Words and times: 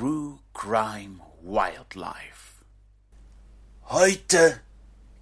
True 0.00 0.38
Crime 0.54 1.20
Wildlife. 1.42 2.64
Heute 3.84 4.58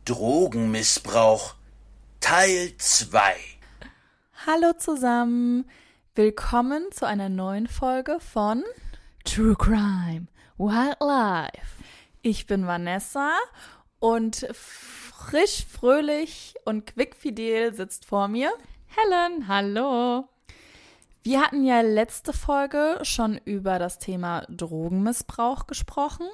Drogenmissbrauch 0.05 1.57
Teil 2.21 2.77
2. 2.79 3.35
Hallo 4.47 4.73
zusammen, 4.79 5.69
willkommen 6.15 6.93
zu 6.93 7.09
einer 7.09 7.29
neuen 7.29 7.67
Folge 7.67 8.21
von 8.21 8.63
True 9.25 9.57
Crime 9.57 10.29
Wildlife. 10.59 11.83
Ich 12.23 12.47
bin 12.47 12.69
Vanessa 12.69 13.33
und 13.99 14.47
frisch, 14.53 15.67
fröhlich 15.67 16.55
und 16.65 16.87
quickfidel 16.87 17.75
sitzt 17.75 18.05
vor 18.05 18.29
mir 18.29 18.53
Helen. 18.87 19.49
Hallo. 19.49 20.29
Wir 21.23 21.43
hatten 21.43 21.65
ja 21.65 21.81
letzte 21.81 22.33
Folge 22.33 23.01
schon 23.03 23.39
über 23.45 23.79
das 23.79 23.99
Thema 23.99 24.47
Drogenmissbrauch 24.49 25.67
gesprochen 25.67 26.27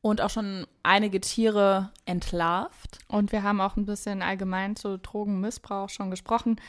und 0.00 0.20
auch 0.20 0.30
schon 0.30 0.66
einige 0.82 1.20
Tiere 1.20 1.90
entlarvt. 2.04 2.98
Und 3.08 3.32
wir 3.32 3.42
haben 3.42 3.60
auch 3.60 3.76
ein 3.76 3.86
bisschen 3.86 4.20
allgemein 4.20 4.76
zu 4.76 4.98
Drogenmissbrauch 4.98 5.88
schon 5.88 6.10
gesprochen, 6.10 6.60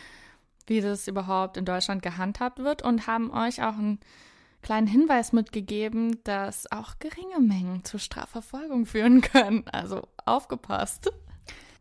wie 0.67 0.81
das 0.81 1.07
überhaupt 1.07 1.57
in 1.57 1.65
Deutschland 1.65 2.01
gehandhabt 2.01 2.59
wird 2.59 2.81
und 2.81 3.07
haben 3.07 3.31
euch 3.31 3.61
auch 3.61 3.77
einen 3.77 3.99
kleinen 4.61 4.87
Hinweis 4.87 5.33
mitgegeben, 5.33 6.23
dass 6.23 6.71
auch 6.71 6.99
geringe 6.99 7.39
Mengen 7.39 7.83
zu 7.83 7.99
Strafverfolgung 7.99 8.85
führen 8.85 9.21
können. 9.21 9.65
Also 9.71 10.07
aufgepasst. 10.25 11.11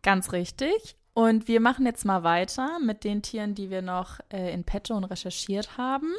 Ganz 0.03 0.33
richtig. 0.33 0.97
Und 1.15 1.47
wir 1.47 1.61
machen 1.61 1.85
jetzt 1.85 2.07
mal 2.07 2.23
weiter 2.23 2.79
mit 2.79 3.05
den 3.05 3.21
Tieren, 3.21 3.55
die 3.55 3.69
wir 3.69 3.83
noch 3.83 4.21
äh, 4.33 4.53
in 4.55 4.65
petto 4.65 4.95
und 4.95 5.05
recherchiert 5.05 5.77
haben. 5.77 6.11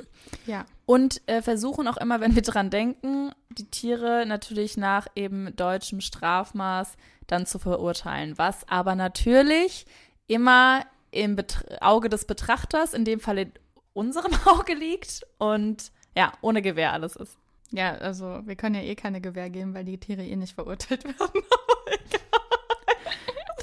Ja. 0.45 0.65
Und 0.85 1.21
äh, 1.27 1.41
versuchen 1.41 1.87
auch 1.87 1.97
immer, 1.97 2.21
wenn 2.21 2.35
wir 2.35 2.43
dran 2.43 2.69
denken, 2.69 3.31
die 3.49 3.65
Tiere 3.65 4.25
natürlich 4.27 4.77
nach 4.77 5.07
eben 5.15 5.55
deutschem 5.55 5.99
Strafmaß 5.99 6.95
dann 7.27 7.45
zu 7.45 7.57
verurteilen. 7.57 8.37
Was 8.37 8.67
aber 8.69 8.95
natürlich 8.95 9.85
immer 10.27 10.85
im 11.11 11.35
Bet 11.35 11.65
Auge 11.81 12.09
des 12.09 12.25
Betrachters, 12.25 12.93
in 12.93 13.05
dem 13.05 13.19
Fall 13.19 13.39
in 13.39 13.51
unserem 13.93 14.33
Auge 14.45 14.73
liegt 14.73 15.25
und 15.39 15.91
ja, 16.15 16.31
ohne 16.41 16.61
Gewehr 16.61 16.93
alles 16.93 17.15
ist. 17.15 17.37
Ja, 17.71 17.95
also 17.95 18.41
wir 18.45 18.55
können 18.55 18.75
ja 18.75 18.81
eh 18.81 18.93
keine 18.93 19.19
Gewehr 19.21 19.49
geben, 19.49 19.73
weil 19.73 19.85
die 19.85 19.97
Tiere 19.97 20.23
eh 20.23 20.35
nicht 20.35 20.53
verurteilt 20.53 21.03
werden. 21.05 21.43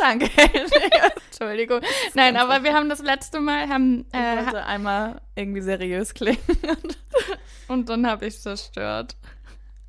Danke. 0.01 0.31
Entschuldigung. 1.31 1.81
Nein, 2.15 2.37
aber 2.37 2.65
wir 2.65 2.75
haben 2.75 2.89
das 2.89 3.01
letzte 3.01 3.41
Mal 3.41 3.69
haben 3.69 4.07
Ich 4.13 4.19
äh, 4.19 4.37
wollte 4.45 4.65
einmal 4.65 5.21
irgendwie 5.35 5.61
seriös 5.61 6.15
klingen. 6.15 6.39
und 7.69 7.89
dann 7.89 8.07
habe 8.07 8.27
ich 8.27 8.41
zerstört. 8.41 9.17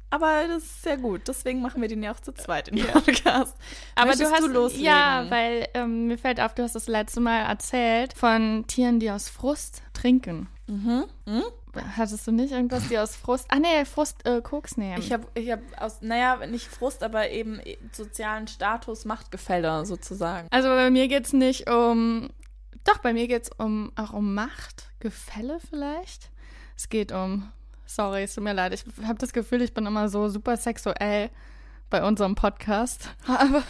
Aber 0.10 0.46
das 0.46 0.64
ist 0.64 0.82
sehr 0.84 0.98
gut. 0.98 1.22
Deswegen 1.30 1.62
machen 1.62 1.82
wir 1.82 1.88
den 1.88 2.04
ja 2.04 2.12
auch 2.12 2.20
zu 2.20 2.34
zweit 2.34 2.68
in 2.68 2.76
dem 2.76 2.88
Podcast. 2.88 3.56
Aber 3.96 4.08
Möchtest 4.08 4.30
du 4.30 4.36
hast 4.36 4.44
du 4.44 4.48
loslegen? 4.48 4.86
ja, 4.86 5.26
weil 5.30 5.70
ähm, 5.74 6.08
mir 6.08 6.18
fällt 6.18 6.42
auf, 6.42 6.54
du 6.54 6.64
hast 6.64 6.76
das 6.76 6.88
letzte 6.88 7.22
Mal 7.22 7.44
erzählt 7.44 8.12
von 8.14 8.66
Tieren, 8.68 9.00
die 9.00 9.10
aus 9.10 9.30
Frust 9.30 9.84
trinken. 9.94 10.50
Mhm. 10.68 11.06
Mhm. 11.26 11.44
Hattest 11.98 12.28
du 12.28 12.32
nicht 12.32 12.52
irgendwas, 12.52 12.88
die 12.88 12.98
aus 12.98 13.16
Frust? 13.16 13.46
Ah 13.50 13.60
nee, 13.60 13.86
Frust 13.86 14.26
äh, 14.26 14.42
Koks 14.42 14.78
nehmen. 14.78 15.00
Ich 15.00 15.12
habe 15.12 15.28
ich 15.34 15.52
hab 15.52 15.60
aus, 15.78 16.02
naja, 16.02 16.46
nicht 16.46 16.68
Frust, 16.68 17.04
aber 17.04 17.30
eben 17.30 17.62
sozialen 17.92 18.48
Status, 18.48 19.06
Machtgefälle 19.06 19.86
sozusagen. 19.86 20.48
also 20.52 20.70
bei 20.70 20.90
mir 20.90 21.08
geht's 21.08 21.34
nicht 21.34 21.70
um. 21.70 22.30
Doch, 22.84 22.98
bei 22.98 23.14
mir 23.14 23.28
geht's 23.28 23.50
um 23.58 23.92
auch 23.96 24.14
um 24.14 24.34
Machtgefälle 24.34 25.60
vielleicht. 25.70 26.32
Es 26.76 26.90
geht 26.90 27.12
um. 27.12 27.52
Sorry, 27.86 28.24
es 28.24 28.36
tut 28.36 28.44
mir 28.44 28.54
leid. 28.54 28.74
Ich 28.74 28.86
habe 29.06 29.20
das 29.20 29.34
Gefühl, 29.34 29.62
ich 29.62 29.74
bin 29.74 29.86
immer 29.86 30.10
so 30.10 30.30
super 30.30 30.58
sexuell 30.58 31.30
bei 31.90 32.04
unserem 32.04 32.36
Podcast. 32.36 33.10
Aber 33.28 33.64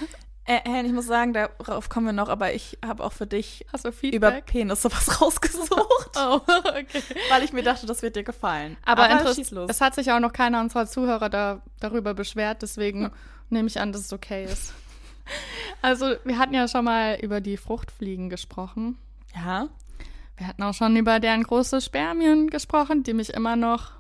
Helen, 0.66 0.86
ich 0.86 0.92
muss 0.94 1.06
sagen, 1.06 1.34
darauf 1.34 1.90
kommen 1.90 2.06
wir 2.08 2.14
noch, 2.14 2.30
aber 2.30 2.54
ich 2.54 2.78
habe 2.86 3.04
auch 3.04 3.14
für 3.14 3.28
dich 3.28 3.66
über 3.74 3.92
Feedback? 3.92 4.46
Penis 4.46 4.82
sowas 4.82 5.22
rausgesucht, 5.22 5.70
Oh, 6.18 6.42
okay. 6.48 6.86
weil 7.30 7.44
ich 7.44 7.54
mir 7.54 7.64
dachte, 7.64 7.86
das 7.86 8.02
wird 8.02 8.16
dir 8.16 8.24
gefallen. 8.24 8.78
Aber, 8.86 9.10
Aber 9.10 9.36
es 9.70 9.82
hat 9.82 9.96
sich 9.96 10.12
auch 10.12 10.20
noch 10.20 10.34
keiner 10.34 10.60
unserer 10.62 10.86
Zuhörer 10.88 11.30
da, 11.30 11.62
darüber 11.80 12.14
beschwert, 12.14 12.62
deswegen 12.62 13.12
nehme 13.50 13.68
ich 13.68 13.80
an, 13.80 13.92
dass 13.92 14.02
es 14.02 14.14
okay 14.14 14.46
ist. 14.46 14.74
Also, 15.82 16.16
wir 16.26 16.38
hatten 16.38 16.54
ja 16.54 16.68
schon 16.68 16.86
mal 16.86 17.18
über 17.22 17.42
die 17.42 17.58
Fruchtfliegen 17.58 18.30
gesprochen. 18.30 18.98
ja, 19.36 19.68
Wir 20.38 20.48
hatten 20.48 20.64
auch 20.64 20.74
schon 20.74 20.96
über 20.98 21.20
deren 21.20 21.44
große 21.44 21.80
Spermien 21.82 22.50
gesprochen, 22.50 23.04
die 23.04 23.14
mich 23.14 23.30
immer 23.34 23.56
noch 23.56 23.92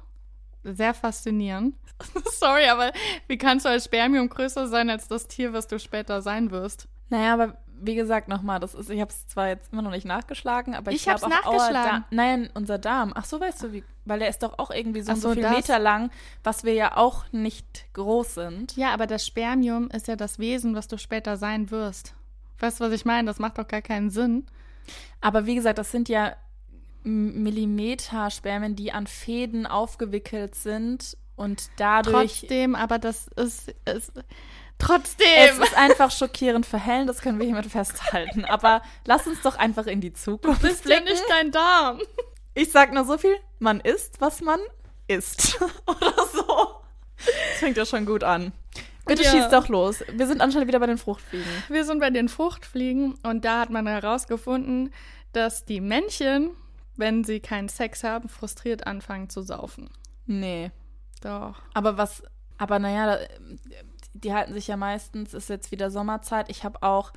sehr 0.63 0.93
faszinieren. 0.93 1.75
Sorry, 2.39 2.65
aber 2.67 2.91
wie 3.27 3.37
kannst 3.37 3.65
du 3.65 3.69
als 3.69 3.85
Spermium 3.85 4.29
größer 4.29 4.67
sein 4.67 4.89
als 4.89 5.07
das 5.07 5.27
Tier, 5.27 5.53
was 5.53 5.67
du 5.67 5.79
später 5.79 6.21
sein 6.21 6.51
wirst? 6.51 6.87
naja, 7.09 7.33
aber 7.33 7.57
wie 7.83 7.95
gesagt 7.95 8.27
nochmal, 8.27 8.59
das 8.59 8.73
ist, 8.75 8.89
ich 8.91 9.01
habe 9.01 9.09
es 9.11 9.27
zwar 9.27 9.47
jetzt 9.47 9.73
immer 9.73 9.81
noch 9.81 9.89
nicht 9.91 10.05
nachgeschlagen, 10.05 10.75
aber 10.75 10.91
ich, 10.91 10.97
Ich 11.01 11.09
hab's 11.09 11.21
glaub 11.23 11.33
auch 11.47 11.51
nachgeschlagen. 11.57 12.05
Da 12.09 12.15
Nein, 12.15 12.49
unser 12.53 12.77
Darm. 12.77 13.11
Ach 13.15 13.25
so, 13.25 13.41
weißt 13.41 13.63
du 13.63 13.73
wie? 13.73 13.83
Weil 14.05 14.19
der 14.19 14.29
ist 14.29 14.43
doch 14.43 14.59
auch 14.59 14.69
irgendwie 14.69 15.01
so, 15.01 15.11
Ach 15.11 15.15
so 15.15 15.29
so, 15.29 15.33
viel 15.33 15.41
das. 15.41 15.55
Meter 15.55 15.79
lang, 15.79 16.11
was 16.43 16.63
wir 16.63 16.73
ja 16.73 16.95
auch 16.95 17.25
nicht 17.31 17.85
groß 17.93 18.35
sind. 18.35 18.77
Ja, 18.77 18.93
aber 18.93 19.07
das 19.07 19.25
Spermium 19.25 19.89
ist 19.89 20.07
ja 20.07 20.15
das 20.15 20.37
Wesen, 20.37 20.75
was 20.75 20.87
du 20.87 20.97
später 20.99 21.37
sein 21.37 21.71
wirst. 21.71 22.13
Weißt 22.59 22.79
du, 22.79 22.83
was 22.85 22.91
ich 22.93 23.03
meine? 23.03 23.25
Das 23.25 23.39
macht 23.39 23.57
doch 23.57 23.67
gar 23.67 23.81
keinen 23.81 24.11
Sinn. 24.11 24.45
Aber 25.19 25.47
wie 25.47 25.55
gesagt, 25.55 25.79
das 25.79 25.89
sind 25.91 26.07
ja 26.07 26.35
M- 27.03 27.41
Millimeter-Spermien, 27.43 28.75
die 28.75 28.91
an 28.91 29.07
Fäden 29.07 29.65
aufgewickelt 29.65 30.53
sind 30.55 31.17
und 31.41 31.69
dadurch. 31.77 32.39
Trotzdem, 32.39 32.75
aber 32.75 32.99
das 32.99 33.27
ist, 33.35 33.73
ist 33.85 34.11
trotzdem. 34.77 35.27
Es 35.49 35.57
ist 35.57 35.75
einfach 35.77 36.11
schockierend 36.11 36.65
für 36.65 36.77
Helen, 36.77 37.07
das 37.07 37.21
können 37.21 37.39
wir 37.39 37.45
hiermit 37.45 37.65
festhalten. 37.67 38.45
Aber 38.45 38.81
lass 39.05 39.27
uns 39.27 39.41
doch 39.41 39.57
einfach 39.57 39.87
in 39.87 40.01
die 40.01 40.13
Zukunft 40.13 40.61
bist 40.61 40.85
ja 40.85 40.97
blicken. 40.99 41.05
nicht 41.11 41.23
dein 41.29 41.51
Darm. 41.51 41.99
Ich 42.53 42.71
sag 42.71 42.93
nur 42.93 43.05
so 43.05 43.17
viel, 43.17 43.35
man 43.59 43.79
isst, 43.79 44.19
was 44.19 44.41
man 44.41 44.59
isst. 45.07 45.59
Oder 45.85 46.13
so. 46.33 46.81
Das 47.17 47.59
fängt 47.59 47.77
ja 47.77 47.85
schon 47.85 48.05
gut 48.05 48.23
an. 48.23 48.51
Bitte 49.05 49.23
Ja. 49.23 49.31
schieß 49.31 49.49
doch 49.49 49.67
los. 49.67 50.03
Wir 50.11 50.27
sind 50.27 50.41
anscheinend 50.41 50.67
wieder 50.67 50.79
bei 50.79 50.85
den 50.87 50.97
Fruchtfliegen. 50.97 51.47
Wir 51.69 51.85
sind 51.85 51.99
bei 51.99 52.09
den 52.09 52.29
Fruchtfliegen 52.29 53.15
und 53.23 53.45
da 53.45 53.61
hat 53.61 53.69
man 53.69 53.87
herausgefunden, 53.87 54.93
dass 55.33 55.65
die 55.65 55.81
Männchen, 55.81 56.51
wenn 56.97 57.23
sie 57.23 57.39
keinen 57.39 57.69
Sex 57.69 58.03
haben, 58.03 58.29
frustriert 58.29 58.85
anfangen 58.85 59.29
zu 59.29 59.41
saufen. 59.41 59.89
Nee. 60.27 60.71
Doch. 61.21 61.55
Aber 61.73 61.97
was, 61.97 62.23
aber 62.57 62.79
naja, 62.79 63.17
da- 63.17 63.25
die 64.13 64.33
halten 64.33 64.53
sich 64.53 64.67
ja 64.67 64.77
meistens, 64.77 65.33
ist 65.33 65.49
jetzt 65.49 65.71
wieder 65.71 65.89
Sommerzeit. 65.89 66.49
Ich 66.49 66.63
habe 66.63 66.83
auch, 66.83 67.11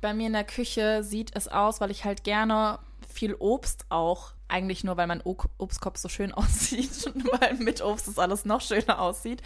bei 0.00 0.14
mir 0.14 0.28
in 0.28 0.32
der 0.32 0.44
Küche 0.44 1.02
sieht 1.04 1.36
es 1.36 1.48
aus, 1.48 1.80
weil 1.80 1.90
ich 1.90 2.04
halt 2.04 2.24
gerne 2.24 2.78
viel 3.06 3.34
Obst 3.34 3.84
auch, 3.90 4.32
eigentlich 4.48 4.82
nur, 4.82 4.96
weil 4.96 5.06
mein 5.06 5.22
Obstkopf 5.22 5.98
so 5.98 6.08
schön 6.08 6.32
aussieht, 6.34 7.12
weil 7.40 7.54
mit 7.56 7.82
Obst 7.82 8.08
es 8.08 8.18
alles 8.18 8.44
noch 8.44 8.60
schöner 8.62 9.00
aussieht. 9.00 9.42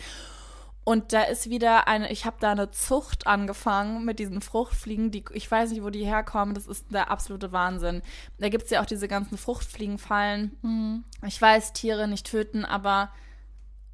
Und 0.84 1.14
da 1.14 1.22
ist 1.22 1.48
wieder 1.48 1.88
eine, 1.88 2.12
ich 2.12 2.26
habe 2.26 2.36
da 2.40 2.52
eine 2.52 2.70
Zucht 2.70 3.26
angefangen 3.26 4.04
mit 4.04 4.18
diesen 4.18 4.42
Fruchtfliegen, 4.42 5.10
die, 5.10 5.24
ich 5.32 5.50
weiß 5.50 5.70
nicht, 5.70 5.82
wo 5.82 5.88
die 5.88 6.04
herkommen, 6.04 6.54
das 6.54 6.66
ist 6.66 6.92
der 6.92 7.10
absolute 7.10 7.52
Wahnsinn. 7.52 8.02
Da 8.38 8.50
gibt 8.50 8.64
es 8.64 8.70
ja 8.70 8.82
auch 8.82 8.86
diese 8.86 9.08
ganzen 9.08 9.38
Fruchtfliegenfallen. 9.38 11.04
Ich 11.26 11.40
weiß, 11.40 11.72
Tiere 11.72 12.06
nicht 12.06 12.26
töten, 12.26 12.66
aber 12.66 13.08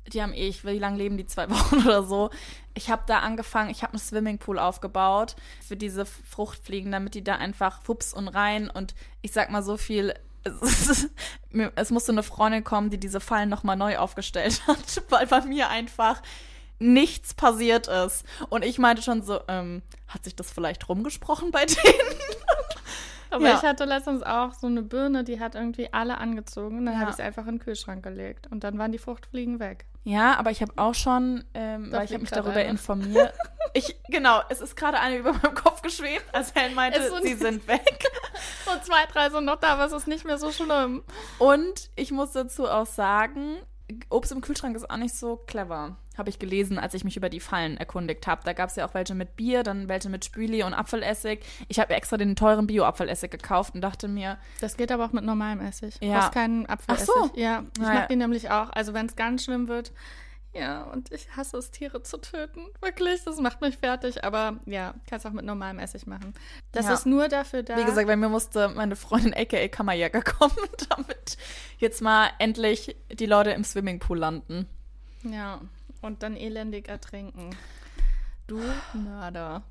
die 0.09 0.23
haben 0.23 0.33
eh, 0.33 0.49
ich, 0.49 0.65
wie 0.65 0.79
lange 0.79 0.99
leben 0.99 1.17
die? 1.17 1.27
Zwei 1.27 1.49
Wochen 1.51 1.87
oder 1.87 2.03
so. 2.03 2.31
Ich 2.75 2.91
habe 2.91 3.03
da 3.07 3.21
angefangen, 3.21 3.71
ich 3.71 3.83
habe 3.83 3.95
einen 3.95 4.01
Swimmingpool 4.01 4.59
aufgebaut 4.59 5.37
für 5.67 5.77
diese 5.77 6.07
Fruchtfliegen, 6.07 6.93
damit 6.93 7.15
die 7.15 7.25
da 7.25 7.37
einfach 7.37 7.83
fups 7.83 8.15
und 8.15 8.29
rein 8.29 8.71
und 8.71 8.95
ich 9.23 9.33
sag 9.33 9.51
mal 9.51 9.63
so 9.63 9.77
viel. 9.77 10.15
Es, 10.43 11.07
es 11.75 11.91
musste 11.91 12.13
eine 12.13 12.23
Freundin 12.23 12.65
kommen, 12.65 12.89
die 12.89 12.97
diese 12.97 13.21
Fallen 13.21 13.51
nochmal 13.51 13.77
neu 13.77 13.99
aufgestellt 13.99 14.63
hat, 14.67 15.03
weil 15.11 15.27
bei 15.27 15.43
mir 15.43 15.69
einfach 15.69 16.23
nichts 16.79 17.35
passiert 17.35 17.89
ist. 17.89 18.25
Und 18.49 18.65
ich 18.65 18.79
meinte 18.79 19.03
schon 19.03 19.23
so, 19.23 19.41
ähm, 19.49 19.83
hat 20.09 20.25
sich 20.25 20.35
das 20.35 20.51
vielleicht 20.51 20.89
rumgesprochen 20.89 21.51
bei 21.51 21.67
denen? 21.67 22.21
Aber 23.31 23.49
Ja. 23.49 23.55
ich 23.55 23.63
hatte 23.63 23.85
letztens 23.85 24.23
auch 24.23 24.53
so 24.55 24.67
eine 24.67 24.83
Birne, 24.83 25.23
die 25.25 25.39
hat 25.41 25.55
irgendwie 25.55 25.93
alle 25.93 26.19
angezogen. 26.19 26.79
Und 26.79 26.87
dann 26.87 26.95
Ja. 26.95 27.01
habe 27.01 27.11
ich 27.11 27.17
sie 27.17 27.23
einfach 27.23 27.47
in 27.47 27.55
den 27.57 27.59
Kühlschrank 27.61 28.03
gelegt. 28.03 28.49
Und 28.51 28.65
dann 28.65 28.79
waren 28.79 28.93
die 28.93 28.99
Fruchtfliegen 28.99 29.61
weg. 29.61 29.87
Ja, 30.05 30.37
aber 30.39 30.51
ich 30.51 30.63
habe 30.63 30.73
auch 30.77 30.95
schon, 30.95 31.45
ähm, 31.55 31.93
weil 31.93 32.05
ich 32.07 32.11
habe 32.13 32.23
mich 32.23 32.31
darüber 32.31 32.53
eine. 32.53 32.65
informiert. 32.71 33.33
Ich, 33.73 34.03
genau, 34.09 34.41
es 34.49 34.61
ist 34.61 34.75
gerade 34.75 34.99
eine 34.99 35.17
über 35.19 35.33
meinem 35.33 35.55
Kopf 35.55 35.81
geschwebt, 35.81 36.25
als 36.35 36.53
Helen 36.57 36.75
meinte, 36.75 37.01
sind- 37.09 37.23
sie 37.23 37.35
sind 37.37 37.69
weg. 37.69 38.05
Und 38.73 38.85
zwei, 38.85 39.07
drei 39.13 39.31
sind 39.31 39.45
noch 39.45 39.61
da, 39.61 39.75
aber 39.75 39.85
es 39.85 39.93
ist 39.93 40.09
nicht 40.09 40.25
mehr 40.25 40.39
so 40.39 40.51
schlimm. 40.51 41.05
Und 41.39 41.89
ich 41.95 42.11
muss 42.11 42.33
dazu 42.33 42.69
auch 42.69 42.87
sagen, 42.87 43.59
Obst 44.09 44.33
im 44.33 44.41
Kühlschrank 44.41 44.75
ist 44.75 44.91
auch 44.91 44.97
nicht 44.97 45.15
so 45.15 45.37
clever. 45.37 45.97
Habe 46.21 46.29
ich 46.31 46.39
gelesen, 46.39 46.79
als 46.79 46.93
ich 46.95 47.03
mich 47.03 47.17
über 47.17 47.31
die 47.31 47.41
Fallen 47.41 47.77
erkundigt 47.79 48.27
habe. 48.27 48.43
Da 48.45 48.53
gab 48.53 48.69
es 48.69 48.77
ja 48.77 48.87
auch 48.87 48.93
welche 48.95 49.15
mit 49.15 49.37
Bier, 49.37 49.63
dann 49.63 49.89
welche 49.89 50.11
mit 50.11 50.25
Spüli 50.25 50.63
und 50.63 50.75
Apfelessig. 50.75 51.41
Ich 51.69 51.81
habe 51.81 51.95
extra 51.95 52.19
den 52.19 52.37
teuren 52.37 52.67
Bio-Apfelessig 52.67 53.31
gekauft 53.31 53.75
und 53.75 53.81
dachte 53.81 54.07
mir, 54.07 54.37
Das 54.61 54.77
geht 54.77 54.93
aber 54.93 55.07
auch 55.07 55.13
mit 55.13 55.25
normalem 55.25 55.61
Essig. 55.61 55.97
Ja. 56.01 56.07
Du 56.09 56.15
brauchst 56.21 56.33
keinen 56.33 56.67
Apfelessig. 56.67 57.09
Ach 57.19 57.25
so. 57.29 57.41
Ja, 57.41 57.65
ich 57.75 57.83
Naja. 57.83 57.95
mag 58.01 58.09
den 58.11 58.19
nämlich 58.19 58.51
auch. 58.51 58.69
Also 58.71 58.93
wenn 58.95 59.07
es 59.07 59.17
ganz 59.17 59.45
schlimm 59.45 59.67
wird. 59.67 59.93
Ja, 60.53 60.83
und 60.83 61.13
ich 61.13 61.35
hasse 61.37 61.57
es, 61.59 61.71
Tiere 61.71 62.03
zu 62.03 62.19
töten. 62.19 62.61
Wirklich, 62.81 63.23
das 63.25 63.39
macht 63.39 63.61
mich 63.61 63.79
fertig. 63.79 64.25
Aber 64.25 64.59
ja, 64.67 64.95
kannst 65.09 65.25
auch 65.27 65.31
mit 65.31 65.45
normalem 65.45 65.79
Essig 65.79 66.07
machen. 66.07 66.35
Das 66.73 66.87
Ja. 66.87 66.93
ist 66.95 67.07
nur 67.07 67.29
dafür 67.29 67.63
da. 67.63 67.77
wie 67.79 67.85
gesagt, 67.85 68.09
bei 68.09 68.17
mir 68.17 68.29
musste 68.29 68.69
meine 68.69 68.97
Freundin 68.97 69.33
aka 69.33 69.69
Kammerjäger 69.69 70.21
kommen, 70.39 70.69
damit 70.91 71.39
jetzt 71.79 72.03
mal 72.03 72.29
endlich 72.39 72.95
die 73.13 73.27
Leute 73.27 73.51
im 73.53 73.65
Swimmingpool 73.65 74.19
landen. 74.19 74.67
Ja, 75.23 75.61
und 76.01 76.23
dann 76.23 76.37
elendig 76.37 76.89
ertrinken. 76.89 77.51
Du 78.47 78.61
Mörder. 78.95 79.63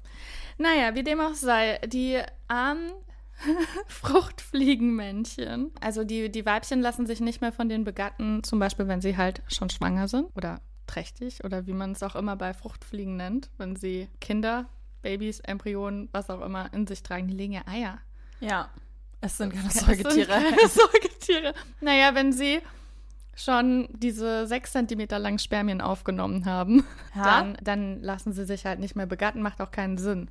Naja, 0.57 0.95
wie 0.95 1.03
dem 1.03 1.19
auch 1.19 1.33
sei, 1.33 1.79
die 1.85 2.21
armen 2.47 2.91
Fruchtfliegenmännchen, 3.87 5.71
also 5.81 6.03
die, 6.03 6.29
die 6.31 6.45
Weibchen 6.45 6.81
lassen 6.81 7.05
sich 7.07 7.19
nicht 7.19 7.41
mehr 7.41 7.51
von 7.51 7.69
den 7.69 7.83
Begatten, 7.83 8.43
zum 8.43 8.59
Beispiel 8.59 8.87
wenn 8.87 9.01
sie 9.01 9.17
halt 9.17 9.41
schon 9.47 9.69
schwanger 9.69 10.07
sind 10.07 10.27
oder 10.35 10.59
trächtig 10.87 11.43
oder 11.43 11.67
wie 11.67 11.73
man 11.73 11.91
es 11.91 12.03
auch 12.03 12.15
immer 12.15 12.35
bei 12.35 12.53
Fruchtfliegen 12.53 13.15
nennt, 13.15 13.49
wenn 13.57 13.75
sie 13.75 14.09
Kinder, 14.19 14.65
Babys, 15.01 15.39
Embryonen, 15.39 16.09
was 16.11 16.29
auch 16.29 16.41
immer 16.41 16.73
in 16.73 16.87
sich 16.87 17.03
tragen, 17.03 17.27
die 17.27 17.33
legen 17.35 17.53
ja 17.53 17.61
Eier. 17.67 17.99
Ja, 18.41 18.69
es 19.21 19.37
sind 19.37 19.53
keine 19.53 19.65
Das 19.65 19.73
sind 19.75 19.85
Säugetiere. 19.97 20.27
keine 20.27 20.67
Säugetiere. 20.67 21.53
Naja, 21.81 22.15
wenn 22.15 22.33
sie 22.33 22.59
schon 23.39 23.87
diese 23.93 24.47
sechs 24.47 24.71
Zentimeter 24.73 25.19
langen 25.19 25.39
Spermien 25.39 25.81
aufgenommen 25.81 26.45
haben, 26.45 26.83
Ja. 27.15 27.23
dann, 27.23 27.57
dann 27.63 28.01
lassen 28.01 28.33
sie 28.33 28.45
sich 28.45 28.65
halt 28.65 28.79
nicht 28.79 28.95
mehr 28.95 29.05
begatten, 29.07 29.41
macht 29.41 29.61
auch 29.61 29.71
keinen 29.71 29.97
Sinn. 29.97 30.29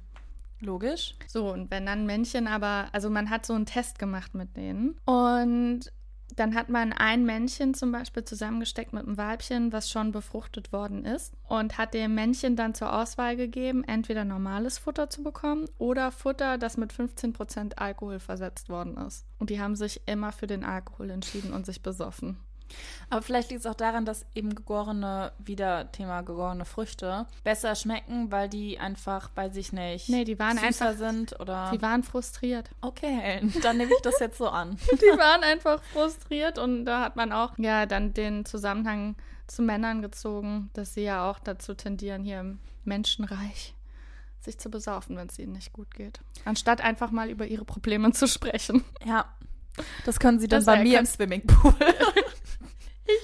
Logisch. 0.60 1.14
So, 1.28 1.52
und 1.52 1.70
wenn 1.70 1.86
dann 1.86 2.04
Männchen 2.06 2.46
aber, 2.48 2.86
also 2.92 3.10
man 3.10 3.30
hat 3.30 3.46
so 3.46 3.54
einen 3.54 3.66
Test 3.66 3.98
gemacht 3.98 4.34
mit 4.34 4.56
denen 4.56 4.96
und 5.04 5.92
dann 6.36 6.54
hat 6.54 6.68
man 6.68 6.92
ein 6.92 7.24
Männchen 7.24 7.72
zum 7.74 7.90
Beispiel 7.90 8.22
zusammengesteckt 8.24 8.92
mit 8.92 9.04
einem 9.06 9.16
Weibchen, 9.16 9.72
was 9.72 9.90
schon 9.90 10.12
befruchtet 10.12 10.72
worden 10.72 11.04
ist 11.04 11.32
und 11.48 11.78
hat 11.78 11.94
dem 11.94 12.14
Männchen 12.14 12.54
dann 12.54 12.74
zur 12.74 12.92
Auswahl 12.92 13.34
gegeben, 13.36 13.82
entweder 13.84 14.24
normales 14.24 14.78
Futter 14.78 15.08
zu 15.08 15.22
bekommen 15.22 15.64
oder 15.78 16.12
Futter, 16.12 16.58
das 16.58 16.76
mit 16.76 16.92
15% 16.92 17.76
Alkohol 17.78 18.18
versetzt 18.20 18.68
worden 18.68 18.96
ist. 18.98 19.24
Und 19.38 19.48
die 19.50 19.60
haben 19.60 19.74
sich 19.74 20.02
immer 20.06 20.32
für 20.32 20.46
den 20.46 20.64
Alkohol 20.64 21.10
entschieden 21.10 21.52
und 21.52 21.64
sich 21.66 21.82
besoffen. 21.82 22.36
Aber 23.10 23.22
vielleicht 23.22 23.50
liegt 23.50 23.60
es 23.60 23.66
auch 23.66 23.74
daran, 23.74 24.04
dass 24.04 24.26
eben 24.34 24.54
gegorene, 24.54 25.32
wieder 25.38 25.90
Thema 25.92 26.20
gegorene 26.22 26.64
Früchte, 26.64 27.26
besser 27.44 27.74
schmecken, 27.74 28.30
weil 28.30 28.48
die 28.48 28.78
einfach 28.78 29.28
bei 29.30 29.48
sich 29.48 29.72
nicht 29.72 30.08
Nee, 30.08 30.24
die 30.24 30.38
waren 30.38 30.58
einfach- 30.58 30.94
sind 30.94 31.38
oder. 31.40 31.70
Die 31.72 31.80
waren 31.82 32.02
frustriert. 32.02 32.68
okay, 32.80 33.40
dann 33.62 33.76
nehme 33.78 33.92
ich 33.92 34.02
das 34.02 34.18
jetzt 34.20 34.38
so 34.38 34.48
an. 34.48 34.76
Die 34.92 35.18
waren 35.18 35.42
einfach 35.42 35.82
frustriert 35.92 36.58
und 36.58 36.84
da 36.84 37.00
hat 37.00 37.16
man 37.16 37.32
auch 37.32 37.56
ja 37.58 37.86
dann 37.86 38.12
den 38.14 38.44
Zusammenhang 38.44 39.16
zu 39.46 39.62
Männern 39.62 40.02
gezogen, 40.02 40.70
dass 40.74 40.94
sie 40.94 41.02
ja 41.04 41.28
auch 41.30 41.38
dazu 41.38 41.74
tendieren, 41.74 42.22
hier 42.24 42.40
im 42.40 42.58
Menschenreich 42.84 43.74
sich 44.40 44.58
zu 44.58 44.70
besaufen, 44.70 45.16
wenn 45.16 45.28
es 45.28 45.38
ihnen 45.38 45.52
nicht 45.52 45.72
gut 45.72 45.94
geht. 45.94 46.20
Anstatt 46.44 46.80
einfach 46.80 47.10
mal 47.10 47.28
über 47.30 47.46
ihre 47.46 47.64
Probleme 47.64 48.12
zu 48.12 48.28
sprechen. 48.28 48.84
Ja. 49.04 49.24
Das 50.04 50.18
können 50.20 50.38
sie 50.40 50.48
dann 50.48 50.58
Das 50.60 50.66
bei 50.66 50.82
mir 50.82 50.98
im 50.98 51.06
Swimmingpool. 51.06 51.74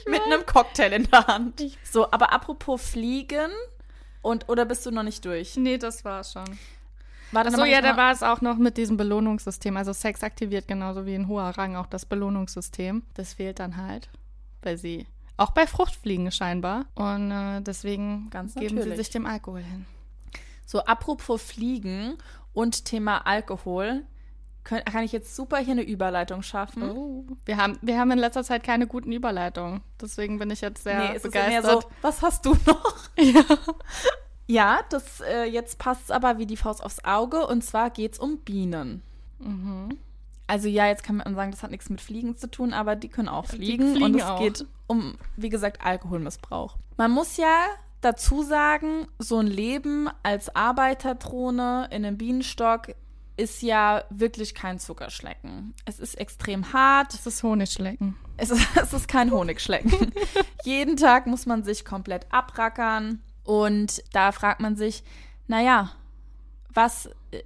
Mit 0.08 0.22
einem 0.22 0.44
Cocktail 0.46 0.92
in 0.92 1.10
der 1.10 1.26
Hand. 1.26 1.60
Ich- 1.60 1.78
So, 1.90 2.10
aber 2.10 2.32
apropos 2.32 2.80
Fliegen 2.82 3.50
und 4.22 4.48
oder 4.48 4.64
bist 4.64 4.84
du 4.86 4.90
noch 4.90 5.02
nicht 5.02 5.24
durch? 5.24 5.56
Nee, 5.56 5.78
das 5.78 6.04
war 6.04 6.24
schon. 6.24 6.44
War 7.32 7.44
Achso, 7.46 7.64
ja, 7.64 7.80
da 7.80 7.96
war 7.96 8.12
es 8.12 8.22
auch 8.22 8.40
noch 8.42 8.56
mit 8.58 8.76
diesem 8.76 8.96
Belohnungssystem. 8.96 9.76
Also 9.76 9.92
Sex 9.92 10.22
aktiviert 10.22 10.68
genauso 10.68 11.04
wie 11.04 11.14
ein 11.14 11.26
hoher 11.26 11.50
Rang 11.58 11.74
auch 11.74 11.86
das 11.86 12.06
Belohnungssystem. 12.06 13.02
Das 13.14 13.34
fehlt 13.34 13.58
dann 13.58 13.76
halt, 13.76 14.08
weil 14.62 14.76
sie 14.78 15.06
auch 15.36 15.50
bei 15.50 15.66
Fruchtfliegen 15.66 16.30
scheinbar. 16.30 16.86
Und 16.94 17.32
äh, 17.32 17.60
deswegen 17.62 18.28
Ganz 18.30 18.54
geben 18.54 18.68
sie 18.68 18.74
natürlich. 18.76 18.98
sich 18.98 19.10
dem 19.10 19.26
Alkohol 19.26 19.62
hin. 19.62 19.84
So, 20.64 20.84
apropos 20.84 21.42
Fliegen 21.42 22.16
und 22.52 22.84
Thema 22.84 23.26
Alkohol, 23.26 24.04
könnt, 24.64 24.86
kann 24.86 25.04
ich 25.04 25.12
jetzt 25.12 25.36
super 25.36 25.58
hier 25.58 25.72
eine 25.72 25.82
Überleitung 25.82 26.42
schaffen. 26.42 26.90
Oh. 26.90 27.24
Wir 27.44 27.56
haben, 27.56 27.78
wir 27.82 27.98
haben 27.98 28.10
in 28.10 28.18
letzter 28.18 28.42
Zeit 28.42 28.62
keine 28.62 28.86
guten 28.86 29.12
Überleitungen. 29.12 29.82
Deswegen 30.00 30.38
bin 30.38 30.50
ich 30.50 30.60
jetzt 30.60 30.82
sehr 30.84 31.10
nee, 31.10 31.16
es 31.16 31.22
begeistert. 31.22 31.82
so, 31.82 31.88
was 32.02 32.22
hast 32.22 32.46
du 32.46 32.56
noch? 32.66 32.94
Ja. 33.16 33.44
Ja, 34.46 34.80
das 34.90 35.20
äh, 35.20 35.44
jetzt 35.44 35.78
passt 35.78 36.12
aber 36.12 36.36
wie 36.38 36.46
die 36.46 36.56
Faust 36.56 36.84
aufs 36.84 37.02
Auge 37.04 37.46
und 37.46 37.64
zwar 37.64 37.88
geht's 37.90 38.18
um 38.18 38.38
Bienen. 38.38 39.02
Mhm. 39.38 39.98
Also 40.46 40.68
ja, 40.68 40.86
jetzt 40.86 41.02
kann 41.02 41.16
man 41.16 41.34
sagen, 41.34 41.50
das 41.50 41.62
hat 41.62 41.70
nichts 41.70 41.88
mit 41.88 42.02
Fliegen 42.02 42.36
zu 42.36 42.50
tun, 42.50 42.74
aber 42.74 42.96
die 42.96 43.08
können 43.08 43.28
auch 43.28 43.46
fliegen 43.46 43.92
fliegen 43.92 44.04
und 44.04 44.16
es 44.16 44.24
auch. 44.24 44.38
geht 44.38 44.66
um, 44.86 45.14
wie 45.36 45.48
gesagt, 45.48 45.82
Alkoholmissbrauch. 45.82 46.76
Man 46.98 47.10
muss 47.10 47.38
ja 47.38 47.64
dazu 48.02 48.42
sagen, 48.42 49.08
so 49.18 49.38
ein 49.38 49.46
Leben 49.46 50.10
als 50.22 50.54
Arbeiterdrohne 50.54 51.88
in 51.90 52.04
einem 52.04 52.18
Bienenstock 52.18 52.94
ist 53.36 53.62
ja 53.62 54.04
wirklich 54.10 54.54
kein 54.54 54.78
Zuckerschlecken. 54.78 55.74
Es 55.84 55.98
ist 55.98 56.14
extrem 56.14 56.72
hart, 56.72 57.12
Das 57.14 57.26
ist 57.26 57.42
Honigschlecken. 57.42 58.16
es 58.36 58.50
ist, 58.50 58.66
es 58.76 58.92
ist 58.92 59.08
kein 59.08 59.30
Honigschlecken. 59.30 60.12
Jeden 60.64 60.96
Tag 60.96 61.26
muss 61.26 61.46
man 61.46 61.64
sich 61.64 61.84
komplett 61.84 62.26
abrackern. 62.32 63.22
Und 63.44 64.02
da 64.12 64.32
fragt 64.32 64.60
man 64.60 64.76
sich, 64.76 65.02
naja, 65.48 65.92
was, 66.72 67.10
äh, 67.32 67.42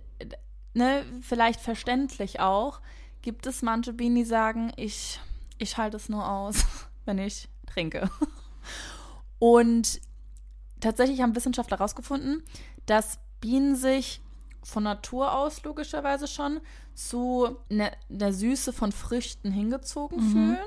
ne, 0.75 1.05
vielleicht 1.23 1.61
verständlich 1.61 2.41
auch, 2.41 2.81
gibt 3.23 3.47
es 3.47 3.63
manche 3.63 3.93
Bienen, 3.93 4.15
die 4.17 4.25
sagen, 4.25 4.73
ich, 4.77 5.21
ich 5.59 5.77
halte 5.77 5.97
es 5.97 6.09
nur 6.09 6.29
aus, 6.29 6.65
wenn 7.05 7.19
ich 7.19 7.49
trinke. 7.67 8.11
Und 9.39 10.01
tatsächlich 10.81 11.21
haben 11.21 11.35
Wissenschaftler 11.35 11.79
herausgefunden, 11.79 12.43
dass 12.87 13.19
Bienen 13.41 13.77
sich 13.77 14.21
von 14.69 14.83
Natur 14.83 15.33
aus 15.33 15.63
logischerweise 15.65 16.29
schon 16.29 16.61
zu 16.95 17.57
ne, 17.69 17.91
der 18.09 18.33
Süße 18.33 18.73
von 18.73 18.93
Früchten 18.93 19.51
hingezogen 19.51 20.21
fühlen, 20.21 20.59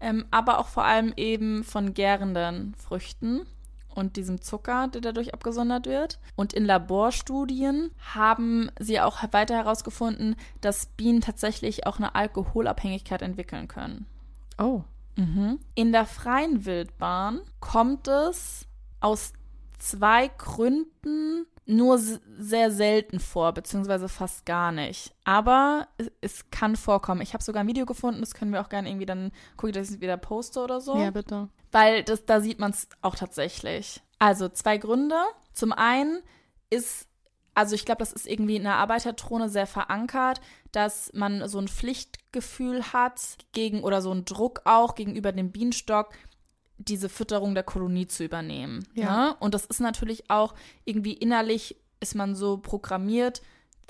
ähm, 0.00 0.24
aber 0.30 0.58
auch 0.58 0.68
vor 0.68 0.84
allem 0.84 1.12
eben 1.16 1.64
von 1.64 1.92
gärenden 1.94 2.74
Früchten 2.74 3.46
und 3.94 4.16
diesem 4.16 4.40
Zucker, 4.40 4.88
der 4.88 5.00
dadurch 5.00 5.34
abgesondert 5.34 5.86
wird. 5.86 6.18
Und 6.34 6.52
in 6.52 6.64
Laborstudien 6.64 7.90
haben 8.14 8.70
sie 8.78 9.00
auch 9.00 9.22
weiter 9.32 9.54
herausgefunden, 9.54 10.36
dass 10.60 10.86
Bienen 10.86 11.20
tatsächlich 11.20 11.86
auch 11.86 11.98
eine 11.98 12.14
Alkoholabhängigkeit 12.14 13.22
entwickeln 13.22 13.68
können. 13.68 14.06
Oh. 14.58 14.82
In 15.74 15.92
der 15.92 16.04
freien 16.04 16.66
Wildbahn 16.66 17.40
kommt 17.60 18.06
es 18.06 18.66
aus 19.00 19.32
zwei 19.78 20.28
Gründen 20.28 21.46
nur 21.66 21.98
sehr 21.98 22.70
selten 22.70 23.18
vor, 23.18 23.52
beziehungsweise 23.52 24.08
fast 24.08 24.46
gar 24.46 24.70
nicht. 24.70 25.12
Aber 25.24 25.88
es, 25.98 26.10
es 26.20 26.50
kann 26.50 26.76
vorkommen. 26.76 27.20
Ich 27.20 27.34
habe 27.34 27.42
sogar 27.42 27.64
ein 27.64 27.68
Video 27.68 27.86
gefunden, 27.86 28.20
das 28.20 28.34
können 28.34 28.52
wir 28.52 28.60
auch 28.60 28.68
gerne 28.68 28.88
irgendwie 28.88 29.06
dann 29.06 29.32
gucken, 29.56 29.72
dass 29.72 29.88
ich 29.88 29.96
es 29.96 30.00
wieder 30.00 30.16
poste 30.16 30.60
oder 30.60 30.80
so. 30.80 30.96
Ja, 30.96 31.10
bitte. 31.10 31.48
Weil 31.72 32.04
das, 32.04 32.24
da 32.24 32.40
sieht 32.40 32.60
man 32.60 32.70
es 32.70 32.88
auch 33.02 33.16
tatsächlich. 33.16 34.00
Also 34.18 34.48
zwei 34.48 34.78
Gründe. 34.78 35.16
Zum 35.52 35.72
einen 35.72 36.22
ist, 36.70 37.08
also 37.54 37.74
ich 37.74 37.84
glaube, 37.84 37.98
das 37.98 38.12
ist 38.12 38.28
irgendwie 38.28 38.56
in 38.56 38.62
der 38.62 38.76
Arbeiterdrohne 38.76 39.48
sehr 39.48 39.66
verankert, 39.66 40.40
dass 40.70 41.10
man 41.14 41.48
so 41.48 41.58
ein 41.58 41.68
Pflichtgefühl 41.68 42.92
hat 42.92 43.38
gegen 43.52 43.82
oder 43.82 44.02
so 44.02 44.12
einen 44.12 44.24
Druck 44.24 44.62
auch 44.64 44.94
gegenüber 44.94 45.32
dem 45.32 45.50
Bienenstock, 45.50 46.10
diese 46.78 47.08
Fütterung 47.08 47.54
der 47.54 47.64
Kolonie 47.64 48.06
zu 48.06 48.24
übernehmen. 48.24 48.86
Ja. 48.94 49.28
Ne? 49.28 49.36
Und 49.40 49.54
das 49.54 49.64
ist 49.66 49.80
natürlich 49.80 50.30
auch 50.30 50.54
irgendwie 50.84 51.14
innerlich 51.14 51.76
ist 52.00 52.14
man 52.14 52.34
so 52.34 52.58
programmiert, 52.58 53.42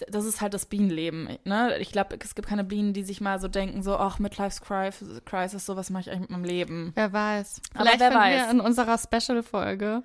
das 0.09 0.27
ist 0.27 0.41
halt 0.41 0.55
das 0.55 0.67
Bienenleben. 0.67 1.39
Ne? 1.45 1.79
Ich 1.79 1.91
glaube, 1.91 2.19
es 2.23 2.35
gibt 2.35 2.49
keine 2.49 2.65
Bienen, 2.65 2.93
die 2.93 3.03
sich 3.03 3.21
mal 3.21 3.41
so 3.41 3.49
denken, 3.49 3.83
so, 3.83 3.97
ach, 3.97 4.19
Midlife 4.19 4.61
Crisis, 4.61 5.23
Crisis, 5.25 5.65
so 5.65 5.77
was 5.77 5.91
mache 5.91 6.03
ich 6.03 6.11
eigentlich 6.11 6.21
mit 6.23 6.31
meinem 6.31 6.45
Leben. 6.45 6.93
Wer 6.95 7.13
weiß. 7.13 7.63
Aber 7.75 7.85
Vielleicht 7.85 8.01
wer 8.01 8.11
finden 8.11 8.25
weiß. 8.25 8.43
wir 8.43 8.51
in 8.51 8.61
unserer 8.61 8.99
Special-Folge. 8.99 10.03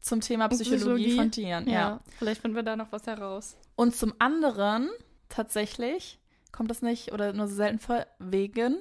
Zum 0.00 0.20
Thema 0.20 0.48
Psychologie, 0.48 0.76
Psychologie. 0.76 1.16
von 1.16 1.30
Tieren, 1.30 1.66
ja. 1.66 1.72
Ja. 1.72 2.00
Vielleicht 2.18 2.40
finden 2.40 2.56
wir 2.56 2.62
da 2.62 2.76
noch 2.76 2.92
was 2.92 3.06
heraus. 3.06 3.56
Und 3.74 3.94
zum 3.94 4.14
anderen 4.18 4.88
tatsächlich 5.28 6.18
kommt 6.52 6.70
das 6.70 6.82
nicht 6.82 7.12
oder 7.12 7.32
nur 7.32 7.48
selten 7.48 7.78
vor, 7.78 8.06
wegen 8.18 8.78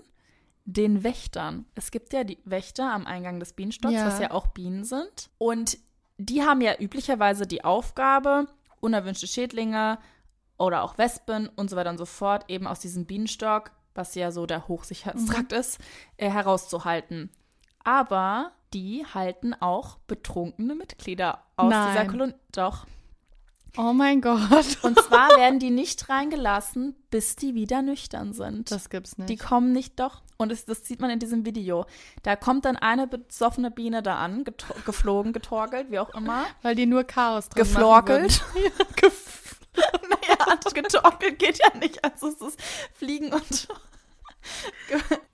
den 0.70 1.04
Wächtern. 1.04 1.66
Es 1.76 1.92
gibt 1.92 2.12
ja 2.14 2.26
die 2.26 2.38
Wächter 2.44 2.92
am 2.94 3.08
Eingang 3.08 3.40
des 3.40 3.54
Bienenstocks, 3.54 3.94
Ja. 3.94 4.06
was 4.06 4.20
ja 4.20 4.32
auch 4.32 4.48
Bienen 4.48 4.84
sind. 4.84 5.30
Und 5.38 5.78
die 6.18 6.44
haben 6.44 6.60
ja 6.62 6.76
üblicherweise 6.78 7.48
die 7.48 7.64
Aufgabe, 7.64 8.48
unerwünschte 8.82 9.28
Schädlinge 9.28 9.98
oder 10.58 10.84
auch 10.84 10.98
Wespen 10.98 11.48
und 11.56 11.70
so 11.70 11.78
weiter 11.78 11.90
und 11.90 11.98
so 11.98 12.06
fort 12.06 12.46
eben 12.50 12.68
aus 12.68 12.80
diesem 12.82 13.06
Bienenstock, 13.06 13.72
was 13.96 14.14
ja 14.16 14.30
so 14.32 14.46
der 14.46 14.68
Hochsicherheitstrakt 14.68 15.54
ist, 15.54 15.80
äh, 16.18 16.30
herauszuhalten. 16.30 17.30
Aber 17.86 18.52
die 18.74 19.06
halten 19.06 19.54
auch 19.54 19.98
betrunkene 20.08 20.76
Mitglieder 20.76 21.44
aus 21.56 21.72
Nein. 21.72 21.92
dieser 21.94 22.06
Kolonie. 22.12 22.34
Doch. 22.52 22.86
Oh 23.78 23.94
mein 23.94 24.22
Gott. 24.22 24.78
Und 24.82 25.00
zwar 25.00 25.30
werden 25.38 25.60
die 25.60 25.70
nicht 25.70 26.10
reingelassen, 26.10 26.96
bis 27.12 27.36
die 27.36 27.54
wieder 27.54 27.84
nüchtern 27.84 28.34
sind. 28.34 28.72
Das 28.72 28.90
gibt's 28.90 29.18
nicht. 29.18 29.30
Die 29.30 29.38
kommen 29.38 29.72
nicht 29.72 30.00
doch. 30.00 30.24
Und 30.38 30.52
es, 30.52 30.66
das 30.66 30.86
sieht 30.86 31.00
man 31.00 31.12
in 31.12 31.20
diesem 31.20 31.46
Video. 31.46 31.86
Da 32.24 32.36
kommt 32.36 32.66
dann 32.66 32.76
eine 32.76 33.08
besoffene 33.08 33.70
Biene 33.70 34.02
da 34.02 34.18
an, 34.18 34.44
geto 34.44 34.74
geflogen, 34.86 35.32
getorkelt, 35.32 35.92
wie 35.92 36.00
auch 36.00 36.14
immer. 36.16 36.46
Weil 36.64 36.76
die 36.76 36.86
nur 36.88 37.04
Chaos 37.04 37.50
drin 37.50 37.64
Geflorkelt. 37.64 38.44
naja, 39.74 40.58
getorkelt 40.74 41.40
geht 41.40 41.60
ja 41.60 41.78
nicht. 41.78 42.04
Also 42.04 42.30
es 42.30 42.42
ist 42.42 42.60
Fliegen 42.94 43.32
und. 43.34 43.68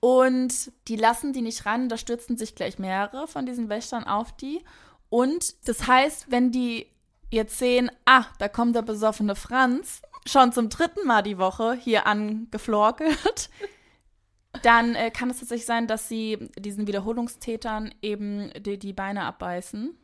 und 0.00 0.72
die 0.88 0.96
lassen 0.96 1.32
die 1.32 1.42
nicht 1.42 1.64
rein. 1.64 1.88
Da 1.88 1.96
stürzen 1.96 2.36
sich 2.36 2.54
gleich 2.54 2.78
mehrere 2.78 3.26
von 3.26 3.46
diesen 3.46 3.68
Wächtern 3.68 4.04
auf 4.04 4.36
die. 4.36 4.62
Und 5.08 5.68
das 5.68 5.86
heißt, 5.86 6.30
wenn 6.30 6.50
die 6.50 6.93
jetzt 7.34 7.58
sehen, 7.58 7.90
ah, 8.06 8.24
da 8.38 8.48
kommt 8.48 8.76
der 8.76 8.82
besoffene 8.82 9.34
Franz, 9.34 10.02
schon 10.26 10.52
zum 10.52 10.68
dritten 10.68 11.06
Mal 11.06 11.22
die 11.22 11.38
Woche 11.38 11.74
hier 11.74 12.06
angeflorkelt, 12.06 13.50
dann 14.62 14.94
äh, 14.94 15.10
kann 15.10 15.30
es 15.30 15.40
tatsächlich 15.40 15.66
sein, 15.66 15.86
dass 15.86 16.08
sie 16.08 16.48
diesen 16.58 16.86
Wiederholungstätern 16.86 17.94
eben 18.02 18.50
die, 18.58 18.78
die 18.78 18.92
Beine 18.92 19.24
abbeißen 19.24 19.94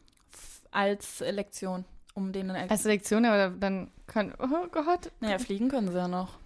als 0.70 1.20
Lektion, 1.20 1.84
um 2.14 2.32
denen 2.32 2.50
Als 2.50 2.84
Lektion, 2.84 3.24
aber 3.24 3.50
dann 3.50 3.90
können. 4.06 4.34
Oh 4.38 4.66
Gott. 4.70 5.10
naja, 5.20 5.38
fliegen 5.38 5.68
können 5.68 5.88
sie 5.88 5.96
ja 5.96 6.08
noch. 6.08 6.38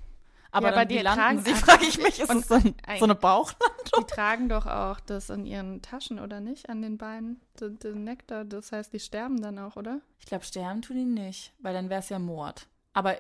Aber, 0.55 0.69
Ja, 0.69 0.73
aber 0.75 0.89
wie 0.89 0.95
die 0.97 1.03
landen 1.03 1.21
tragen 1.21 1.39
sie, 1.45 1.55
frage 1.55 1.85
ich 1.85 1.99
mich. 1.99 2.21
Ist 2.21 2.31
es 2.33 2.49
so, 2.49 2.55
ein- 2.55 2.75
so 2.99 3.05
eine 3.05 3.15
Bauchlandung? 3.15 3.77
Die 3.99 4.05
tragen 4.05 4.49
doch 4.49 4.67
auch 4.67 5.01
das 5.01 5.29
in 5.31 5.47
ihren 5.47 5.83
Taschen, 5.83 6.19
oder 6.21 6.41
nicht? 6.41 6.69
An 6.71 6.81
den 6.81 6.97
Beinen, 6.97 7.41
den, 7.61 7.79
den 7.81 8.05
Nektar. 8.05 8.45
Das 8.45 8.73
heißt, 8.73 8.93
die 8.93 9.01
sterben 9.01 9.43
dann 9.43 9.59
auch, 9.59 9.77
oder? 9.77 10.01
Ich 10.21 10.27
glaube, 10.27 10.45
sterben 10.45 10.81
tun 10.83 10.97
die 10.97 11.05
nicht, 11.05 11.53
weil 11.59 11.75
dann 11.75 11.91
wäre 11.91 12.01
es 12.01 12.09
ja 12.09 12.19
Mord. 12.19 12.67
Aber, 12.93 13.17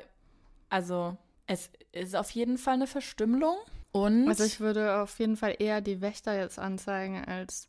also, 0.70 1.16
es 1.46 1.70
ist 1.92 2.16
auf 2.16 2.30
jeden 2.30 2.56
Fall 2.58 2.74
eine 2.74 2.86
Verstümmelung. 2.86 3.56
Und 3.92 4.28
Also 4.28 4.44
ich 4.44 4.60
würde 4.60 5.00
auf 5.00 5.18
jeden 5.18 5.36
Fall 5.36 5.54
eher 5.58 5.80
die 5.80 6.00
Wächter 6.00 6.36
jetzt 6.36 6.58
anzeigen 6.58 7.24
als. 7.24 7.68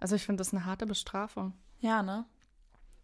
Also 0.00 0.16
ich 0.16 0.24
finde 0.26 0.40
das 0.42 0.52
eine 0.52 0.64
harte 0.66 0.86
Bestrafung. 0.86 1.52
ja, 1.80 2.02
ne? 2.02 2.24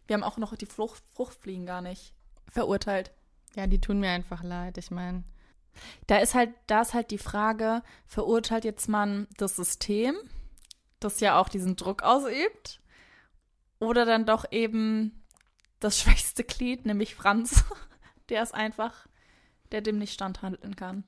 Wir 0.07 0.15
haben 0.15 0.23
auch 0.23 0.37
noch 0.37 0.55
die 0.57 0.65
Frucht, 0.65 1.03
Fruchtfliegen 1.13 1.65
gar 1.65 1.81
nicht 1.81 2.13
verurteilt. 2.49 3.11
Ja, 3.55 3.65
die 3.67 3.79
tun 3.79 3.99
mir 4.01 4.09
einfach 4.09 4.43
leid. 4.43 4.77
Ich 4.77 4.91
meine, 4.91 5.23
Da 6.07 6.17
ist 6.17 6.33
halt, 6.33 6.51
da 6.67 6.81
ist 6.81 6.93
halt 6.93 7.11
die 7.11 7.17
Frage, 7.17 7.83
verurteilt 8.05 8.65
jetzt 8.65 8.87
man 8.87 9.27
das 9.37 9.55
System, 9.55 10.15
das 10.99 11.19
ja 11.19 11.39
auch 11.39 11.49
diesen 11.49 11.75
Druck 11.75 12.03
ausübt, 12.03 12.81
oder 13.79 14.05
dann 14.05 14.25
doch 14.25 14.45
eben 14.51 15.23
das 15.79 15.99
schwächste 16.01 16.43
Glied, 16.43 16.85
nämlich 16.85 17.15
Franz, 17.15 17.63
der 18.29 18.43
ist 18.43 18.53
einfach, 18.53 19.07
der 19.71 19.81
dem 19.81 19.97
nicht 19.97 20.13
standhalten 20.13 20.75
kann. 20.75 21.03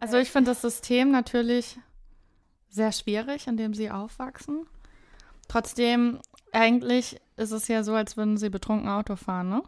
also 0.00 0.16
ich 0.16 0.30
finde 0.30 0.50
das 0.50 0.62
System 0.62 1.10
natürlich 1.10 1.78
sehr 2.68 2.92
schwierig, 2.92 3.46
in 3.46 3.56
dem 3.56 3.74
sie 3.74 3.90
aufwachsen. 3.90 4.66
Trotzdem, 5.48 6.20
eigentlich 6.52 7.20
ist 7.36 7.52
es 7.52 7.68
ja 7.68 7.84
so, 7.84 7.94
als 7.94 8.16
würden 8.16 8.36
sie 8.36 8.50
betrunken 8.50 8.88
Auto 8.88 9.16
fahren, 9.16 9.48
ne? 9.48 9.62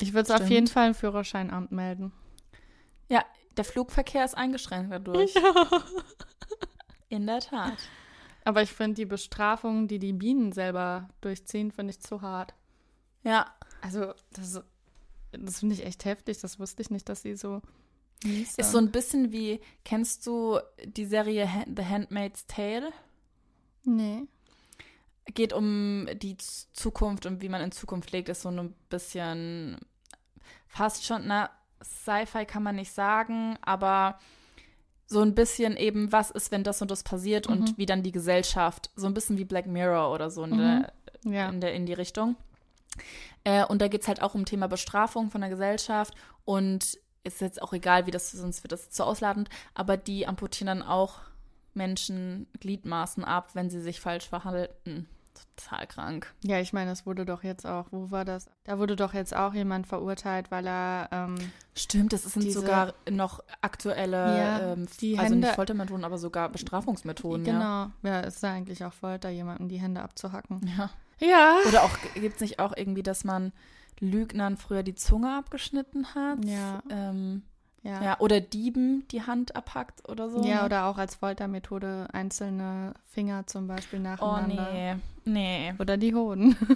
Ich 0.00 0.12
würde 0.12 0.32
es 0.32 0.40
auf 0.40 0.48
jeden 0.50 0.66
Fall 0.66 0.88
im 0.88 0.94
Führerscheinamt 0.94 1.72
melden. 1.72 2.12
Ja, 3.08 3.24
der 3.56 3.64
Flugverkehr 3.64 4.24
ist 4.24 4.34
eingeschränkt 4.36 4.92
dadurch. 4.92 5.34
In 7.08 7.26
der 7.26 7.40
Tat. 7.40 7.78
Aber 8.44 8.62
ich 8.62 8.70
finde 8.70 8.94
die 8.94 9.06
Bestrafung, 9.06 9.88
die 9.88 9.98
die 9.98 10.12
Bienen 10.12 10.52
selber 10.52 11.08
durchziehen, 11.20 11.72
finde 11.72 11.92
ich 11.92 12.00
zu 12.00 12.22
hart. 12.22 12.54
Ja, 13.22 13.52
Also, 13.80 14.12
das, 14.32 14.60
das 15.32 15.60
finde 15.60 15.74
ich 15.74 15.84
echt 15.84 16.04
heftig. 16.04 16.38
Das 16.38 16.58
wusste 16.58 16.82
ich 16.82 16.90
nicht, 16.90 17.08
dass 17.08 17.22
sie 17.22 17.36
so 17.36 17.60
ist 18.24 18.72
so 18.72 18.78
ein 18.78 18.90
bisschen 18.90 19.32
wie, 19.32 19.60
kennst 19.84 20.26
du 20.26 20.58
die 20.84 21.04
Serie 21.04 21.48
The 21.74 21.84
Handmaid's 21.84 22.46
Tale? 22.46 22.90
Nee. 23.84 24.26
geht 25.26 25.52
um 25.52 26.08
die 26.14 26.36
Zukunft 26.72 27.26
und 27.26 27.42
wie 27.42 27.48
man 27.48 27.60
in 27.60 27.72
Zukunft 27.72 28.10
lebt, 28.12 28.28
ist 28.28 28.42
so 28.42 28.48
ein 28.48 28.74
bisschen 28.88 29.78
fast 30.66 31.04
schon, 31.04 31.26
na, 31.26 31.50
Sci-Fi 31.82 32.44
kann 32.46 32.62
man 32.62 32.76
nicht 32.76 32.92
sagen, 32.92 33.58
aber 33.62 34.18
so 35.06 35.20
ein 35.20 35.34
bisschen 35.34 35.76
eben, 35.76 36.10
was 36.10 36.30
ist, 36.32 36.50
wenn 36.50 36.64
das 36.64 36.82
und 36.82 36.90
das 36.90 37.04
passiert 37.04 37.46
und 37.46 37.60
Mhm. 37.60 37.74
wie 37.76 37.86
dann 37.86 38.02
die 38.02 38.12
Gesellschaft, 38.12 38.90
so 38.96 39.06
ein 39.06 39.14
bisschen 39.14 39.38
wie 39.38 39.44
Black 39.44 39.66
Mirror 39.66 40.12
oder 40.12 40.30
so 40.30 40.42
in, 40.44 40.50
Mhm. 40.50 40.58
der, 40.58 40.92
Ja. 41.24 41.48
in, 41.48 41.60
der, 41.60 41.74
in 41.74 41.86
die 41.86 41.92
Richtung. 41.92 42.34
Äh, 43.44 43.64
und 43.66 43.80
da 43.80 43.88
geht 43.88 44.02
es 44.02 44.08
halt 44.08 44.22
auch 44.22 44.34
um 44.34 44.44
Thema 44.44 44.66
Bestrafung 44.66 45.30
von 45.30 45.40
der 45.42 45.50
Gesellschaft 45.50 46.14
und 46.44 46.98
ist 47.22 47.40
jetzt 47.40 47.60
auch 47.62 47.72
egal, 47.72 48.06
wie 48.06 48.10
das, 48.10 48.30
sonst 48.32 48.62
wird 48.64 48.72
das 48.72 48.90
zu 48.90 49.04
ausladend, 49.04 49.48
aber 49.74 49.96
die 49.96 50.26
amputieren 50.26 50.66
dann 50.78 50.82
auch 50.88 51.20
Menschen 51.74 52.46
Gliedmaßen 52.60 53.24
ab, 53.24 53.50
wenn 53.54 53.68
sie 53.70 53.80
sich 53.80 54.00
falsch 54.00 54.28
verhalten. 54.28 55.08
Total 55.56 55.86
krank. 55.86 56.34
Ja, 56.42 56.58
ich 56.60 56.72
meine, 56.72 56.90
es 56.90 57.06
wurde 57.06 57.24
doch 57.24 57.42
jetzt 57.42 57.66
auch, 57.66 57.86
wo 57.90 58.10
war 58.10 58.24
das? 58.24 58.46
Da 58.64 58.78
wurde 58.78 58.96
doch 58.96 59.14
jetzt 59.14 59.34
auch 59.36 59.54
jemand 59.54 59.86
verurteilt, 59.86 60.50
weil 60.50 60.66
er, 60.66 61.08
ähm, 61.12 61.36
Stimmt, 61.74 62.12
das 62.12 62.22
sind 62.24 62.42
Diese- 62.42 62.60
sogar 62.60 62.94
noch 63.10 63.40
aktuelle, 63.60 64.16
Ja, 64.38 64.72
ähm, 64.72 64.86
die 65.00 65.18
also 65.18 65.32
Hände- 65.34 65.46
nicht 65.48 65.54
Foltermethoden, 65.56 66.04
aber 66.04 66.18
sogar 66.18 66.48
Bestrafungsmethoden. 66.48 67.44
genau, 67.44 67.90
ja. 68.02 68.20
ist 68.20 68.42
ja 68.42 68.50
eigentlich 68.52 68.84
auch 68.84 68.92
Folter, 68.92 69.28
jemandem 69.30 69.68
die 69.68 69.80
Hände 69.80 70.02
abzuhacken. 70.02 70.60
Ja. 70.76 70.90
ja. 71.18 71.28
Ja. 71.28 71.56
Oder 71.68 71.82
auch, 71.84 71.96
gibt 72.14 72.34
es 72.36 72.40
nicht 72.40 72.58
auch 72.58 72.74
irgendwie, 72.76 73.02
dass 73.02 73.24
man 73.24 73.52
Lügnern 74.00 74.56
früher 74.58 74.82
die 74.82 74.94
Zunge 74.94 75.36
abgeschnitten 75.36 76.14
hat? 76.14 76.44
Ja. 76.44 76.82
Ähm, 76.90 77.42
Ja. 77.86 78.02
ja. 78.02 78.16
Oder 78.18 78.40
Dieben 78.40 79.06
die 79.12 79.22
Hand 79.22 79.54
abhackt 79.54 80.08
oder 80.08 80.28
so. 80.28 80.42
Ja, 80.44 80.60
ne? 80.60 80.64
oder 80.64 80.86
auch 80.86 80.98
als 80.98 81.14
Foltermethode 81.14 82.08
einzelne 82.12 82.94
Finger 83.12 83.46
zum 83.46 83.68
Beispiel 83.68 84.00
Oh, 84.00 84.02
nacheinander. 84.02 84.72
nee. 84.72 84.96
Nee. 85.24 85.74
Oder 85.78 85.96
die 85.96 86.14
Hoden. 86.14 86.56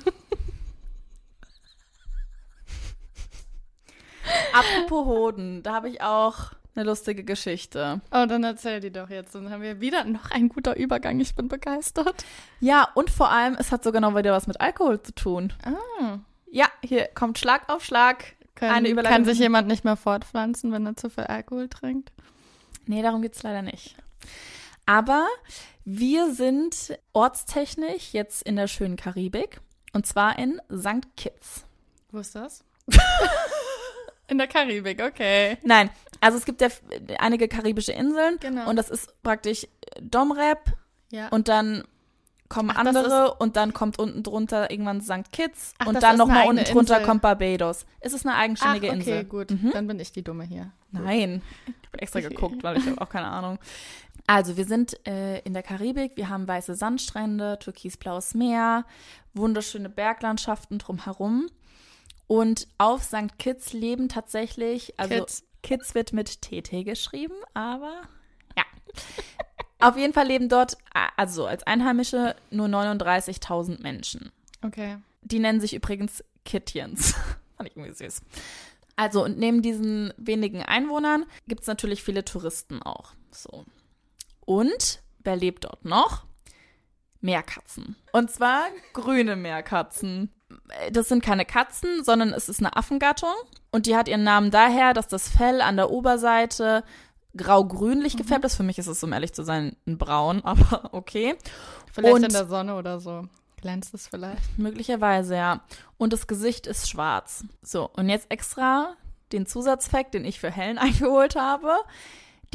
Apropos 4.53 5.07
Hoden, 5.07 5.63
da 5.63 5.75
habe 5.75 5.89
ich 5.89 6.03
auch 6.03 6.53
eine 6.75 6.85
lustige 6.85 7.25
Geschichte. 7.25 8.01
Oh, 8.13 8.27
dann 8.27 8.45
erzähl 8.45 8.81
die 8.81 8.93
doch 8.93 9.11
jetzt. 9.11 9.35
Dann 9.35 9.51
haben 9.51 9.63
wir 9.63 9.81
wieder 9.81 10.05
noch 10.05 10.31
ein 10.31 10.49
guter 10.49 10.77
Übergang. 10.77 11.19
Ich 11.21 11.35
bin 11.35 11.49
begeistert. 11.49 12.25
Ja, 12.61 12.89
und 12.95 13.11
vor 13.11 13.31
allem, 13.31 13.57
es 13.59 13.73
hat 13.73 13.83
sogar 13.83 14.01
noch 14.01 14.15
wieder 14.17 14.33
was 14.33 14.47
mit 14.47 14.61
Alkohol 14.61 15.03
zu 15.03 15.13
tun. 15.15 15.53
Ah. 15.65 16.19
Ja, 16.51 16.67
hier 16.85 17.07
kommt 17.09 17.39
Schlag 17.39 17.69
auf 17.69 17.85
Schlag. 17.85 18.25
Kann, 18.69 18.85
kann 19.05 19.25
sich 19.25 19.39
jemand 19.39 19.69
nicht 19.69 19.85
mehr 19.85 19.97
fortpflanzen, 19.97 20.73
wenn 20.73 20.87
er 20.87 20.97
zu 20.97 21.09
viel 21.11 21.25
Alkohol 21.25 21.69
trinkt? 21.69 22.13
Nee, 22.87 23.03
darum 23.03 23.23
geht's 23.23 23.43
leider 23.43 23.63
nicht. 23.63 23.97
Aber 24.87 25.27
wir 25.85 26.33
sind 26.33 26.99
ortstechnisch 27.13 28.13
jetzt 28.13 28.43
in 28.43 28.57
der 28.57 28.67
schönen 28.67 28.97
Karibik. 28.97 29.61
Und 29.93 30.07
zwar 30.07 30.39
in 30.39 30.61
St. 30.73 31.17
Kitts. 31.17 31.65
Wo 32.11 32.19
ist 32.19 32.35
das? 32.35 32.65
In 34.29 34.39
der 34.39 34.47
Karibik, 34.47 35.03
okay. 35.03 35.59
Nein, 35.65 35.91
also 36.21 36.39
es 36.39 36.45
gibt 36.45 36.61
ja 36.61 36.69
einige 37.19 37.49
karibische 37.49 37.93
Inseln. 37.93 38.37
Genau. 38.41 38.69
Und 38.71 38.77
das 38.77 38.89
ist 38.89 39.21
praktisch 39.23 39.67
Domrep 40.01 40.61
Ja. 41.11 41.29
und 41.29 41.49
dann 41.49 41.83
kommen 42.51 42.71
Ach, 42.75 42.85
andere 42.85 43.35
und 43.37 43.57
dann 43.57 43.73
kommt 43.73 43.99
unten 43.99 44.23
drunter 44.23 44.71
irgendwann 44.71 45.01
St. 45.01 45.33
Kitts 45.33 45.73
Ach, 45.79 45.87
und 45.87 46.03
dann 46.03 46.19
nochmal 46.19 46.47
unten 46.47 46.65
drunter 46.65 46.97
Insel. 46.97 47.07
kommt 47.07 47.23
Barbados. 47.23 47.87
Es 48.01 48.13
ist 48.13 48.27
eine 48.27 48.35
Ach, 48.35 48.41
eigenständige 48.41 48.89
okay, 48.89 48.97
Insel. 48.97 49.25
gut. 49.25 49.51
Mhm. 49.51 49.71
Dann 49.73 49.87
bin 49.87 49.99
ich 49.99 50.13
die 50.13 50.23
Dumme 50.23 50.45
hier. 50.45 50.71
Nein, 50.91 51.41
ich 51.67 51.87
habe 51.87 51.99
extra 52.01 52.21
geguckt, 52.29 52.63
weil 52.63 52.77
ich 52.77 52.87
habe 52.87 53.01
auch 53.01 53.09
keine 53.09 53.29
Ahnung. 53.29 53.59
Also, 54.27 54.57
wir 54.57 54.65
sind 54.67 55.05
äh, 55.07 55.39
in 55.41 55.55
der 55.55 55.63
Karibik, 55.63 56.17
wir 56.17 56.29
haben 56.29 56.47
weiße 56.47 56.75
Sandstrände, 56.75 57.59
türkisblaues 57.59 58.35
Meer, 58.35 58.85
wunderschöne 59.33 59.89
Berglandschaften 59.89 60.79
drumherum. 60.79 61.49
Und 62.27 62.69
auf 62.79 63.03
St. 63.03 63.39
Kitts 63.39 63.73
leben 63.73 64.09
tatsächlich, 64.09 64.99
also. 65.01 65.27
Kitts 65.63 65.95
wird 65.95 66.13
mit 66.13 66.43
TT 66.43 66.85
geschrieben, 66.85 67.35
aber 67.55 68.03
ja. 68.57 68.65
Auf 69.81 69.97
jeden 69.97 70.13
Fall 70.13 70.27
leben 70.27 70.49
dort, 70.49 70.77
also 71.17 71.47
als 71.47 71.63
Einheimische, 71.65 72.37
nur 72.51 72.67
39.000 72.69 73.83
Menschen. 73.83 74.31
Okay. 74.63 74.99
Die 75.23 75.39
nennen 75.39 75.61
sich 75.61 75.75
übrigens 75.75 76.25
Kittians. 76.45 77.15
Fand 77.57 77.69
ich 77.69 77.77
irgendwie 77.77 77.95
süß. 77.95 78.23
Also, 78.97 79.25
und 79.25 79.39
neben 79.39 79.63
diesen 79.63 80.13
wenigen 80.19 80.63
Einwohnern 80.63 81.25
gibt 81.49 81.63
es 81.63 81.67
natürlich 81.67 82.03
viele 82.03 82.25
Touristen 82.25 82.83
auch. 82.83 83.13
So. 83.33 83.65
Und 84.45 85.01
wer 85.21 85.37
lebt 85.37 85.65
dort 85.65 85.85
noch? 85.85 86.25
Meerkatzen. 87.21 87.97
Und 88.13 88.31
zwar 88.31 88.67
grüne 88.93 89.37
Meerkatzen. 89.37 90.31
Das 90.91 91.09
sind 91.09 91.23
keine 91.23 91.45
Katzen, 91.45 92.03
sondern 92.05 92.33
es 92.33 92.49
ist 92.49 92.61
eine 92.61 92.77
Affengattung. 92.77 93.35
Und 93.71 93.87
die 93.87 93.97
hat 93.97 94.09
ihren 94.09 94.25
Namen 94.25 94.51
daher, 94.51 94.95
dass 94.95 95.09
das 95.09 95.29
Fell 95.29 95.61
an 95.61 95.77
der 95.77 95.91
Oberseite 95.91 96.83
grau-grünlich 97.37 98.17
gefärbt 98.17 98.45
ist. 98.45 98.57
Für 98.57 98.63
mich 98.63 98.79
ist 98.79 98.87
es, 98.87 99.03
um 99.05 99.13
ehrlich 99.13 99.33
zu 99.33 99.43
sein, 99.43 99.77
ein 99.87 99.99
Braun, 99.99 100.41
aber 100.45 100.91
okay. 100.93 101.37
Vielleicht 101.93 102.15
Und- 102.15 102.23
in 102.25 102.33
der 102.33 102.47
Sonne 102.47 102.77
oder 102.77 103.01
so. 103.01 103.23
Glänzt 103.61 103.93
es 103.93 104.07
vielleicht? 104.09 104.59
Möglicherweise, 104.59 105.37
ja. 105.37 105.61
Und 105.99 106.15
das 106.15 106.27
Gesicht 106.27 106.67
ist 106.67 106.89
schwarz. 106.89 107.45
So, 107.61 107.91
und 107.95 108.09
jetzt 108.09 108.31
extra 108.31 108.97
den 109.33 109.45
Zusatzfakt, 109.45 110.15
den 110.15 110.25
ich 110.25 110.41
für 110.41 110.51
Helen 110.51 110.79
eingeholt 110.79 111.37
habe. 111.37 111.75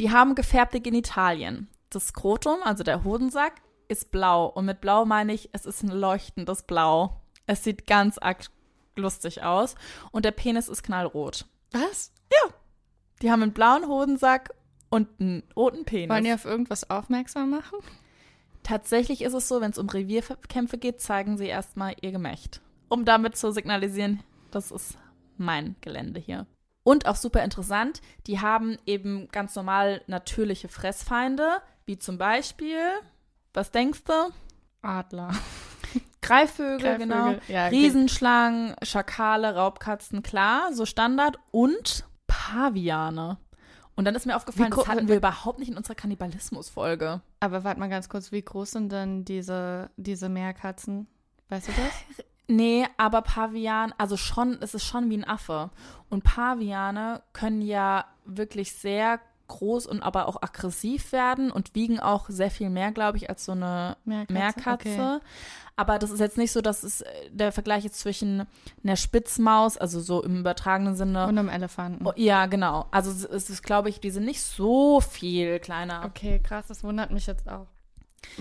Die 0.00 0.10
haben 0.10 0.34
gefärbte 0.34 0.80
Genitalien. 0.80 1.68
Das 1.90 2.08
Skrotum, 2.08 2.56
also 2.64 2.82
der 2.82 3.04
Hodensack, 3.04 3.52
ist 3.86 4.10
blau. 4.10 4.46
Und 4.46 4.64
mit 4.64 4.80
blau 4.80 5.04
meine 5.04 5.32
ich, 5.32 5.48
es 5.52 5.64
ist 5.64 5.84
ein 5.84 5.90
leuchtendes 5.90 6.64
Blau. 6.64 7.20
Es 7.46 7.62
sieht 7.62 7.86
ganz 7.86 8.18
arg 8.18 8.46
lustig 8.96 9.44
aus. 9.44 9.76
Und 10.10 10.24
der 10.24 10.32
Penis 10.32 10.66
ist 10.68 10.82
knallrot. 10.82 11.46
Was? 11.70 12.10
Die 13.22 13.30
haben 13.30 13.42
einen 13.42 13.52
blauen 13.52 13.86
Hodensack 13.86 14.52
und 14.90 15.08
einen 15.20 15.42
roten 15.56 15.84
Penis. 15.84 16.10
Wollen 16.10 16.24
die 16.24 16.32
auf 16.32 16.44
irgendwas 16.44 16.90
aufmerksam 16.90 17.50
machen? 17.50 17.78
Tatsächlich 18.62 19.22
ist 19.22 19.34
es 19.34 19.48
so, 19.48 19.60
wenn 19.60 19.70
es 19.70 19.78
um 19.78 19.88
Revierkämpfe 19.88 20.78
geht, 20.78 21.00
zeigen 21.00 21.36
sie 21.36 21.46
erstmal 21.46 21.94
ihr 22.00 22.12
Gemächt. 22.12 22.60
Um 22.88 23.04
damit 23.04 23.36
zu 23.36 23.52
signalisieren, 23.52 24.22
das 24.50 24.70
ist 24.70 24.98
mein 25.36 25.76
Gelände 25.80 26.20
hier. 26.20 26.46
Und 26.82 27.06
auch 27.06 27.16
super 27.16 27.42
interessant, 27.42 28.00
die 28.26 28.40
haben 28.40 28.76
eben 28.86 29.28
ganz 29.28 29.56
normal 29.56 30.02
natürliche 30.06 30.68
Fressfeinde, 30.68 31.60
wie 31.84 31.98
zum 31.98 32.18
Beispiel, 32.18 32.78
was 33.54 33.70
denkst 33.70 34.04
du? 34.04 34.12
Adler. 34.82 35.30
Greifvögel, 36.20 36.78
Greifvögel, 36.78 36.98
genau. 36.98 37.30
ja, 37.48 37.66
okay. 37.66 37.68
Riesenschlangen, 37.68 38.74
Schakale, 38.82 39.54
Raubkatzen, 39.54 40.22
klar, 40.22 40.72
so 40.72 40.86
Standard. 40.86 41.38
Und 41.50 42.04
Paviane. 42.26 43.38
Und 43.96 44.04
dann 44.04 44.14
ist 44.14 44.26
mir 44.26 44.36
aufgefallen, 44.36 44.70
das 44.70 44.86
hatten 44.86 45.08
wir 45.08 45.16
überhaupt 45.16 45.58
nicht 45.58 45.70
in 45.70 45.76
unserer 45.76 45.94
Kannibalismus-Folge. 45.94 47.22
Aber 47.40 47.64
warte 47.64 47.80
mal 47.80 47.88
ganz 47.88 48.08
kurz, 48.08 48.30
wie 48.30 48.42
groß 48.42 48.72
sind 48.72 48.92
denn 48.92 49.24
diese, 49.24 49.90
diese 49.96 50.28
Meerkatzen? 50.28 51.06
Weißt 51.48 51.68
du 51.68 51.72
das? 51.72 52.24
Nee, 52.48 52.86
aber 52.96 53.22
Pavian, 53.22 53.92
also 53.98 54.16
schon, 54.16 54.58
es 54.60 54.74
ist 54.74 54.84
schon 54.84 55.10
wie 55.10 55.16
ein 55.16 55.24
Affe. 55.24 55.70
Und 56.10 56.22
Paviane 56.22 57.22
können 57.32 57.60
ja 57.60 58.04
wirklich 58.24 58.72
sehr 58.72 59.18
groß 59.48 59.86
und 59.86 60.02
aber 60.02 60.28
auch 60.28 60.42
aggressiv 60.42 61.12
werden 61.12 61.50
und 61.52 61.74
wiegen 61.74 62.00
auch 62.00 62.26
sehr 62.28 62.50
viel 62.50 62.70
mehr, 62.70 62.92
glaube 62.92 63.18
ich, 63.18 63.28
als 63.30 63.44
so 63.44 63.52
eine 63.52 63.96
Meerkatze, 64.04 64.32
Meerkatze. 64.32 64.88
okay. 64.88 65.18
Aber 65.78 65.98
das 65.98 66.10
ist 66.10 66.20
jetzt 66.20 66.38
nicht 66.38 66.52
so, 66.52 66.62
dass 66.62 66.82
es 66.82 67.02
äh, 67.02 67.30
der 67.30 67.52
Vergleich 67.52 67.84
jetzt 67.84 67.98
zwischen 67.98 68.46
einer 68.82 68.96
Spitzmaus, 68.96 69.76
also 69.76 70.00
so 70.00 70.22
im 70.22 70.38
übertragenen 70.40 70.96
Sinne. 70.96 71.24
Und 71.26 71.36
einem 71.38 71.50
Elefanten. 71.50 72.06
Oh, 72.06 72.12
ja, 72.16 72.46
genau. 72.46 72.86
Also 72.90 73.10
es 73.10 73.24
es 73.24 73.50
ist, 73.50 73.62
glaube 73.62 73.90
ich, 73.90 74.00
die 74.00 74.10
sind 74.10 74.24
nicht 74.24 74.40
so 74.40 75.00
viel 75.02 75.58
kleiner. 75.60 76.04
Okay, 76.06 76.40
krass, 76.42 76.66
das 76.68 76.82
wundert 76.82 77.10
mich 77.10 77.26
jetzt 77.26 77.46
auch. 77.48 77.66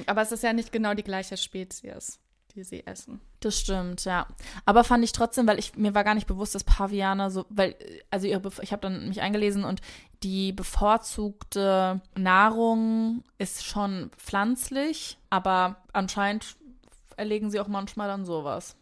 Aber 0.08 0.22
es 0.22 0.32
ist 0.32 0.44
ja 0.44 0.54
nicht 0.54 0.72
genau 0.72 0.94
die 0.94 1.04
gleiche 1.04 1.36
Spezies, 1.36 2.20
die 2.56 2.64
sie 2.64 2.88
essen. 2.88 3.20
Das 3.42 3.60
stimmt, 3.60 4.06
ja. 4.06 4.28
Aber 4.66 4.86
fand 4.86 5.04
ich 5.04 5.12
trotzdem, 5.12 5.46
weil 5.46 5.60
ich 5.60 5.76
mir 5.76 5.94
war 5.94 6.06
gar 6.06 6.16
nicht 6.16 6.28
bewusst, 6.28 6.56
dass 6.56 6.64
Pavianer 6.64 7.30
so, 7.30 7.46
weil 7.50 7.76
also 8.10 8.28
ihre, 8.28 8.40
Bef- 8.40 8.64
ich 8.64 8.72
habe 8.72 8.82
dann 8.82 9.10
mich 9.10 9.20
eingelesen 9.22 9.66
und 9.66 9.82
die 10.26 10.52
bevorzugte 10.54 12.02
Nahrung 12.18 13.24
ist 13.38 13.64
schon 13.64 14.10
pflanzlich, 14.18 15.20
aber 15.30 15.76
anscheinend 15.94 16.56
erlegen 17.16 17.52
sie 17.52 17.60
auch 17.60 17.68
manchmal 17.68 18.08
dann 18.08 18.26
sowas. 18.26 18.76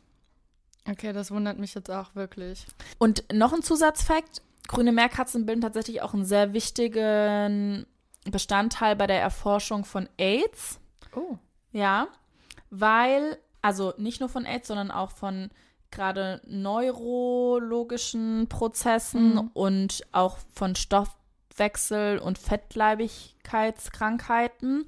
Okay, 0.90 1.12
das 1.12 1.32
wundert 1.32 1.60
mich 1.60 1.74
jetzt 1.76 1.92
auch 1.92 2.16
wirklich. 2.16 2.66
Und 2.98 3.26
noch 3.34 3.52
ein 3.52 3.62
Zusatzfakt: 3.62 4.42
Grüne 4.70 4.94
Meerkatzen 4.94 5.46
bilden 5.46 5.62
tatsächlich 5.62 6.02
auch 6.02 6.14
einen 6.14 6.24
sehr 6.26 6.54
wichtigen 6.54 7.86
Bestandteil 8.32 8.96
bei 8.96 9.08
der 9.08 9.22
Erforschung 9.22 9.84
von 9.84 10.08
AIDS. 10.18 10.80
Oh. 11.14 11.38
Ja, 11.74 12.08
weil, 12.70 13.38
also 13.62 13.94
nicht 13.98 14.22
nur 14.22 14.30
von 14.30 14.46
AIDS, 14.46 14.70
sondern 14.70 14.92
auch 14.92 15.12
von 15.12 15.50
gerade 15.92 16.42
neurologischen 16.48 18.48
Prozessen 18.48 19.34
Mhm. 19.36 19.52
und 19.54 20.04
auch 20.14 20.38
von 20.54 20.76
Stoffwechsel- 21.54 22.20
und 22.20 22.38
Fettleibigkeitskrankheiten. 22.38 24.86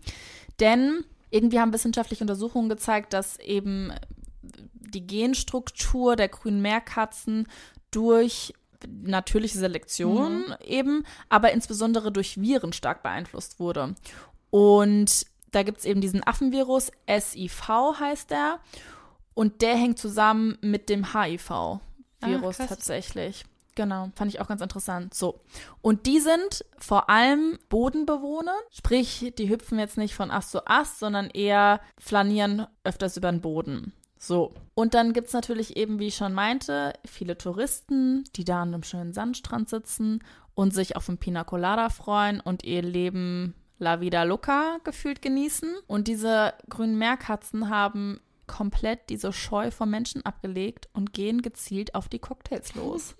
Denn 0.59 1.05
irgendwie 1.29 1.59
haben 1.59 1.73
wissenschaftliche 1.73 2.23
Untersuchungen 2.23 2.69
gezeigt, 2.69 3.11
dass 3.13 3.37
eben 3.39 3.91
die 4.41 5.05
Genstruktur 5.05 6.15
der 6.15 6.29
grünen 6.29 6.61
Meerkatzen 6.61 7.47
durch 7.91 8.53
natürliche 8.87 9.57
Selektion 9.57 10.55
eben, 10.63 11.03
aber 11.27 11.51
insbesondere 11.51 12.11
durch 12.11 12.39
Viren 12.39 12.71
stark 12.73 13.01
beeinflusst 13.03 13.59
wurde. 13.59 13.95
Und 14.51 15.25
da 15.51 15.63
gibt 15.63 15.79
es 15.79 15.85
eben 15.85 16.01
diesen 16.01 16.21
Affenvirus, 16.25 16.91
SIV 17.07 17.69
heißt 17.99 18.29
der, 18.29 18.59
und 19.33 19.61
der 19.61 19.75
hängt 19.75 19.97
zusammen 19.97 20.57
mit 20.61 20.89
dem 20.89 21.13
HIV-Virus 21.13 22.57
krass. 22.57 22.69
tatsächlich. 22.69 23.45
Genau, 23.75 24.09
fand 24.15 24.33
ich 24.33 24.39
auch 24.39 24.47
ganz 24.47 24.61
interessant. 24.61 25.13
So. 25.13 25.41
Und 25.81 26.05
die 26.05 26.19
sind 26.19 26.65
vor 26.77 27.09
allem 27.09 27.59
Bodenbewohner, 27.69 28.55
sprich, 28.71 29.33
die 29.37 29.49
hüpfen 29.49 29.77
jetzt 29.79 29.97
nicht 29.97 30.15
von 30.15 30.31
Ast 30.31 30.51
zu 30.51 30.65
Ast, 30.65 30.99
sondern 30.99 31.29
eher 31.29 31.81
flanieren 31.97 32.67
öfters 32.85 33.17
über 33.17 33.31
den 33.31 33.41
Boden. 33.41 33.93
So. 34.17 34.53
Und 34.73 34.93
dann 34.93 35.13
gibt 35.13 35.27
es 35.27 35.33
natürlich 35.33 35.75
eben, 35.75 35.99
wie 35.99 36.07
ich 36.07 36.15
schon 36.15 36.33
meinte, 36.33 36.93
viele 37.05 37.37
Touristen, 37.37 38.23
die 38.35 38.45
da 38.45 38.61
an 38.61 38.73
einem 38.73 38.83
schönen 38.83 39.13
Sandstrand 39.13 39.69
sitzen 39.69 40.23
und 40.55 40.73
sich 40.73 40.95
auf 40.95 41.07
ein 41.09 41.17
Pina 41.17 41.43
Colada 41.43 41.89
freuen 41.89 42.39
und 42.39 42.63
ihr 42.63 42.81
Leben 42.81 43.55
La 43.77 43.99
Vida 43.99 44.23
Loca 44.23 44.77
gefühlt 44.85 45.21
genießen. 45.21 45.75
Und 45.87 46.07
diese 46.07 46.53
grünen 46.69 46.97
Meerkatzen 46.97 47.69
haben 47.69 48.21
komplett 48.47 49.09
diese 49.09 49.33
Scheu 49.33 49.71
vom 49.71 49.89
Menschen 49.89 50.25
abgelegt 50.25 50.89
und 50.93 51.13
gehen 51.13 51.41
gezielt 51.41 51.95
auf 51.95 52.09
die 52.09 52.19
Cocktails 52.19 52.75
los. 52.75 53.15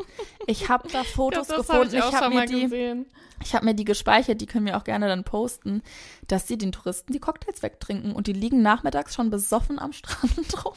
Ich 0.48 0.70
habe 0.70 0.88
da 0.90 1.04
Fotos 1.16 1.48
gefunden. 1.48 1.96
Ich 1.96 2.14
habe 2.14 2.34
mir 2.34 2.46
die 2.46 2.64
gesehen. 2.64 3.06
ich 3.42 3.56
habe 3.56 3.66
mir 3.66 3.74
die 3.74 3.86
gespeichert, 3.86 4.42
die 4.42 4.46
können 4.46 4.66
wir 4.66 4.78
auch 4.78 4.84
gerne 4.84 5.08
dann 5.08 5.24
posten, 5.24 5.82
dass 6.28 6.48
sie 6.48 6.58
den 6.58 6.72
Touristen 6.72 7.14
die 7.14 7.20
Cocktails 7.20 7.64
wegtrinken 7.64 8.14
und 8.14 8.28
die 8.28 8.34
liegen 8.34 8.62
nachmittags 8.62 9.16
schon 9.16 9.30
besoffen 9.30 9.80
am 9.80 9.94
Strand 9.94 10.66
rum. 10.66 10.74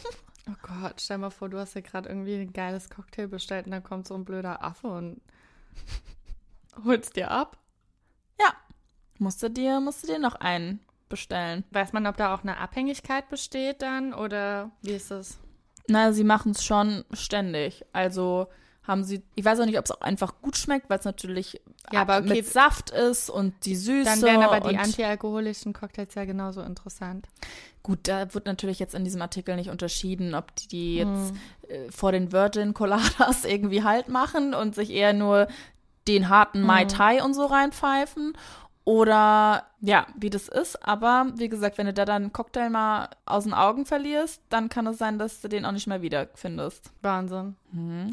Oh 0.49 0.57
Gott, 0.63 1.01
stell 1.01 1.19
mal 1.19 1.31
vor, 1.31 1.49
du 1.49 1.59
hast 1.59 1.75
ja 1.75 1.83
gerade 1.83 2.09
irgendwie 2.09 2.37
ein 2.37 2.53
geiles 2.53 2.89
Cocktail 2.89 3.29
bestellt 3.29 3.67
und 3.67 3.73
dann 3.73 3.83
kommt 3.83 4.09
so 4.09 4.15
ein 4.15 4.25
blöder 4.25 4.63
Affe 4.65 4.87
und 4.89 5.21
holt's 6.85 7.11
dir 7.11 7.31
ab. 7.31 7.59
Ja, 8.41 8.55
musste 9.19 9.51
dir, 9.51 9.81
musste 9.81 10.07
dir 10.07 10.19
noch 10.19 10.37
einen 10.37 10.81
bestellen. 11.09 11.65
Weiß 11.71 11.93
man, 11.93 12.07
ob 12.07 12.17
da 12.17 12.35
auch 12.35 12.43
eine 12.43 12.59
Abhängigkeit 12.59 13.29
besteht 13.29 13.83
dann 13.83 14.15
oder 14.15 14.71
wie 14.83 14.93
ist 14.93 15.11
es? 15.11 15.39
Na, 15.89 16.13
sie 16.13 16.25
machen 16.25 16.53
es 16.53 16.65
schon 16.65 17.05
ständig. 17.13 17.85
Also 17.93 18.49
haben 18.87 19.05
sie, 19.05 19.23
ich 19.35 19.45
weiß 19.45 19.61
auch 19.61 19.67
nicht, 19.67 19.79
ob 19.79 19.85
es 19.85 19.91
auch 19.91 20.01
einfach 20.01 20.41
gut 20.41 20.57
schmeckt, 20.57 20.89
weil 20.89 20.99
es 20.99 21.05
natürlich 21.05 21.61
Ja, 21.93 22.01
aber 22.03 22.19
okay. 22.19 22.29
mit 22.37 22.47
Saft 22.47 22.91
ist 22.91 23.29
und 23.29 23.53
die 23.67 23.77
Süße. 23.77 24.05
Dann 24.05 24.23
wären 24.23 24.43
aber 24.43 24.61
die 24.69 24.79
antialkoholischen 24.79 25.75
Cocktails 25.75 26.15
ja 26.15 26.25
genauso 26.25 26.63
interessant. 26.63 27.27
Gut, 27.83 28.01
da 28.05 28.33
wird 28.35 28.47
natürlich 28.47 28.79
jetzt 28.79 28.95
in 28.95 29.05
diesem 29.05 29.21
Artikel 29.23 29.57
nicht 29.57 29.69
unterschieden, 29.71 30.35
ob 30.35 30.55
die, 30.57 30.69
die 30.69 30.97
jetzt 30.97 31.09
Hm. 31.09 31.39
äh, 31.69 31.91
vor 31.91 32.13
den 32.13 32.33
Virgin 32.33 32.73
Coladas 32.75 33.45
irgendwie 33.47 33.85
Halt 33.85 34.09
machen 34.09 34.55
und 34.55 34.75
sich 34.75 34.91
eher 34.91 35.13
nur 35.13 35.49
den 36.07 36.31
harten 36.31 36.63
Mai 36.63 36.83
Hm. 36.83 36.89
Tai 36.89 37.23
und 37.25 37.35
so 37.35 37.45
reinpfeifen 37.45 38.33
oder 38.89 39.65
ja, 39.83 40.07
wie 40.17 40.31
das 40.31 40.49
ist. 40.49 40.83
Aber 40.83 41.27
wie 41.37 41.51
gesagt, 41.51 41.77
wenn 41.77 41.85
du 41.85 41.93
da 41.93 42.07
deinen 42.07 42.33
Cocktail 42.33 42.71
mal 42.71 43.11
aus 43.27 43.45
den 43.45 43.53
Augen 43.53 43.85
verlierst, 43.85 44.41
dann 44.49 44.71
kann 44.71 44.87
es 44.87 44.97
sein, 44.97 45.19
dass 45.19 45.43
du 45.43 45.49
den 45.49 45.67
auch 45.67 45.73
nicht 45.73 45.87
mehr 45.87 46.01
wiederfindest. 46.01 46.91
Wahnsinn. 47.03 47.57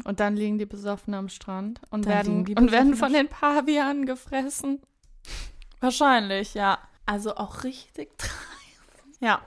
Und 0.04 0.20
dann 0.20 0.36
liegen 0.36 0.58
die 0.58 0.66
besoffen 0.66 1.14
am 1.14 1.30
Strand 1.30 1.80
und 1.88 2.04
Dann 2.04 2.12
werden, 2.46 2.58
und 2.58 2.72
werden 2.72 2.94
von 2.94 3.14
den 3.14 3.26
Pavianen 3.26 4.04
gefressen. 4.04 4.82
Wahrscheinlich, 5.80 6.52
ja. 6.52 6.76
Also 7.06 7.36
auch 7.36 7.64
richtig 7.64 8.10
dreist. 8.18 9.20
Ja. 9.20 9.40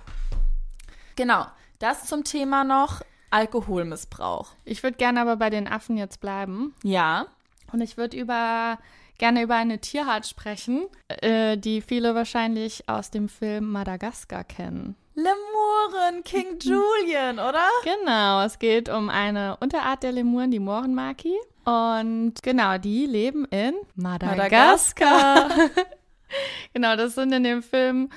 Genau. 1.15 1.45
Das 1.77 2.05
zum 2.05 2.23
Thema 2.23 2.63
noch 2.63 3.03
Alkoholmissbrauch. 3.29 4.53
Ich 4.65 4.81
würde 4.81 4.97
gerne 4.97 5.21
aber 5.21 5.35
bei 5.37 5.51
den 5.51 5.67
Affen 5.67 5.95
jetzt 5.95 6.21
bleiben. 6.21 6.73
Ja. 6.81 7.27
Und 7.71 7.81
ich 7.81 7.97
würde 7.97 8.17
über 8.17 8.79
gerne 9.19 9.43
über 9.43 9.55
eine 9.55 9.77
Tierart 9.77 10.25
sprechen, 10.25 10.87
äh, 11.07 11.57
die 11.57 11.81
viele 11.81 12.15
wahrscheinlich 12.15 12.89
aus 12.89 13.11
dem 13.11 13.29
Film 13.29 13.71
Madagaskar 13.71 14.43
kennen. 14.43 14.95
Lemuren, 15.13 16.23
King 16.23 16.57
Julian, 16.59 17.37
oder? 17.39 17.67
Genau, 17.83 18.43
es 18.43 18.57
geht 18.57 18.89
um 18.89 19.09
eine 19.09 19.57
Unterart 19.57 20.01
der 20.01 20.13
Lemuren, 20.13 20.49
die 20.49 20.59
Mohrenmaki. 20.59 21.35
Und 21.65 22.35
genau, 22.41 22.77
die 22.77 23.05
leben 23.05 23.45
in 23.45 23.75
Madagaskar. 23.95 25.49
genau, 26.73 26.95
das 26.95 27.15
sind 27.15 27.33
in 27.33 27.43
dem 27.43 27.61
Film 27.61 28.09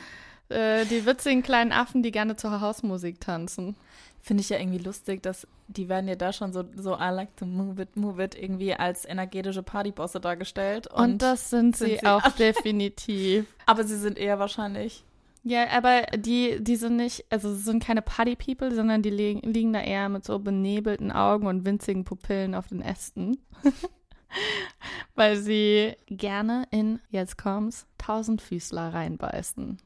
äh, 0.49 0.87
die 0.87 1.05
witzigen 1.05 1.43
kleinen 1.43 1.73
Affen, 1.73 2.03
die 2.03 2.13
gerne 2.13 2.37
zur 2.37 2.61
Hausmusik 2.61 3.21
tanzen. 3.21 3.77
Finde 4.23 4.43
ich 4.43 4.49
ja 4.49 4.59
irgendwie 4.59 4.79
lustig, 4.79 5.23
dass 5.23 5.47
die 5.67 5.89
werden 5.89 6.07
ja 6.07 6.15
da 6.15 6.33
schon 6.33 6.53
so, 6.53 6.65
so 6.77 6.95
I 6.95 7.11
like 7.11 7.37
to 7.37 7.45
move 7.45 7.83
it, 7.83 7.97
move 7.97 8.23
it 8.23 8.35
irgendwie 8.35 8.73
als 8.73 9.05
energetische 9.05 9.63
Partybosse 9.63 10.21
dargestellt. 10.21 10.87
Und, 10.87 11.05
und 11.05 11.23
das 11.23 11.51
sind, 11.51 11.77
sind 11.77 11.91
sie, 11.91 11.99
sie 11.99 12.07
auch 12.07 12.23
definitiv. 12.33 13.47
Aber 13.67 13.85
sie 13.85 13.97
sind 13.97 14.19
eher 14.19 14.39
wahrscheinlich 14.39 15.05
ja, 15.45 15.69
aber 15.71 16.03
die, 16.17 16.63
die 16.63 16.77
sind 16.77 16.97
nicht, 16.97 17.25
also 17.31 17.53
sind 17.53 17.83
keine 17.83 18.03
Party-People, 18.03 18.73
sondern 18.73 19.03
die 19.03 19.11
liegen, 19.11 19.41
liegen 19.41 19.73
da 19.73 19.81
eher 19.81 20.09
mit 20.09 20.25
so 20.25 20.39
benebelten 20.39 21.11
Augen 21.11 21.49
und 21.49 21.65
winzigen 21.65 22.05
Pupillen 22.05 22.55
auf 22.55 22.69
den 22.69 22.81
Ästen. 22.81 23.39
Weil 25.17 25.37
sie 25.37 25.95
gerne 26.07 26.67
in, 26.71 27.01
jetzt 27.11 27.39
kommt's, 27.39 27.87
Tausendfüßler 27.99 28.95
reinbeißen. 28.95 29.79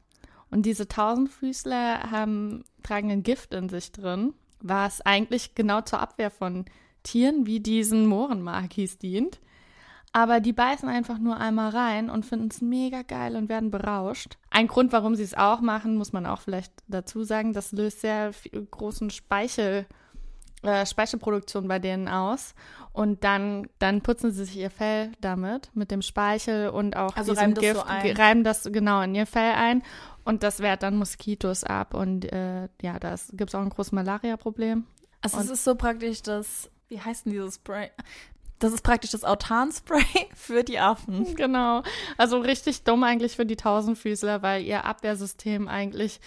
Und 0.49 0.65
diese 0.65 0.87
Tausendfüßler 0.87 2.11
haben, 2.11 2.63
tragen 2.83 3.11
ein 3.11 3.23
Gift 3.23 3.53
in 3.53 3.69
sich 3.69 3.91
drin, 3.91 4.33
was 4.61 5.01
eigentlich 5.01 5.55
genau 5.55 5.81
zur 5.81 5.99
Abwehr 5.99 6.31
von 6.31 6.65
Tieren 7.03 7.45
wie 7.45 7.59
diesen 7.59 8.05
Mohrenmakis 8.05 8.97
dient. 8.97 9.39
Aber 10.13 10.39
die 10.39 10.53
beißen 10.53 10.87
einfach 10.89 11.19
nur 11.19 11.37
einmal 11.37 11.69
rein 11.69 12.09
und 12.09 12.25
finden 12.25 12.47
es 12.49 12.61
mega 12.61 13.01
geil 13.01 13.35
und 13.35 13.49
werden 13.49 13.71
berauscht. 13.71 14.37
Ein 14.49 14.67
Grund, 14.67 14.91
warum 14.91 15.15
sie 15.15 15.23
es 15.23 15.35
auch 15.35 15.61
machen, 15.61 15.97
muss 15.97 16.13
man 16.13 16.25
auch 16.25 16.41
vielleicht 16.41 16.73
dazu 16.87 17.23
sagen, 17.23 17.53
das 17.53 17.71
löst 17.71 18.01
sehr 18.01 18.31
großen 18.71 19.09
Speichel, 19.09 19.85
äh, 20.67 20.85
Speichelproduktion 20.85 21.67
bei 21.67 21.79
denen 21.79 22.07
aus. 22.07 22.53
Und 22.93 23.23
dann, 23.23 23.67
dann 23.79 24.01
putzen 24.01 24.31
sie 24.31 24.45
sich 24.45 24.57
ihr 24.57 24.71
Fell 24.71 25.11
damit, 25.21 25.69
mit 25.75 25.91
dem 25.91 26.01
Speichel 26.01 26.69
und 26.69 26.97
auch 26.97 27.15
also 27.15 27.33
diesem 27.33 27.53
reiben 27.53 27.53
Gift, 27.53 27.75
das 27.75 27.83
so 27.83 27.87
ein. 27.87 28.17
reiben 28.17 28.43
das 28.43 28.63
genau 28.71 29.01
in 29.01 29.15
ihr 29.15 29.27
Fell 29.27 29.53
ein. 29.53 29.83
Und 30.23 30.43
das 30.43 30.59
wehrt 30.59 30.83
dann 30.83 30.97
Moskitos 30.97 31.63
ab. 31.63 31.93
Und 31.93 32.25
äh, 32.31 32.67
ja, 32.81 32.99
da 32.99 33.15
gibt 33.33 33.51
es 33.51 33.55
auch 33.55 33.61
ein 33.61 33.69
großes 33.69 33.91
Malaria-Problem. 33.91 34.85
Also 35.21 35.39
es 35.39 35.49
ist 35.49 35.63
so 35.63 35.75
praktisch 35.75 36.21
das, 36.21 36.69
wie 36.89 36.99
heißt 36.99 37.25
denn 37.25 37.33
dieses 37.33 37.55
Spray? 37.55 37.91
Das 38.59 38.73
ist 38.73 38.81
praktisch 38.81 39.11
das 39.11 39.23
Autanspray 39.23 40.03
für 40.35 40.63
die 40.63 40.79
Affen. 40.79 41.35
Genau. 41.35 41.83
Also 42.17 42.39
richtig 42.39 42.83
dumm 42.83 43.03
eigentlich 43.03 43.35
für 43.35 43.45
die 43.45 43.55
Tausendfüßler, 43.55 44.41
weil 44.41 44.63
ihr 44.63 44.85
Abwehrsystem 44.85 45.67
eigentlich 45.67 46.19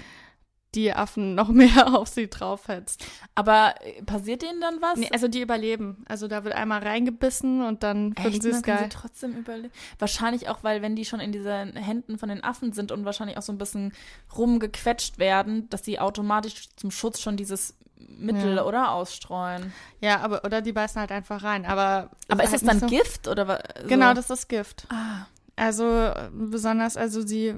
die 0.75 0.93
Affen 0.93 1.35
noch 1.35 1.49
mehr 1.53 1.95
auf 1.95 2.09
sie 2.09 2.29
draufhetzt. 2.29 3.05
Aber 3.35 3.75
äh, 3.81 4.03
passiert 4.03 4.43
denen 4.43 4.61
dann 4.61 4.81
was? 4.81 4.99
Nee, 4.99 5.09
also 5.13 5.29
die 5.29 5.41
überleben. 5.41 6.05
Also 6.09 6.29
da 6.29 6.45
wird 6.45 6.55
einmal 6.55 6.83
reingebissen 6.83 7.63
und 7.63 7.83
dann 7.83 8.15
finden 8.15 8.41
sie 8.41 8.51
es 8.51 8.63
geil. 8.63 8.79
Sie 8.85 8.89
trotzdem 8.89 9.33
überleben. 9.33 9.73
Wahrscheinlich 9.99 10.49
auch, 10.49 10.63
weil 10.63 10.83
wenn 10.83 10.97
die 10.97 11.05
schon 11.05 11.21
in 11.21 11.33
diesen 11.33 11.77
Händen 11.77 12.19
von 12.19 12.29
den 12.29 12.45
Affen 12.45 12.73
sind 12.73 12.93
und 12.93 13.05
wahrscheinlich 13.05 13.39
auch 13.39 13.43
so 13.43 13.53
ein 13.53 13.59
bisschen 13.59 13.93
rumgequetscht 14.37 15.19
werden, 15.19 15.69
dass 15.71 15.85
sie 15.85 15.99
automatisch 15.99 16.69
zum 16.77 16.91
Schutz 16.91 17.21
schon 17.21 17.37
dieses 17.37 17.75
Mittel 17.97 18.57
ja. 18.57 18.65
oder 18.65 18.93
ausstreuen. 18.93 19.73
Ja, 20.01 20.21
aber 20.21 20.45
oder 20.45 20.63
die 20.63 20.73
beißen 20.73 21.01
halt 21.01 21.13
einfach 21.13 21.43
rein. 21.43 21.67
Aber 21.67 22.11
aber 22.29 22.45
ist, 22.45 22.55
ist 22.55 22.67
das 22.67 22.69
dann 22.69 22.81
so 22.81 22.87
Gift 22.87 23.29
oder 23.29 23.47
was? 23.47 23.61
Genau, 23.87 24.15
das 24.15 24.31
ist 24.31 24.49
Gift. 24.49 24.87
Ah. 24.89 25.27
Also 25.57 26.13
besonders, 26.33 26.97
also 26.97 27.21
sie 27.21 27.57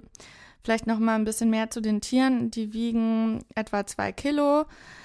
vielleicht 0.62 0.86
noch 0.86 0.98
mal 0.98 1.14
ein 1.14 1.24
bisschen 1.24 1.50
mehr 1.50 1.70
zu 1.70 1.80
den 1.80 2.00
Tieren. 2.00 2.50
Die 2.50 2.72
wiegen 2.72 3.44
etwa 3.54 3.86
zwei 3.86 4.12
Kilo, 4.12 4.64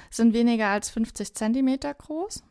sind 0.10 0.34
weniger 0.34 0.68
als 0.68 0.90
50 0.90 1.34
Zentimeter 1.34 1.94
groß. 1.94 2.44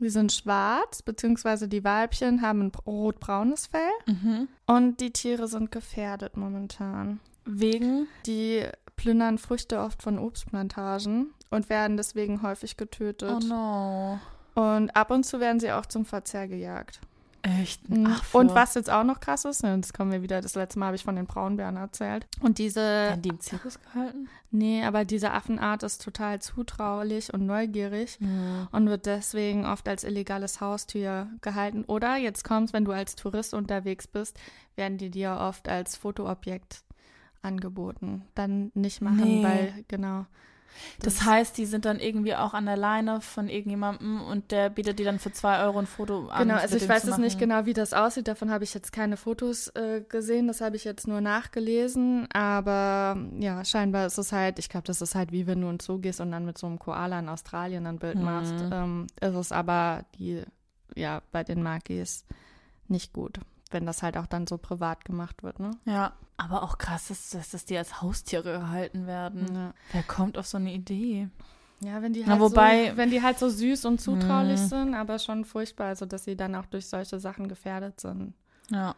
Die 0.00 0.10
sind 0.10 0.32
schwarz, 0.32 1.02
beziehungsweise 1.02 1.66
die 1.66 1.82
Weibchen 1.82 2.40
haben 2.40 2.66
ein 2.66 2.72
rotbraunes 2.86 3.66
Fell. 3.66 3.90
Mhm. 4.06 4.48
Und 4.66 5.00
die 5.00 5.12
Tiere 5.12 5.48
sind 5.48 5.72
gefährdet 5.72 6.36
momentan. 6.36 7.18
Wegen? 7.44 8.06
Die 8.26 8.64
plündern 8.94 9.38
Früchte 9.38 9.80
oft 9.80 10.02
von 10.02 10.18
Obstplantagen 10.18 11.32
und 11.50 11.68
werden 11.68 11.96
deswegen 11.96 12.42
häufig 12.42 12.76
getötet. 12.76 13.44
Oh 13.44 13.46
no. 13.46 14.20
Und 14.54 14.90
ab 14.96 15.10
und 15.10 15.24
zu 15.24 15.40
werden 15.40 15.60
sie 15.60 15.72
auch 15.72 15.86
zum 15.86 16.04
Verzehr 16.04 16.46
gejagt. 16.46 17.00
Echt? 17.42 17.88
Mhm. 17.88 18.08
Ach, 18.08 18.34
und 18.34 18.54
was 18.54 18.74
jetzt 18.74 18.90
auch 18.90 19.04
noch 19.04 19.20
krass 19.20 19.44
ist, 19.44 19.62
jetzt 19.62 19.94
kommen 19.94 20.10
wir 20.10 20.22
wieder, 20.22 20.40
das 20.40 20.54
letzte 20.54 20.78
Mal 20.78 20.86
habe 20.86 20.96
ich 20.96 21.04
von 21.04 21.16
den 21.16 21.26
Braunbären 21.26 21.76
erzählt. 21.76 22.26
Und 22.40 22.58
diese. 22.58 22.80
Werden 22.80 23.22
die 23.22 23.28
im 23.28 23.40
Zirkus 23.40 23.78
gehalten? 23.80 24.28
Nee, 24.50 24.82
aber 24.84 25.04
diese 25.04 25.32
Affenart 25.32 25.82
ist 25.82 26.02
total 26.02 26.40
zutraulich 26.40 27.32
und 27.32 27.46
neugierig 27.46 28.18
mhm. 28.20 28.68
und 28.72 28.88
wird 28.88 29.06
deswegen 29.06 29.66
oft 29.66 29.88
als 29.88 30.04
illegales 30.04 30.60
Haustier 30.60 31.28
gehalten. 31.40 31.84
Oder 31.84 32.16
jetzt 32.16 32.44
kommst, 32.44 32.72
wenn 32.72 32.84
du 32.84 32.92
als 32.92 33.14
Tourist 33.14 33.54
unterwegs 33.54 34.06
bist, 34.06 34.38
werden 34.74 34.98
die 34.98 35.10
dir 35.10 35.36
oft 35.40 35.68
als 35.68 35.96
Fotoobjekt 35.96 36.82
angeboten. 37.42 38.24
Dann 38.34 38.72
nicht 38.74 39.00
machen, 39.00 39.22
nee. 39.22 39.44
weil, 39.44 39.84
genau. 39.86 40.26
Das, 41.00 41.16
das, 41.16 41.26
heißt, 41.26 41.58
die 41.58 41.66
sind 41.66 41.84
dann 41.84 42.00
irgendwie 42.00 42.34
auch 42.34 42.54
an 42.54 42.66
der 42.66 42.76
Leine 42.76 43.20
von 43.20 43.48
irgendjemandem 43.48 44.20
und 44.22 44.50
der 44.50 44.70
bietet 44.70 44.98
dir 44.98 45.04
dann 45.04 45.18
für 45.18 45.32
zwei 45.32 45.62
Euro 45.62 45.78
ein 45.78 45.86
Foto 45.86 46.28
an. 46.28 46.48
Genau, 46.48 46.60
also 46.60 46.76
ich 46.76 46.88
weiß 46.88 47.04
es 47.04 47.18
nicht 47.18 47.38
genau, 47.38 47.66
wie 47.66 47.72
das 47.72 47.92
aussieht. 47.92 48.28
Davon 48.28 48.50
habe 48.50 48.64
ich 48.64 48.74
jetzt 48.74 48.92
keine 48.92 49.16
Fotos 49.16 49.68
äh, 49.68 50.02
gesehen. 50.08 50.46
Das 50.48 50.60
habe 50.60 50.76
ich 50.76 50.84
jetzt 50.84 51.08
nur 51.08 51.20
nachgelesen. 51.20 52.28
Aber 52.32 53.16
ja, 53.38 53.64
scheinbar 53.64 54.06
ist 54.06 54.18
es 54.18 54.32
halt, 54.32 54.58
ich 54.58 54.68
glaube, 54.68 54.86
das 54.86 55.02
ist 55.02 55.14
halt 55.14 55.32
wie 55.32 55.46
wenn 55.46 55.60
du 55.60 55.68
ins 55.68 55.84
Zoo 55.84 55.98
gehst 55.98 56.20
und 56.20 56.32
dann 56.32 56.44
mit 56.44 56.58
so 56.58 56.66
einem 56.66 56.78
Koala 56.78 57.18
in 57.18 57.28
Australien 57.28 57.86
ein 57.86 57.98
Bild 57.98 58.16
mhm. 58.16 58.24
machst. 58.24 58.54
Ähm, 58.70 59.06
ist 59.20 59.34
es 59.34 59.52
aber 59.52 60.04
die, 60.18 60.42
ja, 60.94 61.22
bei 61.32 61.44
den 61.44 61.62
Makis 61.62 62.24
nicht 62.88 63.12
gut 63.12 63.40
wenn 63.70 63.86
das 63.86 64.02
halt 64.02 64.16
auch 64.16 64.26
dann 64.26 64.46
so 64.46 64.58
privat 64.58 65.04
gemacht 65.04 65.42
wird, 65.42 65.60
ne? 65.60 65.72
Ja, 65.84 66.12
aber 66.36 66.62
auch 66.62 66.78
krass 66.78 67.10
ist, 67.10 67.34
dass, 67.34 67.50
dass 67.50 67.64
die 67.64 67.76
als 67.76 68.00
Haustiere 68.00 68.58
gehalten 68.60 69.06
werden. 69.06 69.54
Ja. 69.54 69.74
Wer 69.92 70.02
kommt 70.02 70.38
auf 70.38 70.46
so 70.46 70.56
eine 70.56 70.72
Idee? 70.72 71.28
Ja, 71.80 72.02
wenn 72.02 72.12
die 72.12 72.26
halt, 72.26 72.38
Na, 72.38 72.40
wobei, 72.40 72.90
so, 72.90 72.96
wenn 72.96 73.10
die 73.10 73.22
halt 73.22 73.38
so 73.38 73.48
süß 73.48 73.84
und 73.84 74.00
zutraulich 74.00 74.60
mh. 74.60 74.66
sind, 74.66 74.94
aber 74.94 75.18
schon 75.18 75.44
furchtbar, 75.44 75.88
also 75.88 76.06
dass 76.06 76.24
sie 76.24 76.36
dann 76.36 76.54
auch 76.54 76.66
durch 76.66 76.86
solche 76.86 77.20
Sachen 77.20 77.48
gefährdet 77.48 78.00
sind. 78.00 78.34
Ja. 78.70 78.94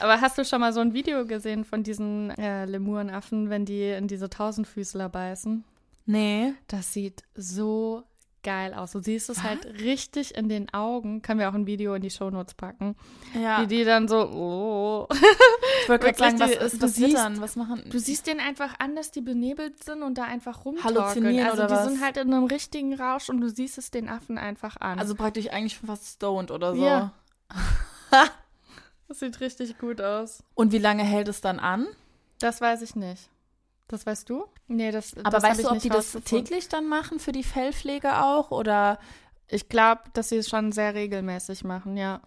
Aber 0.00 0.20
hast 0.20 0.38
du 0.38 0.44
schon 0.44 0.60
mal 0.60 0.72
so 0.72 0.80
ein 0.80 0.94
Video 0.94 1.26
gesehen 1.26 1.64
von 1.64 1.82
diesen 1.82 2.30
äh, 2.30 2.66
Lemurenaffen, 2.66 3.50
wenn 3.50 3.64
die 3.64 3.90
in 3.90 4.06
diese 4.06 4.30
Tausendfüßler 4.30 5.08
beißen? 5.08 5.64
Nee. 6.06 6.54
Das 6.68 6.92
sieht 6.92 7.24
so 7.34 8.04
geil 8.42 8.74
aus. 8.74 8.92
Du 8.92 9.00
siehst 9.00 9.30
es 9.30 9.42
halt 9.42 9.64
richtig 9.80 10.34
in 10.34 10.48
den 10.48 10.72
Augen. 10.72 11.22
Können 11.22 11.40
wir 11.40 11.48
auch 11.48 11.54
ein 11.54 11.66
Video 11.66 11.94
in 11.94 12.02
die 12.02 12.10
Shownotes 12.10 12.54
packen. 12.54 12.96
Ja. 13.34 13.62
Wie 13.62 13.66
die 13.66 13.84
dann 13.84 14.08
so, 14.08 14.28
oh. 14.28 15.08
Ich 15.82 15.88
wollte 15.88 16.06
gerade 16.12 16.18
sagen, 16.18 16.40
was, 16.40 16.50
ist, 16.50 16.82
was 16.82 16.94
siehst, 16.94 17.16
dann? 17.16 17.40
Was 17.40 17.56
machen? 17.56 17.82
Du 17.90 17.98
siehst 17.98 18.26
denen 18.26 18.40
einfach 18.40 18.78
an, 18.78 18.94
dass 18.94 19.10
die 19.10 19.20
benebelt 19.20 19.82
sind 19.82 20.02
und 20.02 20.18
da 20.18 20.24
einfach 20.24 20.64
rumtorkeln. 20.64 20.96
Halluzinieren 20.96 21.48
also 21.48 21.62
oder 21.62 21.66
die 21.68 21.74
was? 21.74 21.88
sind 21.88 22.00
halt 22.02 22.16
in 22.16 22.32
einem 22.32 22.44
richtigen 22.44 22.94
Rausch 22.94 23.28
und 23.28 23.40
du 23.40 23.48
siehst 23.48 23.78
es 23.78 23.90
den 23.90 24.08
Affen 24.08 24.38
einfach 24.38 24.76
an. 24.76 24.98
Also 24.98 25.14
praktisch 25.14 25.48
eigentlich 25.48 25.78
fast 25.78 26.06
stoned 26.06 26.50
oder 26.50 26.74
so. 26.74 26.84
Ja. 26.84 27.12
das 29.08 29.20
sieht 29.20 29.40
richtig 29.40 29.78
gut 29.78 30.00
aus. 30.00 30.42
Und 30.54 30.72
wie 30.72 30.78
lange 30.78 31.02
hält 31.02 31.28
es 31.28 31.40
dann 31.40 31.58
an? 31.58 31.86
Das 32.38 32.60
weiß 32.60 32.82
ich 32.82 32.96
nicht. 32.96 33.28
Das 33.88 34.06
weißt 34.06 34.28
du? 34.30 34.44
Nee, 34.68 34.90
das 34.90 35.16
Aber 35.18 35.30
das 35.30 35.42
weißt 35.42 35.64
du, 35.64 35.70
ob 35.70 35.78
die 35.78 35.88
das 35.88 36.12
täglich 36.24 36.68
dann 36.68 36.88
machen 36.88 37.18
für 37.18 37.32
die 37.32 37.42
Fellpflege 37.42 38.22
auch? 38.22 38.50
Oder 38.50 38.98
ich 39.48 39.68
glaube, 39.68 40.02
dass 40.14 40.30
sie 40.30 40.36
es 40.36 40.48
schon 40.48 40.72
sehr 40.72 40.94
regelmäßig 40.94 41.64
machen, 41.64 41.96
ja. 41.96 42.22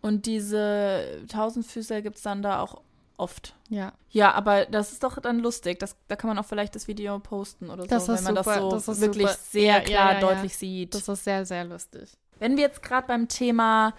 Und 0.00 0.26
diese 0.26 1.24
Tausendfüßer 1.28 2.02
gibt 2.02 2.16
es 2.16 2.22
dann 2.22 2.42
da 2.42 2.60
auch 2.60 2.80
oft. 3.18 3.54
Ja. 3.68 3.92
Ja, 4.10 4.32
aber 4.32 4.64
das 4.64 4.92
ist 4.92 5.02
doch 5.02 5.18
dann 5.20 5.40
lustig. 5.40 5.78
Das, 5.78 5.96
da 6.06 6.16
kann 6.16 6.28
man 6.28 6.38
auch 6.38 6.46
vielleicht 6.46 6.74
das 6.74 6.88
Video 6.88 7.18
posten 7.18 7.68
oder 7.68 7.86
das 7.86 8.06
so, 8.06 8.14
wenn 8.14 8.24
man 8.24 8.36
super, 8.36 8.70
das 8.70 8.86
so 8.86 8.92
das 8.92 9.00
wirklich 9.00 9.28
super. 9.28 9.40
sehr 9.50 9.74
ja, 9.74 9.80
klar 9.80 10.12
ja, 10.12 10.20
ja, 10.20 10.20
deutlich 10.20 10.56
sieht. 10.56 10.94
Das 10.94 11.08
ist 11.08 11.24
sehr, 11.24 11.44
sehr 11.44 11.64
lustig. 11.64 12.10
Wenn 12.38 12.56
wir 12.56 12.64
jetzt 12.64 12.82
gerade 12.82 13.06
beim 13.06 13.28
Thema 13.28 13.92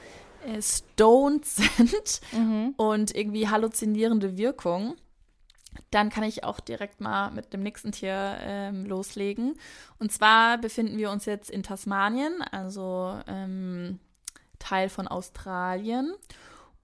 äh, 0.48 0.62
Stoned 0.62 1.46
sind 1.46 2.22
mhm. 2.32 2.74
und 2.78 3.15
irgendwie 3.15 3.50
halluzinierende 3.50 4.38
Wirkung, 4.38 4.96
dann 5.91 6.10
kann 6.10 6.23
ich 6.23 6.43
auch 6.43 6.60
direkt 6.60 7.01
mal 7.01 7.32
mit 7.32 7.53
dem 7.53 7.63
nächsten 7.63 7.91
Tier 7.91 8.38
ähm, 8.41 8.86
loslegen. 8.86 9.55
Und 9.97 10.12
zwar 10.12 10.58
befinden 10.58 10.97
wir 10.97 11.12
uns 11.12 11.25
jetzt 11.25 11.49
in 11.49 11.63
Tasmanien, 11.63 12.41
also 12.41 13.19
ähm, 13.27 13.99
Teil 14.60 14.89
von 14.89 15.08
Australien. 15.08 16.13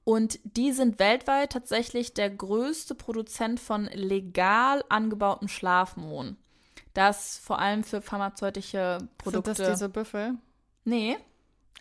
Und 0.04 0.40
die 0.44 0.72
sind 0.72 1.00
weltweit 1.00 1.52
tatsächlich 1.52 2.14
der 2.14 2.30
größte 2.30 2.94
Produzent 2.94 3.60
von 3.60 3.86
legal 3.86 4.84
angebautem 4.88 5.48
Schlafmohn. 5.48 6.38
Das 6.94 7.38
vor 7.40 7.60
allem 7.60 7.84
für 7.84 8.02
pharmazeutische 8.02 9.00
Produkte. 9.18 9.56
Sind 9.56 9.68
das 9.68 9.80
diese 9.80 9.90
Büffel? 9.90 10.36
Nee. 10.86 11.18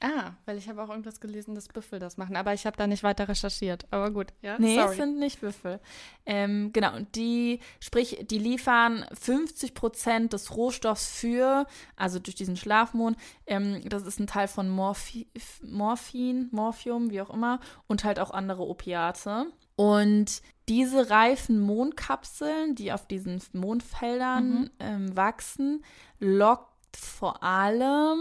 Ah, 0.04 0.34
weil 0.44 0.58
ich 0.58 0.68
habe 0.68 0.82
auch 0.82 0.90
irgendwas 0.90 1.18
gelesen, 1.18 1.54
dass 1.54 1.68
Büffel 1.68 1.98
das 1.98 2.18
machen. 2.18 2.36
Aber 2.36 2.52
ich 2.52 2.66
habe 2.66 2.76
da 2.76 2.86
nicht 2.86 3.02
weiter 3.02 3.26
recherchiert. 3.26 3.86
Aber 3.90 4.10
gut, 4.10 4.34
ja. 4.42 4.58
Nee, 4.58 4.74
sorry. 4.74 4.90
es 4.90 4.96
sind 4.96 5.18
nicht 5.18 5.40
Büffel. 5.40 5.80
Ähm, 6.26 6.74
genau, 6.74 6.94
und 6.94 7.16
die, 7.16 7.60
sprich, 7.80 8.22
die 8.28 8.36
liefern 8.36 9.06
50 9.18 9.72
Prozent 9.72 10.34
des 10.34 10.54
Rohstoffs 10.54 11.18
für, 11.18 11.66
also 11.96 12.18
durch 12.18 12.34
diesen 12.34 12.58
Schlafmond, 12.58 13.16
ähm, 13.46 13.80
das 13.88 14.04
ist 14.04 14.20
ein 14.20 14.26
Teil 14.26 14.46
von 14.46 14.68
Morphi 14.68 15.26
Morphin, 15.62 16.48
Morphium, 16.50 17.10
wie 17.10 17.22
auch 17.22 17.30
immer, 17.30 17.60
und 17.86 18.04
halt 18.04 18.20
auch 18.20 18.30
andere 18.30 18.62
Opiate. 18.62 19.46
Und 19.74 20.42
diese 20.68 21.08
reifen 21.08 21.60
Mondkapseln, 21.60 22.74
die 22.74 22.92
auf 22.92 23.06
diesen 23.06 23.42
Mondfeldern 23.54 24.68
ähm, 24.80 25.16
wachsen, 25.16 25.82
lockt 26.20 26.96
vor 26.96 27.42
allem 27.42 28.18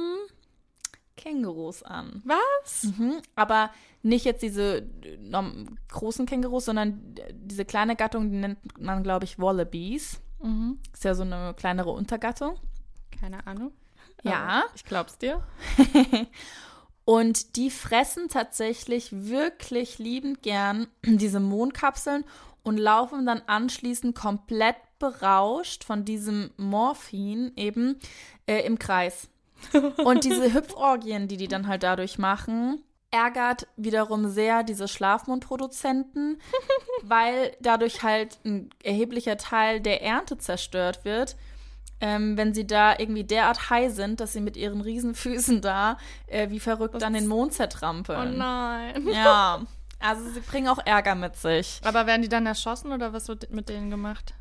Kängurus 1.15 1.83
an. 1.83 2.21
Was? 2.25 2.83
Mhm, 2.83 3.21
aber 3.35 3.71
nicht 4.01 4.25
jetzt 4.25 4.41
diese 4.41 4.87
großen 5.89 6.25
Kängurus, 6.25 6.65
sondern 6.65 7.15
diese 7.31 7.65
kleine 7.65 7.95
Gattung, 7.95 8.31
die 8.31 8.37
nennt 8.37 8.79
man, 8.79 9.03
glaube 9.03 9.25
ich, 9.25 9.39
Wallabies. 9.39 10.19
Mhm. 10.41 10.79
Ist 10.91 11.03
ja 11.03 11.15
so 11.15 11.23
eine 11.23 11.53
kleinere 11.55 11.91
Untergattung. 11.91 12.55
Keine 13.19 13.45
Ahnung. 13.47 13.71
Ja. 14.23 14.63
Ich 14.75 14.85
glaub's 14.85 15.17
dir. 15.17 15.41
Und 17.05 17.57
die 17.57 17.69
fressen 17.69 18.29
tatsächlich 18.29 19.09
wirklich 19.11 19.99
liebend 19.99 20.41
gern 20.41 20.87
diese 21.05 21.39
Mondkapseln 21.39 22.23
und 22.63 22.77
laufen 22.77 23.25
dann 23.25 23.41
anschließend 23.45 24.15
komplett 24.15 24.77
berauscht 24.99 25.83
von 25.83 26.05
diesem 26.05 26.51
Morphin 26.55 27.51
eben 27.57 27.99
äh, 28.45 28.65
im 28.65 28.79
Kreis. 28.79 29.27
Und 30.03 30.23
diese 30.23 30.53
Hüpforgien, 30.53 31.27
die 31.27 31.37
die 31.37 31.47
dann 31.47 31.67
halt 31.67 31.83
dadurch 31.83 32.17
machen, 32.17 32.83
ärgert 33.11 33.67
wiederum 33.77 34.27
sehr 34.27 34.63
diese 34.63 34.87
Schlafmondproduzenten, 34.87 36.39
weil 37.03 37.55
dadurch 37.59 38.03
halt 38.03 38.39
ein 38.45 38.69
erheblicher 38.83 39.37
Teil 39.37 39.79
der 39.81 40.01
Ernte 40.01 40.37
zerstört 40.37 41.05
wird, 41.05 41.35
ähm, 42.01 42.35
wenn 42.37 42.53
sie 42.53 42.65
da 42.67 42.95
irgendwie 42.97 43.23
derart 43.23 43.69
high 43.69 43.93
sind, 43.93 44.19
dass 44.19 44.33
sie 44.33 44.41
mit 44.41 44.57
ihren 44.57 44.81
Riesenfüßen 44.81 45.61
da 45.61 45.97
äh, 46.27 46.49
wie 46.49 46.59
verrückt 46.59 47.01
dann 47.01 47.13
den 47.13 47.27
Mond 47.27 47.51
Oh 47.51 47.55
zertrampeln. 47.55 48.37
nein. 48.37 49.07
Ja, 49.09 49.61
also 49.99 50.27
sie 50.31 50.41
bringen 50.41 50.67
auch 50.67 50.79
Ärger 50.85 51.15
mit 51.15 51.35
sich. 51.37 51.79
Aber 51.83 52.05
werden 52.07 52.23
die 52.23 52.29
dann 52.29 52.45
erschossen 52.45 52.91
oder 52.91 53.13
was 53.13 53.27
wird 53.29 53.49
mit 53.51 53.69
denen 53.69 53.89
gemacht? 53.89 54.33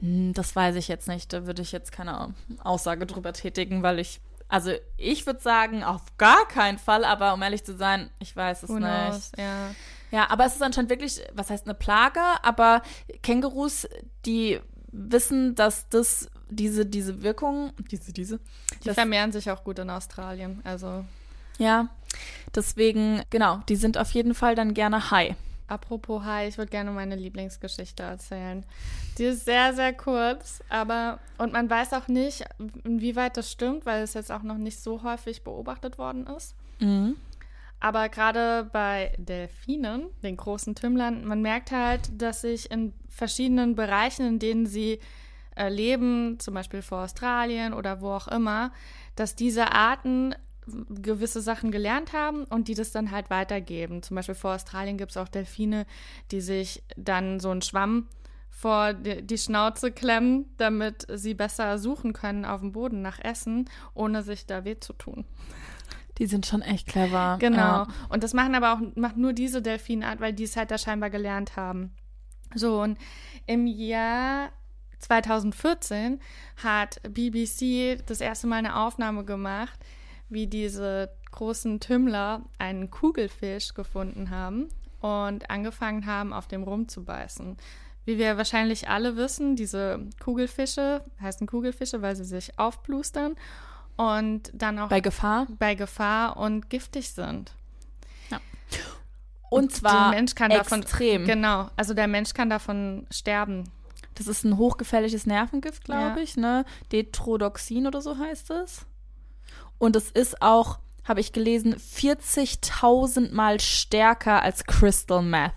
Hm, 0.00 0.34
Das 0.34 0.54
weiß 0.54 0.74
ich 0.76 0.88
jetzt 0.88 1.08
nicht. 1.08 1.32
Da 1.32 1.46
würde 1.46 1.62
ich 1.62 1.72
jetzt 1.72 1.92
keine 1.92 2.34
Aussage 2.62 3.06
drüber 3.06 3.32
tätigen, 3.32 3.82
weil 3.82 3.98
ich, 3.98 4.20
also 4.52 4.70
ich 4.98 5.24
würde 5.24 5.40
sagen, 5.40 5.82
auf 5.82 6.02
gar 6.18 6.46
keinen 6.46 6.76
Fall, 6.76 7.06
aber 7.06 7.32
um 7.32 7.40
ehrlich 7.40 7.64
zu 7.64 7.74
sein, 7.74 8.10
ich 8.18 8.36
weiß 8.36 8.64
es 8.64 8.68
Who 8.68 8.74
nicht. 8.74 8.84
knows? 8.84 9.32
Ja. 9.38 9.70
Ja, 10.10 10.30
aber 10.30 10.44
es 10.44 10.56
ist 10.56 10.62
anscheinend 10.62 10.90
wirklich, 10.90 11.22
was 11.32 11.48
heißt 11.48 11.64
eine 11.66 11.72
Plage, 11.72 12.20
aber 12.42 12.82
Kängurus, 13.22 13.88
die 14.26 14.60
wissen, 14.88 15.54
dass 15.54 15.88
das 15.88 16.28
diese, 16.50 16.84
diese 16.84 17.22
Wirkung, 17.22 17.72
diese, 17.90 18.12
diese, 18.12 18.40
Die 18.84 18.90
vermehren 18.90 19.32
sich 19.32 19.50
auch 19.50 19.64
gut 19.64 19.78
in 19.78 19.88
Australien. 19.88 20.60
Also, 20.64 21.02
ja, 21.56 21.88
deswegen, 22.54 23.22
genau, 23.30 23.62
die 23.70 23.76
sind 23.76 23.96
auf 23.96 24.10
jeden 24.10 24.34
Fall 24.34 24.54
dann 24.54 24.74
gerne 24.74 25.10
high. 25.10 25.34
Apropos 25.66 26.24
Hai, 26.24 26.48
ich 26.48 26.58
würde 26.58 26.70
gerne 26.70 26.90
meine 26.90 27.16
Lieblingsgeschichte 27.16 28.02
erzählen. 28.02 28.64
Die 29.18 29.24
ist 29.24 29.44
sehr, 29.44 29.74
sehr 29.74 29.92
kurz, 29.92 30.62
aber, 30.68 31.18
und 31.38 31.52
man 31.52 31.68
weiß 31.68 31.92
auch 31.92 32.08
nicht, 32.08 32.44
inwieweit 32.84 33.36
das 33.36 33.50
stimmt, 33.50 33.86
weil 33.86 34.02
es 34.02 34.14
jetzt 34.14 34.32
auch 34.32 34.42
noch 34.42 34.58
nicht 34.58 34.80
so 34.80 35.02
häufig 35.02 35.44
beobachtet 35.44 35.98
worden 35.98 36.26
ist. 36.26 36.54
Mhm. 36.80 37.16
Aber 37.80 38.08
gerade 38.08 38.70
bei 38.72 39.12
Delfinen, 39.18 40.06
den 40.22 40.36
großen 40.36 40.76
Tümmlern, 40.76 41.24
man 41.24 41.42
merkt 41.42 41.72
halt, 41.72 42.10
dass 42.20 42.42
sich 42.42 42.70
in 42.70 42.92
verschiedenen 43.08 43.74
Bereichen, 43.74 44.24
in 44.24 44.38
denen 44.38 44.66
sie 44.66 45.00
äh, 45.56 45.68
leben, 45.68 46.38
zum 46.38 46.54
Beispiel 46.54 46.80
vor 46.80 47.02
Australien 47.02 47.74
oder 47.74 48.00
wo 48.00 48.10
auch 48.10 48.28
immer, 48.28 48.72
dass 49.16 49.34
diese 49.34 49.72
Arten 49.72 50.34
gewisse 50.66 51.40
Sachen 51.40 51.70
gelernt 51.70 52.12
haben 52.12 52.44
und 52.44 52.68
die 52.68 52.74
das 52.74 52.92
dann 52.92 53.10
halt 53.10 53.30
weitergeben. 53.30 54.02
Zum 54.02 54.14
Beispiel 54.14 54.34
vor 54.34 54.54
Australien 54.54 54.96
gibt 54.96 55.10
es 55.10 55.16
auch 55.16 55.28
Delfine, 55.28 55.86
die 56.30 56.40
sich 56.40 56.82
dann 56.96 57.40
so 57.40 57.50
einen 57.50 57.62
Schwamm 57.62 58.08
vor 58.50 58.92
die, 58.92 59.38
Schnauze 59.38 59.90
klemmen, 59.90 60.46
damit 60.58 61.06
sie 61.12 61.34
besser 61.34 61.78
suchen 61.78 62.12
können 62.12 62.44
auf 62.44 62.60
dem 62.60 62.72
Boden 62.72 63.02
nach 63.02 63.18
Essen, 63.18 63.68
ohne 63.94 64.22
sich 64.22 64.46
da 64.46 64.64
weh 64.64 64.78
zu 64.78 64.92
tun. 64.92 65.24
Die 66.18 66.26
sind 66.26 66.46
schon 66.46 66.62
echt 66.62 66.86
clever. 66.86 67.38
Genau. 67.40 67.56
Ja. 67.56 67.88
Und 68.10 68.22
das 68.22 68.34
machen 68.34 68.54
aber 68.54 68.74
auch 68.74 68.80
macht 68.94 69.16
nur 69.16 69.32
diese 69.32 69.62
Delfinart, 69.62 70.20
weil 70.20 70.32
die 70.32 70.44
es 70.44 70.56
halt 70.56 70.70
da 70.70 70.78
scheinbar 70.78 71.10
gelernt 71.10 71.56
haben. 71.56 71.92
So, 72.54 72.82
und 72.82 72.98
im 73.46 73.66
Jahr 73.66 74.50
2014 74.98 76.20
hat 76.62 77.00
BBC 77.02 78.04
das 78.06 78.20
erste 78.20 78.46
Mal 78.46 78.56
eine 78.56 78.76
Aufnahme 78.76 79.24
gemacht, 79.24 79.78
wie 80.32 80.46
diese 80.46 81.10
großen 81.30 81.80
Tümmler 81.80 82.42
einen 82.58 82.90
Kugelfisch 82.90 83.74
gefunden 83.74 84.30
haben 84.30 84.68
und 85.00 85.50
angefangen 85.50 86.06
haben, 86.06 86.32
auf 86.32 86.46
dem 86.46 86.62
rumzubeißen. 86.62 87.56
Wie 88.04 88.18
wir 88.18 88.36
wahrscheinlich 88.36 88.88
alle 88.88 89.16
wissen, 89.16 89.54
diese 89.56 90.00
Kugelfische 90.22 91.04
heißen 91.20 91.46
Kugelfische, 91.46 92.02
weil 92.02 92.16
sie 92.16 92.24
sich 92.24 92.58
aufplustern 92.58 93.36
und 93.96 94.50
dann 94.54 94.78
auch 94.78 94.88
Bei 94.88 95.00
Gefahr. 95.00 95.46
bei 95.58 95.74
Gefahr 95.74 96.36
und 96.36 96.68
giftig 96.70 97.10
sind. 97.10 97.52
Und 99.50 99.70
zwar 99.70 100.10
der 100.10 100.18
Mensch 100.18 100.34
kann 100.34 100.50
davon 100.50 100.80
extrem. 100.80 101.26
Genau, 101.26 101.68
also 101.76 101.92
der 101.92 102.08
Mensch 102.08 102.32
kann 102.32 102.48
davon 102.48 103.06
sterben. 103.10 103.64
Das 104.14 104.26
ist 104.26 104.44
ein 104.44 104.56
hochgefährliches 104.56 105.26
Nervengift, 105.26 105.84
glaube 105.84 106.16
Ja. 106.16 106.22
ich, 106.22 106.36
ne? 106.38 106.64
Detrodoxin 106.90 107.86
oder 107.86 108.00
so 108.00 108.16
heißt 108.16 108.50
es. 108.50 108.86
Und 109.82 109.96
es 109.96 110.12
ist 110.12 110.40
auch, 110.40 110.78
habe 111.02 111.18
ich 111.18 111.32
gelesen, 111.32 111.74
40.000 111.74 113.32
Mal 113.32 113.58
stärker 113.58 114.40
als 114.40 114.64
Crystal 114.64 115.22
Meth. 115.22 115.54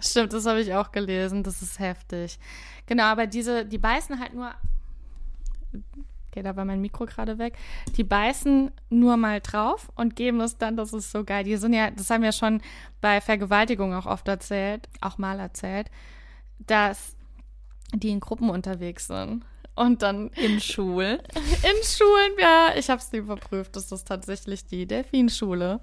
Stimmt, 0.00 0.32
das 0.32 0.46
habe 0.46 0.62
ich 0.62 0.72
auch 0.72 0.90
gelesen. 0.90 1.42
Das 1.42 1.60
ist 1.60 1.78
heftig. 1.78 2.38
Genau, 2.86 3.02
aber 3.02 3.26
diese, 3.26 3.66
die 3.66 3.76
beißen 3.76 4.18
halt 4.18 4.32
nur. 4.32 4.52
Okay, 6.30 6.42
da 6.42 6.56
war 6.56 6.64
mein 6.64 6.80
Mikro 6.80 7.04
gerade 7.04 7.36
weg. 7.36 7.58
Die 7.94 8.04
beißen 8.04 8.70
nur 8.88 9.18
mal 9.18 9.42
drauf 9.42 9.92
und 9.96 10.16
geben 10.16 10.40
es 10.40 10.56
dann, 10.56 10.78
das 10.78 10.94
ist 10.94 11.10
so 11.10 11.22
geil. 11.22 11.44
Die 11.44 11.58
sind 11.58 11.74
ja, 11.74 11.90
das 11.90 12.08
haben 12.08 12.22
wir 12.22 12.32
schon 12.32 12.62
bei 13.02 13.20
Vergewaltigung 13.20 13.92
auch 13.92 14.06
oft 14.06 14.26
erzählt, 14.28 14.88
auch 15.02 15.18
mal 15.18 15.38
erzählt, 15.38 15.90
dass 16.58 17.16
die 17.92 18.08
in 18.08 18.20
Gruppen 18.20 18.48
unterwegs 18.48 19.08
sind. 19.08 19.44
Und 19.74 20.02
dann 20.02 20.28
In 20.30 20.60
Schulen. 20.60 21.18
in 21.34 21.84
Schulen, 21.84 22.32
ja, 22.38 22.72
ich 22.76 22.90
habe 22.90 23.00
es 23.00 23.12
überprüft, 23.12 23.74
das 23.76 23.90
ist 23.90 24.06
tatsächlich 24.06 24.66
die 24.66 24.86
Delfinschule. 24.86 25.80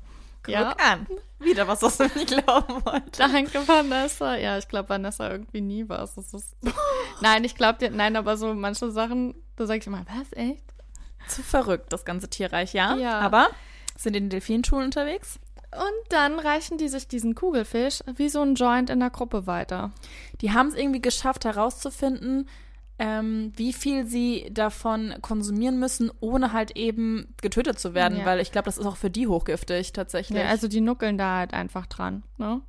Ja. 0.47 0.71
Guck 0.71 0.85
an. 0.85 1.07
Wieder 1.39 1.67
was, 1.67 1.81
was 1.81 1.97
du 1.97 2.03
nicht 2.03 2.27
glauben 2.27 2.85
wolltest. 2.85 3.19
Danke, 3.19 3.67
Vanessa. 3.67 4.35
Ja, 4.37 4.57
ich 4.57 4.67
glaube, 4.67 4.89
Vanessa 4.89 5.29
irgendwie 5.29 5.61
nie 5.61 5.87
was. 5.87 6.15
Das 6.15 6.33
ist 6.33 6.55
nein, 7.21 7.43
ich 7.43 7.55
glaube 7.55 7.79
dir, 7.79 7.91
nein, 7.91 8.15
aber 8.15 8.37
so 8.37 8.53
manche 8.53 8.91
Sachen, 8.91 9.35
da 9.55 9.65
sage 9.65 9.79
ich 9.79 9.87
immer, 9.87 10.05
was, 10.07 10.31
echt? 10.33 10.63
Zu 11.27 11.43
verrückt, 11.43 11.91
das 11.93 12.05
ganze 12.05 12.29
Tierreich, 12.29 12.73
ja. 12.73 12.95
Ja. 12.95 13.19
Aber 13.19 13.49
sind 13.97 14.15
in 14.15 14.25
den 14.25 14.29
Delfinschulen 14.29 14.85
unterwegs? 14.85 15.39
Und 15.71 16.11
dann 16.11 16.39
reichen 16.39 16.77
die 16.77 16.87
sich 16.87 17.07
diesen 17.07 17.35
Kugelfisch 17.35 17.99
wie 18.15 18.29
so 18.29 18.41
ein 18.41 18.55
Joint 18.55 18.89
in 18.89 18.99
der 18.99 19.11
Gruppe 19.11 19.45
weiter. 19.45 19.91
Die 20.41 20.51
haben 20.51 20.69
es 20.69 20.75
irgendwie 20.75 21.01
geschafft 21.01 21.45
herauszufinden, 21.45 22.49
ähm, 22.99 23.53
wie 23.55 23.71
viel 23.73 24.05
sie 24.05 24.49
davon 24.51 25.15
konsumieren 25.21 25.79
müssen, 25.79 26.11
ohne 26.19 26.51
halt 26.53 26.71
eben 26.77 27.33
getötet 27.41 27.79
zu 27.79 27.93
werden, 27.93 28.19
Ja. 28.19 28.25
weil 28.25 28.39
ich 28.41 28.51
glaube, 28.51 28.65
das 28.65 28.77
ist 28.77 28.85
auch 28.85 28.97
für 28.97 29.09
die 29.09 29.27
hochgiftig 29.27 29.93
tatsächlich. 29.93 30.37
Ja, 30.39 30.49
also 30.49 30.67
die 30.67 30.81
nuckeln 30.81 31.17
da 31.17 31.37
halt 31.37 31.53
einfach 31.53 31.85
dran, 31.87 32.23
ne? 32.37 32.61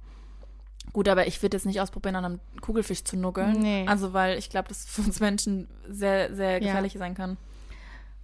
Gut, 0.92 1.08
aber 1.08 1.26
ich 1.28 1.40
würde 1.42 1.56
jetzt 1.56 1.66
nicht 1.66 1.80
ausprobieren, 1.80 2.16
an 2.16 2.24
einem 2.24 2.40
Kugelfisch 2.62 3.04
zu 3.04 3.16
nuckeln. 3.16 3.60
Nee. 3.60 3.84
Also, 3.86 4.12
weil 4.12 4.38
ich 4.38 4.50
glaube, 4.50 4.68
das 4.68 4.84
für 4.86 5.02
uns 5.02 5.20
Menschen 5.20 5.68
sehr, 5.88 6.34
sehr 6.34 6.52
Ja. 6.54 6.58
gefährlich 6.58 6.94
sein 6.94 7.14
kann. 7.14 7.36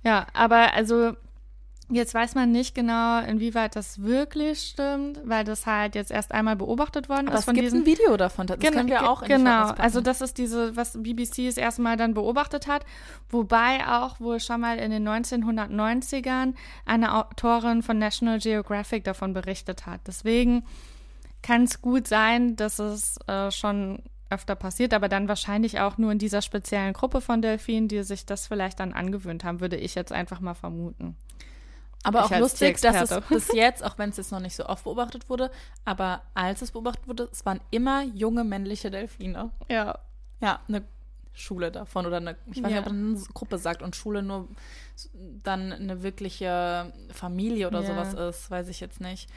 Ja, 0.03 0.27
aber 0.33 0.73
also 0.75 1.12
jetzt 1.88 2.14
weiß 2.14 2.35
man 2.35 2.51
nicht 2.51 2.75
genau, 2.75 3.20
inwieweit 3.20 3.77
das 3.77 4.03
wirklich 4.03 4.61
stimmt, 4.61 5.20
weil 5.25 5.44
das 5.44 5.66
halt 5.66 5.94
jetzt 5.94 6.11
erst 6.11 6.33
einmal 6.33 6.57
beobachtet 6.57 7.09
worden 7.09 7.29
Aber 7.29 7.35
ist 7.35 7.40
es 7.40 7.44
von 7.46 7.55
gibt 7.55 7.72
ein 7.72 7.87
Video 7.87 8.16
davon. 8.16 8.46
Das 8.46 8.59
können 8.59 8.88
wir 8.88 9.09
auch 9.09 9.22
in 9.22 9.29
Genau, 9.29 9.68
also 9.70 10.01
das 10.01 10.20
ist 10.20 10.38
diese, 10.38 10.77
was 10.77 11.01
BBC 11.03 11.46
das 11.46 11.57
erste 11.57 11.83
Mal 11.83 11.96
dann 11.96 12.14
beobachtet 12.14 12.66
hat, 12.66 12.85
wobei 13.31 13.87
auch 13.87 14.20
wohl 14.20 14.40
schon 14.40 14.61
mal 14.61 14.79
in 14.79 14.90
den 14.90 15.09
1990ern 15.09 16.55
eine 16.85 17.14
Autorin 17.14 17.83
von 17.83 17.99
National 17.99 18.38
Geographic 18.38 19.05
davon 19.05 19.33
berichtet 19.33 19.87
hat. 19.87 20.01
Deswegen 20.07 20.64
kann 21.42 21.64
es 21.64 21.81
gut 21.81 22.09
sein, 22.09 22.57
dass 22.57 22.79
es 22.79 23.18
äh, 23.29 23.51
schon 23.53 24.03
öfter 24.31 24.57
passiert, 24.57 24.92
aber 24.92 25.09
dann 25.09 25.29
wahrscheinlich 25.29 25.79
auch 25.79 25.99
nur 25.99 26.11
in 26.11 26.18
dieser 26.18 26.42
speziellen 26.42 26.92
Gruppe 26.92 27.20
von 27.20 27.42
Delfinen, 27.42 27.87
die 27.87 28.03
sich 28.03 28.27
das 28.27 28.49
vielleicht 28.49 28.81
dann 28.81 28.92
angewöhnt 28.92 29.44
haben, 29.44 29.61
würde 29.61 29.77
ich 29.77 29.94
jetzt 29.94 30.12
einfach 30.12 30.40
mal 30.40 30.55
vermuten. 30.55 31.16
Aber 32.07 32.25
Ich 32.27 32.33
auch 32.33 32.38
lustig, 32.38 32.81
dass 32.81 33.11
es 33.11 33.21
bis 33.29 33.49
jetzt, 33.53 33.83
auch 33.85 33.99
wenn 33.99 34.11
es 34.11 34.16
jetzt 34.16 34.31
noch 34.33 34.40
nicht 34.40 34.55
so 34.57 34.66
oft 34.66 34.85
beobachtet 34.85 35.29
wurde, 35.29 35.51
aber 35.85 36.23
als 36.35 36.62
es 36.62 36.71
beobachtet 36.71 37.09
wurde, 37.09 37.29
es 37.33 37.45
waren 37.45 37.61
immer 37.71 38.03
junge 38.03 38.45
männliche 38.45 38.90
Delfine. 38.90 39.51
Ja. 39.69 39.99
Ja, 40.40 40.61
eine 40.69 40.85
Schule 41.33 41.71
davon 41.73 42.07
oder 42.07 42.19
eine, 42.19 42.37
ich 42.53 42.62
weiß 42.62 42.71
Ja. 42.71 42.79
nicht, 42.79 42.79
ob 42.79 42.87
man 42.92 43.16
eine 43.16 43.25
Gruppe 43.35 43.59
sagt 43.59 43.83
und 43.83 43.97
Schule 43.97 44.23
nur 44.23 44.49
dann 45.42 45.73
eine 45.73 46.03
wirkliche 46.03 46.92
Familie 47.12 47.66
oder 47.66 47.81
Ja. 47.83 47.87
sowas 47.87 48.14
ist, 48.14 48.51
weiß 48.51 48.69
ich 48.69 48.81
jetzt 48.81 49.01
nicht. 49.01 49.29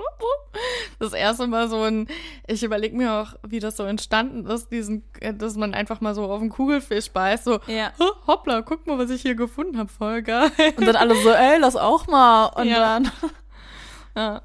Das 0.98 1.12
erste 1.12 1.46
Mal 1.46 1.68
so 1.68 1.82
ein, 1.82 2.08
ich 2.48 2.62
überlege 2.64 2.96
mir 2.96 3.12
auch, 3.12 3.34
wie 3.46 3.60
das 3.60 3.76
so 3.76 3.84
entstanden 3.84 4.46
ist, 4.46 4.72
diesen, 4.72 5.04
äh, 5.20 5.32
dass 5.32 5.56
man 5.56 5.74
einfach 5.74 6.00
mal 6.00 6.14
so 6.14 6.24
auf 6.24 6.40
einen 6.40 6.50
Kugelfisch 6.50 7.10
beißt, 7.12 7.44
so, 7.44 7.60
Ja. 7.68 7.92
"Oh, 8.00 8.10
hoppla, 8.26 8.62
guck 8.62 8.86
mal, 8.86 8.98
was 8.98 9.10
ich 9.10 9.22
hier 9.22 9.36
gefunden 9.36 9.78
habe, 9.78 9.88
voll 9.88 10.22
geil. 10.22 10.50
Und 10.76 10.86
dann 10.86 10.96
alle 10.96 11.14
so, 11.22 11.30
ey, 11.30 11.58
lass 11.60 11.76
auch 11.76 12.06
mal. 12.08 12.46
Und 12.46 12.66
Ja. 12.66 12.78
dann 12.98 13.10
Ja. 14.16 14.42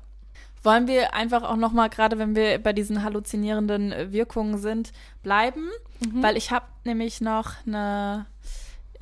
wollen 0.62 0.88
wir 0.88 1.16
einfach 1.16 1.42
auch 1.42 1.56
noch 1.58 1.72
mal, 1.72 1.90
gerade 1.90 2.20
wenn 2.20 2.36
wir 2.36 2.60
bei 2.60 2.74
diesen 2.74 3.02
halluzinierenden 3.04 4.12
Wirkungen 4.12 4.58
sind, 4.60 4.92
bleiben. 5.24 5.70
Weil 6.16 6.38
ich 6.38 6.52
habe 6.52 6.66
nämlich 6.84 7.22
noch 7.22 7.54
eine 7.66 8.26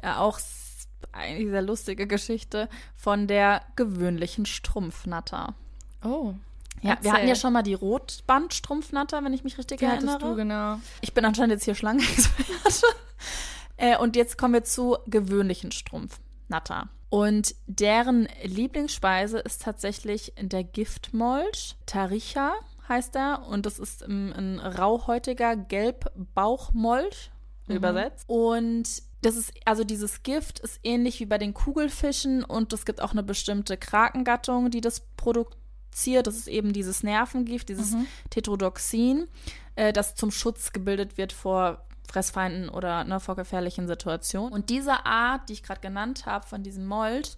auch 0.03 0.37
s- 0.39 0.87
eigentlich 1.11 1.49
sehr 1.49 1.61
lustige 1.61 2.07
Geschichte 2.07 2.69
von 2.95 3.27
der 3.27 3.61
gewöhnlichen 3.75 4.45
Strumpfnatter. 4.45 5.55
Oh. 6.03 6.33
Ja, 6.81 6.97
wir 7.01 7.11
hatten 7.11 7.23
ja 7.23 7.29
Erzähl. 7.29 7.35
schon 7.35 7.53
mal 7.53 7.61
die 7.63 7.73
Rotbandstrumpfnatter, 7.75 9.23
wenn 9.23 9.33
ich 9.33 9.43
mich 9.43 9.57
richtig 9.57 9.79
Die 9.79 9.85
erinnere. 9.85 10.17
du, 10.19 10.35
genau. 10.35 10.79
Ich 11.01 11.13
bin 11.13 11.25
anscheinend 11.25 11.51
jetzt 11.53 11.65
hier 11.65 11.75
Schlangenexperte. 11.75 12.51
äh, 13.77 13.97
und 13.97 14.15
jetzt 14.15 14.37
kommen 14.37 14.53
wir 14.55 14.63
zu 14.63 14.97
gewöhnlichen 15.05 15.71
Strumpfnatter. 15.71 16.89
Und 17.09 17.53
deren 17.67 18.27
Lieblingsspeise 18.43 19.39
ist 19.39 19.61
tatsächlich 19.63 20.33
der 20.39 20.63
Giftmolch. 20.63 21.75
Taricha 21.85 22.53
heißt 22.87 23.15
er. 23.15 23.45
Und 23.47 23.65
das 23.65 23.77
ist 23.79 24.01
ein, 24.03 24.31
ein 24.33 24.59
rauhäutiger 24.59 25.55
Gelbbauchmolch 25.55 27.31
übersetzt. 27.67 28.25
Und 28.27 28.87
das 29.21 29.35
ist, 29.35 29.53
also 29.65 29.83
dieses 29.83 30.23
Gift 30.23 30.59
ist 30.59 30.79
ähnlich 30.83 31.19
wie 31.19 31.25
bei 31.25 31.37
den 31.37 31.53
Kugelfischen 31.53 32.43
und 32.43 32.73
es 32.73 32.85
gibt 32.85 33.01
auch 33.01 33.11
eine 33.11 33.23
bestimmte 33.23 33.77
Krakengattung, 33.77 34.71
die 34.71 34.81
das 34.81 35.01
produziert. 35.15 36.27
Das 36.27 36.35
ist 36.35 36.47
eben 36.47 36.73
dieses 36.73 37.03
Nervengift, 37.03 37.69
dieses 37.69 37.95
Tetrodoxin, 38.29 39.27
äh, 39.75 39.93
das 39.93 40.15
zum 40.15 40.31
Schutz 40.31 40.71
gebildet 40.71 41.17
wird 41.17 41.33
vor 41.33 41.85
Fressfeinden 42.11 42.69
oder 42.69 43.03
ne, 43.03 43.19
vor 43.19 43.35
gefährlichen 43.35 43.87
Situationen. 43.87 44.51
Und 44.51 44.69
diese 44.69 45.05
Art, 45.05 45.49
die 45.49 45.53
ich 45.53 45.63
gerade 45.63 45.81
genannt 45.81 46.25
habe, 46.25 46.45
von 46.45 46.63
diesem 46.63 46.85
Molch, 46.85 47.35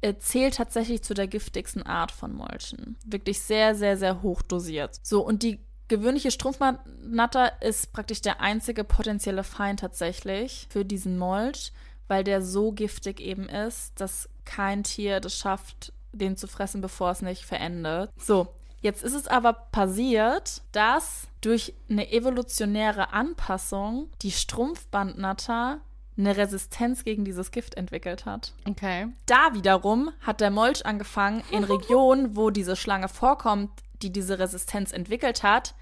äh, 0.00 0.14
zählt 0.18 0.56
tatsächlich 0.56 1.02
zu 1.02 1.14
der 1.14 1.26
giftigsten 1.26 1.82
Art 1.82 2.12
von 2.12 2.32
Molchen. 2.32 2.96
Wirklich 3.04 3.42
sehr, 3.42 3.74
sehr, 3.74 3.96
sehr 3.96 4.22
hoch 4.22 4.42
dosiert. 4.42 4.98
So, 5.02 5.24
und 5.24 5.42
die 5.42 5.60
gewöhnliche 5.88 6.30
Strumpfnatter 6.30 7.62
ist 7.62 7.92
praktisch 7.92 8.20
der 8.20 8.40
einzige 8.40 8.84
potenzielle 8.84 9.44
Feind 9.44 9.80
tatsächlich 9.80 10.66
für 10.70 10.84
diesen 10.84 11.18
Molch, 11.18 11.72
weil 12.06 12.24
der 12.24 12.42
so 12.42 12.72
giftig 12.72 13.20
eben 13.20 13.48
ist, 13.48 14.00
dass 14.00 14.28
kein 14.44 14.82
Tier 14.82 15.20
das 15.20 15.36
schafft, 15.36 15.92
den 16.12 16.36
zu 16.36 16.46
fressen, 16.46 16.80
bevor 16.80 17.10
es 17.10 17.22
nicht 17.22 17.44
verendet. 17.44 18.10
So, 18.18 18.48
jetzt 18.80 19.02
ist 19.02 19.14
es 19.14 19.26
aber 19.26 19.52
passiert, 19.52 20.62
dass 20.72 21.28
durch 21.40 21.74
eine 21.90 22.10
evolutionäre 22.12 23.12
Anpassung 23.12 24.08
die 24.22 24.32
Strumpfbandnatter 24.32 25.80
eine 26.16 26.36
Resistenz 26.36 27.04
gegen 27.04 27.24
dieses 27.24 27.52
Gift 27.52 27.76
entwickelt 27.76 28.26
hat. 28.26 28.52
Okay. 28.68 29.08
Da 29.26 29.54
wiederum 29.54 30.10
hat 30.20 30.40
der 30.40 30.50
Molch 30.50 30.84
angefangen, 30.84 31.42
in 31.50 31.64
Regionen, 31.64 32.36
wo 32.36 32.50
diese 32.50 32.74
Schlange 32.74 33.08
vorkommt, 33.08 33.70
die 34.02 34.10
diese 34.10 34.38
Resistenz 34.38 34.92
entwickelt 34.92 35.42
hat, 35.42 35.74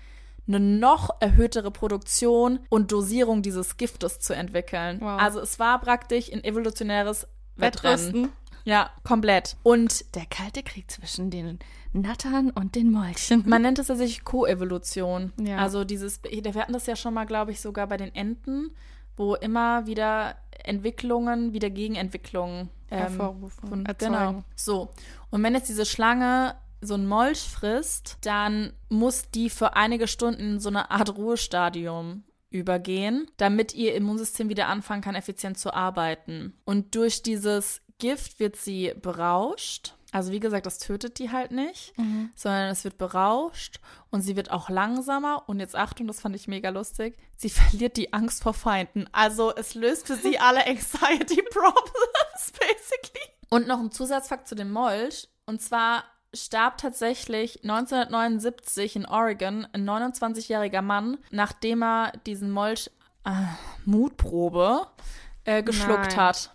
eine 0.48 0.60
noch 0.60 1.10
erhöhtere 1.20 1.70
Produktion 1.70 2.60
und 2.68 2.92
Dosierung 2.92 3.42
dieses 3.42 3.76
Giftes 3.76 4.20
zu 4.20 4.34
entwickeln. 4.34 5.00
Wow. 5.00 5.20
Also 5.20 5.40
es 5.40 5.58
war 5.58 5.80
praktisch 5.80 6.32
ein 6.32 6.44
evolutionäres 6.44 7.26
Wettrennen. 7.56 7.98
Wettrüsten. 7.98 8.32
Ja, 8.64 8.90
komplett. 9.04 9.56
Und 9.62 10.14
Der 10.16 10.26
kalte 10.26 10.62
Krieg 10.64 10.90
zwischen 10.90 11.30
den 11.30 11.60
Nattern 11.92 12.50
und 12.50 12.74
den 12.74 12.90
Molchen. 12.90 13.44
man 13.46 13.62
nennt 13.62 13.78
es 13.78 13.86
tatsächlich 13.86 14.24
Koevolution. 14.24 15.32
Ja. 15.40 15.58
Also 15.58 15.84
dieses, 15.84 16.20
wir 16.24 16.54
hatten 16.54 16.72
das 16.72 16.86
ja 16.86 16.96
schon 16.96 17.14
mal, 17.14 17.26
glaube 17.26 17.52
ich, 17.52 17.60
sogar 17.60 17.86
bei 17.86 17.96
den 17.96 18.12
Enten, 18.14 18.72
wo 19.16 19.36
immer 19.36 19.86
wieder 19.86 20.34
Entwicklungen, 20.64 21.52
wieder 21.52 21.70
Gegenentwicklungen 21.70 22.70
ähm, 22.90 22.98
Hervorrufen, 22.98 23.86
erzeugen. 23.86 24.12
genau. 24.14 24.44
So. 24.56 24.90
Und 25.30 25.42
wenn 25.42 25.54
jetzt 25.54 25.68
diese 25.68 25.86
Schlange 25.86 26.56
so 26.80 26.94
ein 26.94 27.06
Molch 27.06 27.40
frisst, 27.40 28.18
dann 28.22 28.72
muss 28.88 29.30
die 29.30 29.50
für 29.50 29.74
einige 29.74 30.08
Stunden 30.08 30.40
in 30.40 30.60
so 30.60 30.68
eine 30.68 30.90
Art 30.90 31.16
Ruhestadium 31.16 32.24
übergehen, 32.50 33.30
damit 33.36 33.74
ihr 33.74 33.94
Immunsystem 33.94 34.48
wieder 34.48 34.68
anfangen 34.68 35.02
kann, 35.02 35.14
effizient 35.14 35.58
zu 35.58 35.74
arbeiten. 35.74 36.54
Und 36.64 36.94
durch 36.94 37.22
dieses 37.22 37.82
Gift 37.98 38.40
wird 38.40 38.56
sie 38.56 38.92
berauscht. 39.00 39.94
Also 40.12 40.32
wie 40.32 40.40
gesagt, 40.40 40.64
das 40.66 40.78
tötet 40.78 41.18
die 41.18 41.30
halt 41.30 41.50
nicht, 41.50 41.92
sondern 42.34 42.70
es 42.70 42.84
wird 42.84 42.96
berauscht 42.96 43.80
und 44.10 44.22
sie 44.22 44.36
wird 44.36 44.50
auch 44.50 44.70
langsamer. 44.70 45.44
Und 45.46 45.60
jetzt 45.60 45.76
Achtung, 45.76 46.06
das 46.06 46.20
fand 46.20 46.36
ich 46.36 46.48
mega 46.48 46.70
lustig. 46.70 47.18
Sie 47.36 47.50
verliert 47.50 47.96
die 47.96 48.12
Angst 48.12 48.42
vor 48.42 48.54
Feinden. 48.54 49.08
Also 49.12 49.54
es 49.54 49.74
löst 49.74 50.06
für 50.06 50.16
sie 50.16 50.38
alle 50.38 50.66
Anxiety 50.66 51.42
Problems, 51.42 52.52
basically. 52.52 53.28
Und 53.50 53.66
noch 53.66 53.78
ein 53.78 53.90
Zusatzfakt 53.90 54.48
zu 54.48 54.54
dem 54.54 54.70
Molch. 54.70 55.28
Und 55.44 55.60
zwar 55.60 56.04
starb 56.36 56.78
tatsächlich 56.78 57.62
1979 57.62 58.96
in 58.96 59.06
Oregon 59.06 59.66
ein 59.72 59.88
29-jähriger 59.88 60.82
Mann, 60.82 61.18
nachdem 61.30 61.82
er 61.82 62.12
diesen 62.26 62.50
Molch 62.50 62.90
äh, 63.24 63.30
Mutprobe 63.84 64.86
äh, 65.44 65.62
geschluckt 65.62 66.10
Nein. 66.10 66.16
hat. 66.16 66.54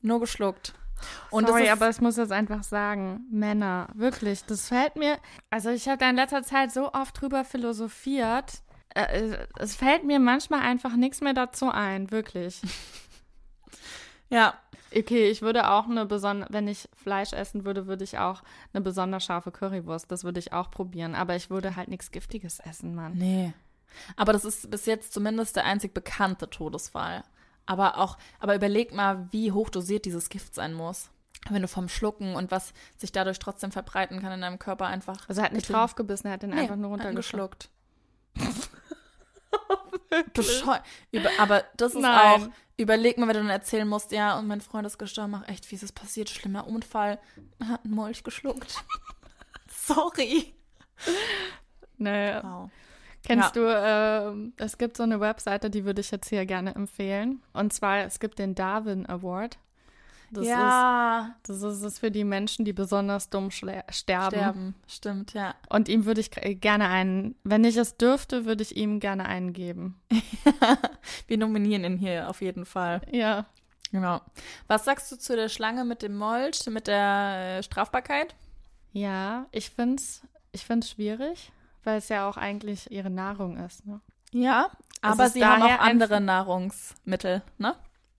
Nur 0.00 0.20
geschluckt. 0.20 0.74
Und 1.30 1.48
Sorry, 1.48 1.68
aber 1.68 1.88
ich 1.88 2.00
muss 2.00 2.16
jetzt 2.16 2.32
einfach 2.32 2.62
sagen, 2.62 3.26
Männer, 3.30 3.88
wirklich, 3.94 4.44
das 4.44 4.68
fällt 4.68 4.96
mir, 4.96 5.18
also 5.50 5.70
ich 5.70 5.88
habe 5.88 5.98
da 5.98 6.10
in 6.10 6.16
letzter 6.16 6.42
Zeit 6.42 6.72
so 6.72 6.92
oft 6.92 7.20
drüber 7.20 7.44
philosophiert, 7.44 8.62
äh, 8.94 9.46
es 9.58 9.74
fällt 9.74 10.04
mir 10.04 10.20
manchmal 10.20 10.60
einfach 10.60 10.94
nichts 10.96 11.20
mehr 11.20 11.34
dazu 11.34 11.70
ein, 11.70 12.10
wirklich. 12.10 12.60
ja, 14.28 14.54
Okay, 14.96 15.30
ich 15.30 15.42
würde 15.42 15.70
auch 15.70 15.86
eine 15.86 16.06
besonders, 16.06 16.52
wenn 16.52 16.68
ich 16.68 16.88
Fleisch 16.94 17.32
essen 17.32 17.64
würde, 17.64 17.86
würde 17.86 18.04
ich 18.04 18.18
auch 18.18 18.42
eine 18.72 18.82
besonders 18.82 19.24
scharfe 19.24 19.50
Currywurst, 19.50 20.10
das 20.10 20.24
würde 20.24 20.38
ich 20.38 20.52
auch 20.52 20.70
probieren, 20.70 21.14
aber 21.14 21.36
ich 21.36 21.50
würde 21.50 21.76
halt 21.76 21.88
nichts 21.88 22.10
Giftiges 22.10 22.60
essen, 22.60 22.94
Mann. 22.94 23.14
Nee. 23.14 23.52
Aber 24.16 24.32
das 24.32 24.44
ist 24.44 24.70
bis 24.70 24.86
jetzt 24.86 25.12
zumindest 25.12 25.56
der 25.56 25.64
einzig 25.64 25.94
bekannte 25.94 26.48
Todesfall. 26.48 27.24
Aber 27.66 27.98
auch, 27.98 28.18
aber 28.40 28.54
überleg 28.54 28.92
mal, 28.92 29.28
wie 29.30 29.52
hoch 29.52 29.70
dosiert 29.70 30.04
dieses 30.04 30.28
Gift 30.28 30.54
sein 30.54 30.74
muss. 30.74 31.10
Wenn 31.48 31.62
du 31.62 31.68
vom 31.68 31.88
Schlucken 31.88 32.34
und 32.34 32.50
was 32.50 32.72
sich 32.96 33.12
dadurch 33.12 33.38
trotzdem 33.38 33.72
verbreiten 33.72 34.20
kann 34.20 34.32
in 34.32 34.40
deinem 34.40 34.58
Körper 34.58 34.86
einfach. 34.86 35.28
Also 35.28 35.40
er 35.40 35.46
hat 35.46 35.52
nicht 35.52 35.70
draufgebissen, 35.70 36.26
er 36.26 36.34
hat 36.34 36.42
den 36.42 36.50
Nee, 36.50 36.60
einfach 36.60 36.76
nur 36.76 36.90
runtergeschluckt. 36.90 37.68
Bescheu 40.34 40.76
Über, 41.10 41.30
aber 41.38 41.64
das 41.76 41.94
ist 41.94 42.00
Nein. 42.00 42.42
auch, 42.42 42.48
überleg 42.76 43.18
mal, 43.18 43.26
wenn 43.28 43.34
du 43.34 43.40
dann 43.42 43.50
erzählen 43.50 43.88
musst, 43.88 44.12
ja, 44.12 44.38
und 44.38 44.46
mein 44.46 44.60
Freund 44.60 44.86
ist 44.86 44.98
gestorben, 44.98 45.34
ach 45.34 45.48
echt, 45.48 45.70
wie 45.70 45.74
ist 45.74 45.82
es 45.82 45.92
passiert? 45.92 46.30
Schlimmer 46.30 46.66
Unfall. 46.66 47.18
Er 47.58 47.68
hat 47.68 47.84
einen 47.84 47.94
Molch 47.94 48.22
geschluckt. 48.22 48.84
Sorry. 49.68 50.54
Nee, 51.98 52.34
Wow. 52.42 52.70
Kennst 53.24 53.54
du, 53.54 53.60
ähm, 53.60 54.52
es 54.56 54.78
gibt 54.78 54.96
so 54.96 55.04
eine 55.04 55.20
Webseite, 55.20 55.70
die 55.70 55.84
würde 55.84 56.00
ich 56.00 56.10
jetzt 56.10 56.28
hier 56.28 56.44
gerne 56.44 56.74
empfehlen. 56.74 57.40
Und 57.52 57.72
zwar, 57.72 57.98
es 57.98 58.18
gibt 58.18 58.38
den 58.40 58.54
Darwin 58.56 59.06
Award. 59.08 59.58
Das 60.34 60.46
ja, 60.46 61.34
ist, 61.42 61.48
das 61.50 61.62
ist 61.62 61.82
es 61.82 61.98
für 61.98 62.10
die 62.10 62.24
Menschen, 62.24 62.64
die 62.64 62.72
besonders 62.72 63.28
dumm 63.28 63.50
sterben. 63.50 63.92
sterben. 63.92 64.74
Stimmt, 64.86 65.34
ja. 65.34 65.54
Und 65.68 65.88
ihm 65.90 66.06
würde 66.06 66.22
ich 66.22 66.30
g- 66.30 66.54
gerne 66.54 66.88
einen, 66.88 67.34
wenn 67.44 67.64
ich 67.64 67.76
es 67.76 67.98
dürfte, 67.98 68.46
würde 68.46 68.62
ich 68.62 68.74
ihm 68.76 68.98
gerne 68.98 69.26
einen 69.26 69.52
geben. 69.52 70.00
Wir 71.26 71.36
nominieren 71.38 71.84
ihn 71.84 71.98
hier 71.98 72.30
auf 72.30 72.40
jeden 72.40 72.64
Fall. 72.64 73.02
Ja. 73.10 73.44
Genau. 73.90 74.22
Was 74.68 74.86
sagst 74.86 75.12
du 75.12 75.18
zu 75.18 75.36
der 75.36 75.50
Schlange 75.50 75.84
mit 75.84 76.00
dem 76.00 76.16
Molch, 76.16 76.64
mit 76.66 76.86
der 76.86 77.58
äh, 77.58 77.62
Strafbarkeit? 77.62 78.34
Ja, 78.92 79.46
ich 79.52 79.68
finde 79.70 79.96
es 79.96 80.22
ich 80.52 80.64
find's 80.64 80.90
schwierig, 80.90 81.52
weil 81.84 81.98
es 81.98 82.08
ja 82.08 82.26
auch 82.28 82.36
eigentlich 82.38 82.90
ihre 82.90 83.10
Nahrung 83.10 83.58
ist. 83.58 83.84
Ne? 83.86 84.00
Ja, 84.32 84.70
aber 85.02 85.28
sie 85.28 85.44
haben 85.44 85.62
auch 85.62 85.78
andere 85.78 86.20
Nahrungsmittel, 86.22 87.42
ne? 87.58 87.74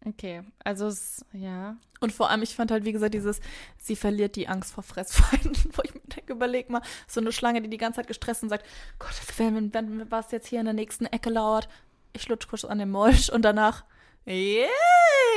Okay, 0.05 0.43
also 0.63 0.87
es, 0.87 1.25
ja. 1.31 1.77
Und 2.01 2.11
vor 2.11 2.29
allem, 2.29 2.41
ich 2.41 2.55
fand 2.55 2.71
halt, 2.71 2.83
wie 2.83 2.91
gesagt, 2.91 3.13
dieses, 3.13 3.39
sie 3.77 3.95
verliert 3.95 4.35
die 4.35 4.49
Angst 4.49 4.73
vor 4.73 4.83
Fressfeinden, 4.83 5.55
wo 5.73 5.81
ich 5.83 5.93
mir 5.93 6.01
denke, 6.01 6.33
überleg 6.33 6.69
mal, 6.69 6.81
so 7.07 7.21
eine 7.21 7.31
Schlange, 7.31 7.61
die 7.61 7.69
die 7.69 7.77
ganze 7.77 7.97
Zeit 7.97 8.07
gestresst 8.07 8.43
und 8.43 8.49
sagt, 8.49 8.65
Gott, 8.99 9.13
wenn, 9.37 9.73
wenn, 9.73 10.11
was 10.11 10.31
jetzt 10.31 10.47
hier 10.47 10.59
in 10.59 10.65
der 10.65 10.73
nächsten 10.73 11.05
Ecke 11.05 11.29
lauert, 11.29 11.69
ich 12.11 12.27
lutsch 12.27 12.47
kurz 12.47 12.65
an 12.65 12.79
den 12.79 12.91
Molch 12.91 13.31
und 13.31 13.43
danach, 13.43 13.85
yay, 14.25 14.67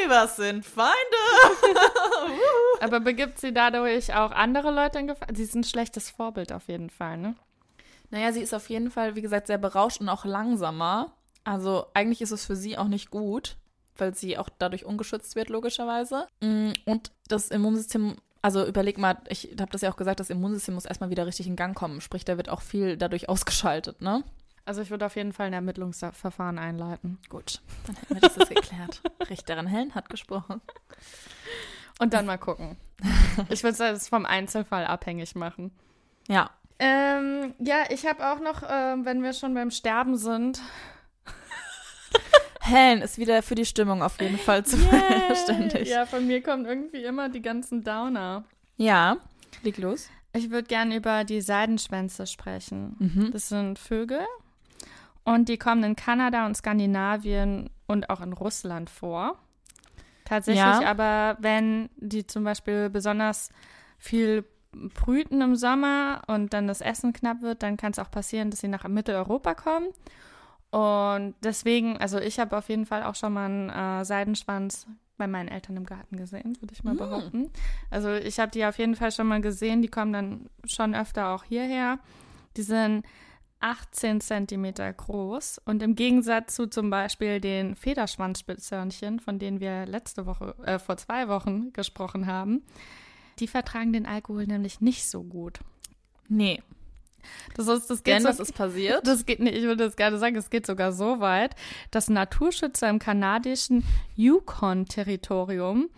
was 0.08 0.36
sind 0.36 0.66
Feinde? 0.66 0.92
Aber 2.80 2.98
begibt 2.98 3.38
sie 3.38 3.52
dadurch 3.52 4.14
auch 4.14 4.32
andere 4.32 4.72
Leute 4.72 4.98
in 4.98 5.06
Gefahr? 5.06 5.28
Sie 5.32 5.44
ist 5.44 5.54
ein 5.54 5.64
schlechtes 5.64 6.10
Vorbild 6.10 6.52
auf 6.52 6.66
jeden 6.66 6.90
Fall, 6.90 7.18
ne? 7.18 7.36
Naja, 8.10 8.32
sie 8.32 8.40
ist 8.40 8.54
auf 8.54 8.68
jeden 8.68 8.90
Fall, 8.90 9.16
wie 9.16 9.22
gesagt, 9.22 9.46
sehr 9.46 9.58
berauscht 9.58 10.00
und 10.00 10.08
auch 10.08 10.24
langsamer. 10.24 11.12
Also 11.44 11.86
eigentlich 11.94 12.20
ist 12.20 12.30
es 12.32 12.44
für 12.44 12.56
sie 12.56 12.78
auch 12.78 12.88
nicht 12.88 13.10
gut, 13.10 13.56
weil 14.00 14.14
sie 14.14 14.38
auch 14.38 14.48
dadurch 14.58 14.84
ungeschützt 14.84 15.36
wird, 15.36 15.48
logischerweise. 15.48 16.26
Mm, 16.40 16.72
Und 16.84 17.12
das 17.28 17.48
Immunsystem, 17.48 18.16
also 18.42 18.64
überleg 18.66 18.98
mal, 18.98 19.16
ich 19.28 19.54
habe 19.60 19.70
das 19.72 19.80
ja 19.82 19.90
auch 19.90 19.96
gesagt, 19.96 20.20
das 20.20 20.30
Immunsystem 20.30 20.74
muss 20.74 20.84
erstmal 20.84 21.10
wieder 21.10 21.26
richtig 21.26 21.46
in 21.46 21.56
Gang 21.56 21.76
kommen. 21.76 22.00
Sprich, 22.00 22.24
da 22.24 22.36
wird 22.36 22.48
auch 22.48 22.60
viel 22.62 22.96
dadurch 22.96 23.28
ausgeschaltet, 23.28 24.00
ne? 24.00 24.22
Also 24.64 24.82
ich 24.82 24.90
würde 24.90 25.06
auf 25.06 25.14
jeden 25.14 25.32
Fall 25.32 25.46
ein 25.46 25.52
Ermittlungsverfahren 25.52 26.58
einleiten. 26.58 27.18
Gut, 27.28 27.60
dann 27.86 27.94
hätten 27.96 28.14
wir 28.14 28.20
das 28.20 28.34
jetzt 28.36 28.48
geklärt. 28.48 29.00
Richterin 29.30 29.68
Hellen 29.68 29.94
hat 29.94 30.08
gesprochen. 30.08 30.60
Und 32.00 32.12
dann 32.12 32.26
mal 32.26 32.36
gucken. 32.36 32.76
Ich 33.48 33.62
würde 33.62 33.82
es 33.92 34.08
vom 34.08 34.26
Einzelfall 34.26 34.84
abhängig 34.84 35.36
machen. 35.36 35.70
Ja. 36.28 36.50
Ähm, 36.78 37.54
ja, 37.58 37.84
ich 37.90 38.06
habe 38.06 38.28
auch 38.32 38.40
noch, 38.40 38.62
ähm, 38.68 39.04
wenn 39.04 39.22
wir 39.22 39.32
schon 39.32 39.54
beim 39.54 39.70
Sterben 39.70 40.16
sind, 40.16 40.60
Hellen 42.66 43.02
ist 43.02 43.18
wieder 43.18 43.42
für 43.42 43.54
die 43.54 43.64
Stimmung 43.64 44.02
auf 44.02 44.20
jeden 44.20 44.38
Fall 44.38 44.64
zuständig. 44.64 45.88
Ja, 45.88 46.06
von 46.06 46.26
mir 46.26 46.42
kommen 46.42 46.64
irgendwie 46.66 47.02
immer 47.04 47.28
die 47.28 47.42
ganzen 47.42 47.84
Downer. 47.84 48.44
ja. 48.76 49.16
Leg 49.62 49.78
los. 49.78 50.10
Ich 50.34 50.50
würde 50.50 50.68
gerne 50.68 50.96
über 50.96 51.24
die 51.24 51.40
Seidenschwänze 51.40 52.26
sprechen. 52.26 52.94
Mhm. 52.98 53.30
Das 53.32 53.48
sind 53.48 53.78
Vögel 53.78 54.20
und 55.24 55.48
die 55.48 55.56
kommen 55.56 55.82
in 55.82 55.96
Kanada 55.96 56.44
und 56.44 56.56
Skandinavien 56.56 57.70
und 57.86 58.10
auch 58.10 58.20
in 58.20 58.34
Russland 58.34 58.90
vor. 58.90 59.38
Tatsächlich 60.26 60.60
Ja. 60.62 60.82
aber, 60.84 61.38
wenn 61.40 61.88
die 61.96 62.26
zum 62.26 62.44
Beispiel 62.44 62.90
besonders 62.90 63.48
viel 63.98 64.44
brüten 64.72 65.40
im 65.40 65.56
Sommer 65.56 66.20
und 66.26 66.52
dann 66.52 66.66
das 66.66 66.82
Essen 66.82 67.14
knapp 67.14 67.40
wird, 67.40 67.62
dann 67.62 67.78
kann 67.78 67.92
es 67.92 67.98
auch 67.98 68.10
passieren, 68.10 68.50
dass 68.50 68.60
sie 68.60 68.68
nach 68.68 68.86
Mitteleuropa 68.86 69.54
kommen. 69.54 69.86
Und 70.76 71.34
deswegen, 71.42 71.96
also 71.96 72.18
ich 72.18 72.38
habe 72.38 72.56
auf 72.56 72.68
jeden 72.68 72.84
Fall 72.84 73.02
auch 73.02 73.14
schon 73.14 73.32
mal 73.32 73.46
einen 73.46 73.70
äh, 73.70 74.04
Seidenschwanz 74.04 74.86
bei 75.16 75.26
meinen 75.26 75.48
Eltern 75.48 75.78
im 75.78 75.86
Garten 75.86 76.16
gesehen, 76.18 76.54
würde 76.60 76.74
ich 76.74 76.84
mal 76.84 76.92
Mm. 76.92 76.98
behaupten. 76.98 77.50
Also 77.90 78.12
ich 78.12 78.38
habe 78.38 78.50
die 78.50 78.62
auf 78.66 78.78
jeden 78.78 78.94
Fall 78.94 79.10
schon 79.10 79.26
mal 79.26 79.40
gesehen. 79.40 79.80
Die 79.80 79.88
kommen 79.88 80.12
dann 80.12 80.50
schon 80.66 80.94
öfter 80.94 81.30
auch 81.34 81.44
hierher. 81.44 81.98
Die 82.58 82.62
sind 82.62 83.06
18 83.60 84.20
Zentimeter 84.20 84.92
groß 84.92 85.62
und 85.64 85.82
im 85.82 85.94
Gegensatz 85.94 86.54
zu 86.56 86.66
zum 86.68 86.90
Beispiel 86.90 87.40
den 87.40 87.74
Federschwanzspitzhörnchen, 87.74 89.18
von 89.18 89.38
denen 89.38 89.60
wir 89.60 89.86
letzte 89.86 90.26
Woche, 90.26 90.54
äh, 90.64 90.78
vor 90.78 90.98
zwei 90.98 91.28
Wochen 91.28 91.72
gesprochen 91.72 92.26
haben, 92.26 92.62
die 93.38 93.48
vertragen 93.48 93.94
den 93.94 94.04
Alkohol 94.04 94.46
nämlich 94.46 94.82
nicht 94.82 95.08
so 95.08 95.22
gut. 95.22 95.60
Nee. 96.28 96.62
Das 97.54 97.68
ist, 97.68 97.88
das 97.88 98.02
geht 98.02 98.14
Denn 98.14 98.22
so, 98.22 98.28
das 98.28 98.40
ist 98.40 98.54
passiert. 98.54 99.06
das 99.06 99.24
geht 99.26 99.40
nicht, 99.40 99.54
ich 99.56 99.64
würde 99.64 99.84
das 99.84 99.96
gerne 99.96 100.18
sagen, 100.18 100.36
es 100.36 100.50
geht 100.50 100.66
sogar 100.66 100.92
so 100.92 101.20
weit, 101.20 101.54
dass 101.90 102.08
Naturschützer 102.08 102.88
im 102.88 102.98
kanadischen 102.98 103.84
Yukon-Territorium 104.16 105.88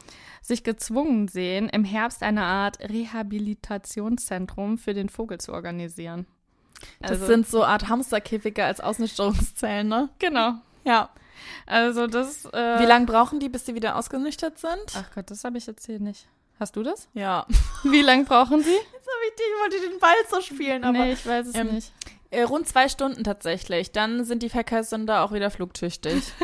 sich 0.42 0.62
gezwungen 0.64 1.28
sehen, 1.28 1.68
im 1.68 1.84
Herbst 1.84 2.22
eine 2.22 2.44
Art 2.44 2.78
Rehabilitationszentrum 2.80 4.78
für 4.78 4.94
den 4.94 5.08
Vogel 5.08 5.38
zu 5.38 5.52
organisieren. 5.52 6.26
Das 7.00 7.12
Also- 7.12 7.26
sind 7.26 7.46
so 7.48 7.64
Art 7.64 7.88
Hamsterkäfige 7.88 8.64
als 8.64 8.80
Ausnüchterungszellen, 8.80 9.88
ne? 9.88 10.08
Genau. 10.18 10.54
Ja. 10.84 11.10
Also 11.66 12.06
das. 12.06 12.44
Äh, 12.46 12.80
Wie 12.80 12.86
lange 12.86 13.06
brauchen 13.06 13.40
die, 13.40 13.48
bis 13.48 13.64
die 13.64 13.74
wieder 13.74 13.96
ausgenüchtert 13.96 14.58
sind? 14.58 14.78
Ach 14.96 15.10
Gott, 15.14 15.30
das 15.30 15.44
habe 15.44 15.58
ich 15.58 15.66
jetzt 15.66 15.86
hier 15.86 16.00
nicht. 16.00 16.28
Hast 16.58 16.76
du 16.76 16.82
das? 16.82 17.08
Ja. 17.14 17.46
Wie 17.84 18.02
lange 18.02 18.24
brauchen 18.24 18.62
sie? 18.62 18.70
Jetzt 18.70 18.84
habe 18.92 19.24
ich, 19.26 19.34
ich 19.34 19.60
wollte 19.80 19.90
den 19.90 19.98
Ball 20.00 20.14
so 20.30 20.40
spielen, 20.40 20.84
aber 20.84 20.98
nee, 20.98 21.12
ich 21.12 21.26
weiß 21.26 21.46
es 21.48 21.54
ähm, 21.54 21.74
nicht. 21.74 21.92
äh, 22.30 22.42
rund 22.42 22.66
zwei 22.68 22.88
Stunden 22.88 23.24
tatsächlich. 23.24 23.92
Dann 23.92 24.24
sind 24.24 24.42
die 24.42 24.48
Verkehrssünder 24.48 25.22
auch 25.22 25.32
wieder 25.32 25.50
flugtüchtig. 25.50 26.22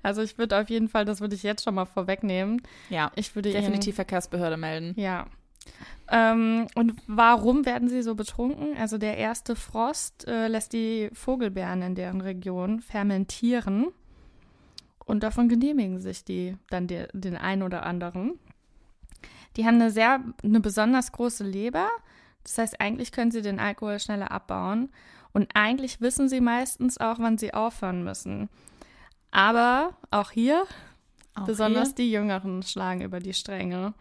Also 0.00 0.22
ich 0.22 0.38
würde 0.38 0.60
auf 0.60 0.70
jeden 0.70 0.88
Fall, 0.88 1.04
das 1.04 1.20
würde 1.20 1.34
ich 1.34 1.42
jetzt 1.42 1.64
schon 1.64 1.74
mal 1.74 1.86
vorwegnehmen. 1.86 2.62
ja. 2.88 3.10
Ich 3.16 3.34
würde 3.34 3.50
Definitiv 3.50 3.96
Verkehrsbehörde 3.96 4.56
melden. 4.56 4.94
Ihnen, 4.94 5.00
ja. 5.04 5.26
Ähm, 6.08 6.68
und 6.76 6.94
warum 7.08 7.66
werden 7.66 7.88
sie 7.88 8.02
so 8.04 8.14
betrunken? 8.14 8.76
Also 8.78 8.96
der 8.96 9.16
erste 9.16 9.56
Frost 9.56 10.28
äh, 10.28 10.46
lässt 10.46 10.72
die 10.72 11.10
Vogelbeeren 11.14 11.82
in 11.82 11.96
deren 11.96 12.20
Region 12.20 12.78
fermentieren. 12.80 13.88
Und 15.04 15.24
davon 15.24 15.48
genehmigen 15.48 15.98
sich 16.00 16.24
die 16.24 16.56
dann 16.70 16.86
der- 16.86 17.08
den 17.12 17.36
einen 17.36 17.64
oder 17.64 17.84
anderen. 17.84 18.38
Die 19.56 19.64
haben 19.64 19.76
eine 19.76 19.90
sehr, 19.90 20.20
eine 20.42 20.60
besonders 20.60 21.12
große 21.12 21.44
Leber. 21.44 21.88
Das 22.42 22.58
heißt, 22.58 22.80
eigentlich 22.80 23.12
können 23.12 23.30
sie 23.30 23.42
den 23.42 23.58
Alkohol 23.58 23.98
schneller 23.98 24.30
abbauen. 24.30 24.90
Und 25.32 25.50
eigentlich 25.54 26.00
wissen 26.00 26.28
sie 26.28 26.40
meistens 26.40 26.98
auch, 26.98 27.18
wann 27.18 27.38
sie 27.38 27.52
aufhören 27.54 28.04
müssen. 28.04 28.48
Aber 29.30 29.96
auch 30.10 30.30
hier, 30.30 30.64
Auch 31.34 31.44
besonders 31.44 31.88
hier? 31.88 31.96
die 31.96 32.12
Jüngeren 32.12 32.62
schlagen 32.62 33.02
über 33.02 33.20
die 33.20 33.34
Stränge. 33.34 33.94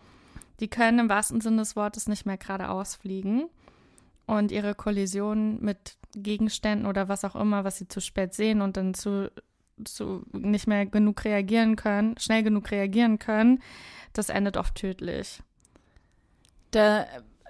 Die 0.59 0.69
können 0.69 0.99
im 0.99 1.09
wahrsten 1.09 1.41
Sinne 1.41 1.57
des 1.57 1.75
Wortes 1.75 2.07
nicht 2.07 2.25
mehr 2.25 2.37
geradeaus 2.37 2.95
fliegen. 2.95 3.49
Und 4.27 4.51
ihre 4.51 4.75
Kollisionen 4.75 5.61
mit 5.61 5.97
Gegenständen 6.15 6.87
oder 6.87 7.09
was 7.09 7.25
auch 7.25 7.35
immer, 7.35 7.63
was 7.63 7.77
sie 7.77 7.87
zu 7.87 7.99
spät 7.99 8.33
sehen 8.33 8.61
und 8.61 8.77
dann 8.77 8.93
zu, 8.93 9.31
zu 9.83 10.23
nicht 10.31 10.67
mehr 10.67 10.85
genug 10.85 11.23
reagieren 11.25 11.75
können, 11.75 12.17
schnell 12.17 12.43
genug 12.43 12.71
reagieren 12.71 13.19
können, 13.19 13.61
das 14.13 14.29
endet 14.29 14.57
oft 14.57 14.75
tödlich. 14.75 15.41
Da 16.71 17.05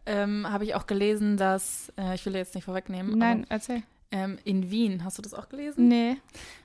ähm, 0.05 0.47
habe 0.49 0.63
ich 0.65 0.76
auch 0.76 0.88
gelesen, 0.88 1.38
dass, 1.38 1.91
äh, 1.97 2.15
ich 2.15 2.26
will 2.26 2.36
jetzt 2.36 2.55
nicht 2.55 2.65
vorwegnehmen, 2.65 3.17
Nein, 3.17 3.45
erzähl. 3.49 3.78
aber, 3.78 3.86
ähm, 4.11 4.38
in 4.43 4.69
Wien, 4.69 5.03
hast 5.03 5.17
du 5.17 5.21
das 5.21 5.34
auch 5.34 5.49
gelesen? 5.49 5.88
Nee. 5.88 6.17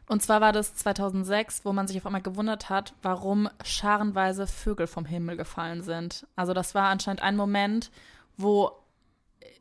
Und 0.06 0.22
zwar 0.22 0.40
war 0.40 0.52
das 0.52 0.74
2006, 0.74 1.64
wo 1.64 1.72
man 1.72 1.88
sich 1.88 1.96
auf 1.96 2.06
einmal 2.06 2.22
gewundert 2.22 2.68
hat, 2.68 2.94
warum 3.02 3.48
scharenweise 3.64 4.46
Vögel 4.46 4.86
vom 4.86 5.04
Himmel 5.04 5.36
gefallen 5.36 5.82
sind. 5.82 6.26
Also 6.36 6.52
das 6.52 6.74
war 6.74 6.88
anscheinend 6.88 7.22
ein 7.22 7.36
Moment, 7.36 7.90
wo 8.36 8.72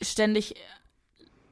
ständig 0.02 0.56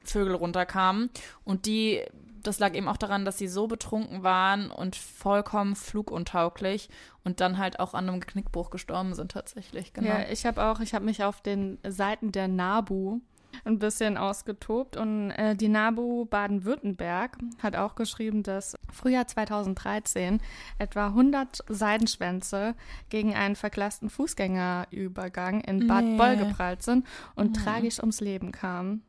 Vögel 0.04 0.36
runterkamen 0.36 1.10
und 1.44 1.66
die, 1.66 2.02
das 2.48 2.60
lag 2.60 2.74
eben 2.74 2.88
auch 2.88 2.98
daran, 2.98 3.26
dass 3.26 3.38
sie 3.38 3.48
so 3.48 3.68
betrunken 3.68 4.24
waren 4.24 4.72
und 4.72 4.96
vollkommen 4.96 5.76
fluguntauglich 5.76 6.90
und 7.24 7.42
dann 7.42 7.58
halt 7.58 7.80
auch 7.80 7.94
an 7.94 8.10
einem 8.10 8.22
Knickbruch 8.22 8.70
gestorben 8.70 9.14
sind 9.14 9.32
tatsächlich. 9.32 9.94
Genau. 9.94 10.08
Ja, 10.08 10.30
ich 10.30 10.46
habe 10.46 10.64
auch, 10.64 10.80
ich 10.80 10.94
habe 10.94 11.06
mich 11.06 11.24
auf 11.24 11.42
den 11.42 11.78
Seiten 11.88 12.32
der 12.32 12.48
NABU 12.48 13.20
ein 13.66 13.80
bisschen 13.80 14.18
ausgetobt 14.18 14.98
und 14.98 15.32
äh, 15.32 15.56
die 15.56 15.68
NABU 15.68 16.26
Baden-Württemberg 16.26 17.38
hat 17.62 17.76
auch 17.76 17.96
geschrieben, 17.96 18.44
dass 18.44 18.76
Frühjahr 18.92 19.28
2013 19.28 20.40
etwa 20.78 21.08
100 21.08 21.64
Seidenschwänze 21.68 22.76
gegen 23.10 23.34
einen 23.36 23.56
verglasten 23.56 24.10
Fußgängerübergang 24.10 25.62
in 25.62 25.88
Bad 25.88 26.04
Nee. 26.04 26.18
Boll 26.18 26.38
geprallt 26.38 26.84
sind 26.84 27.06
und 27.36 27.56
tragisch 27.56 28.00
ums 28.00 28.22
Leben 28.22 28.52
kamen. 28.52 29.04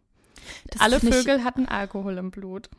Das 0.69 0.81
Alle 0.81 1.01
Vögel 1.01 1.45
hatten 1.45 1.67
Alkohol 1.67 2.19
im 2.19 2.31
Blut. 2.31 2.71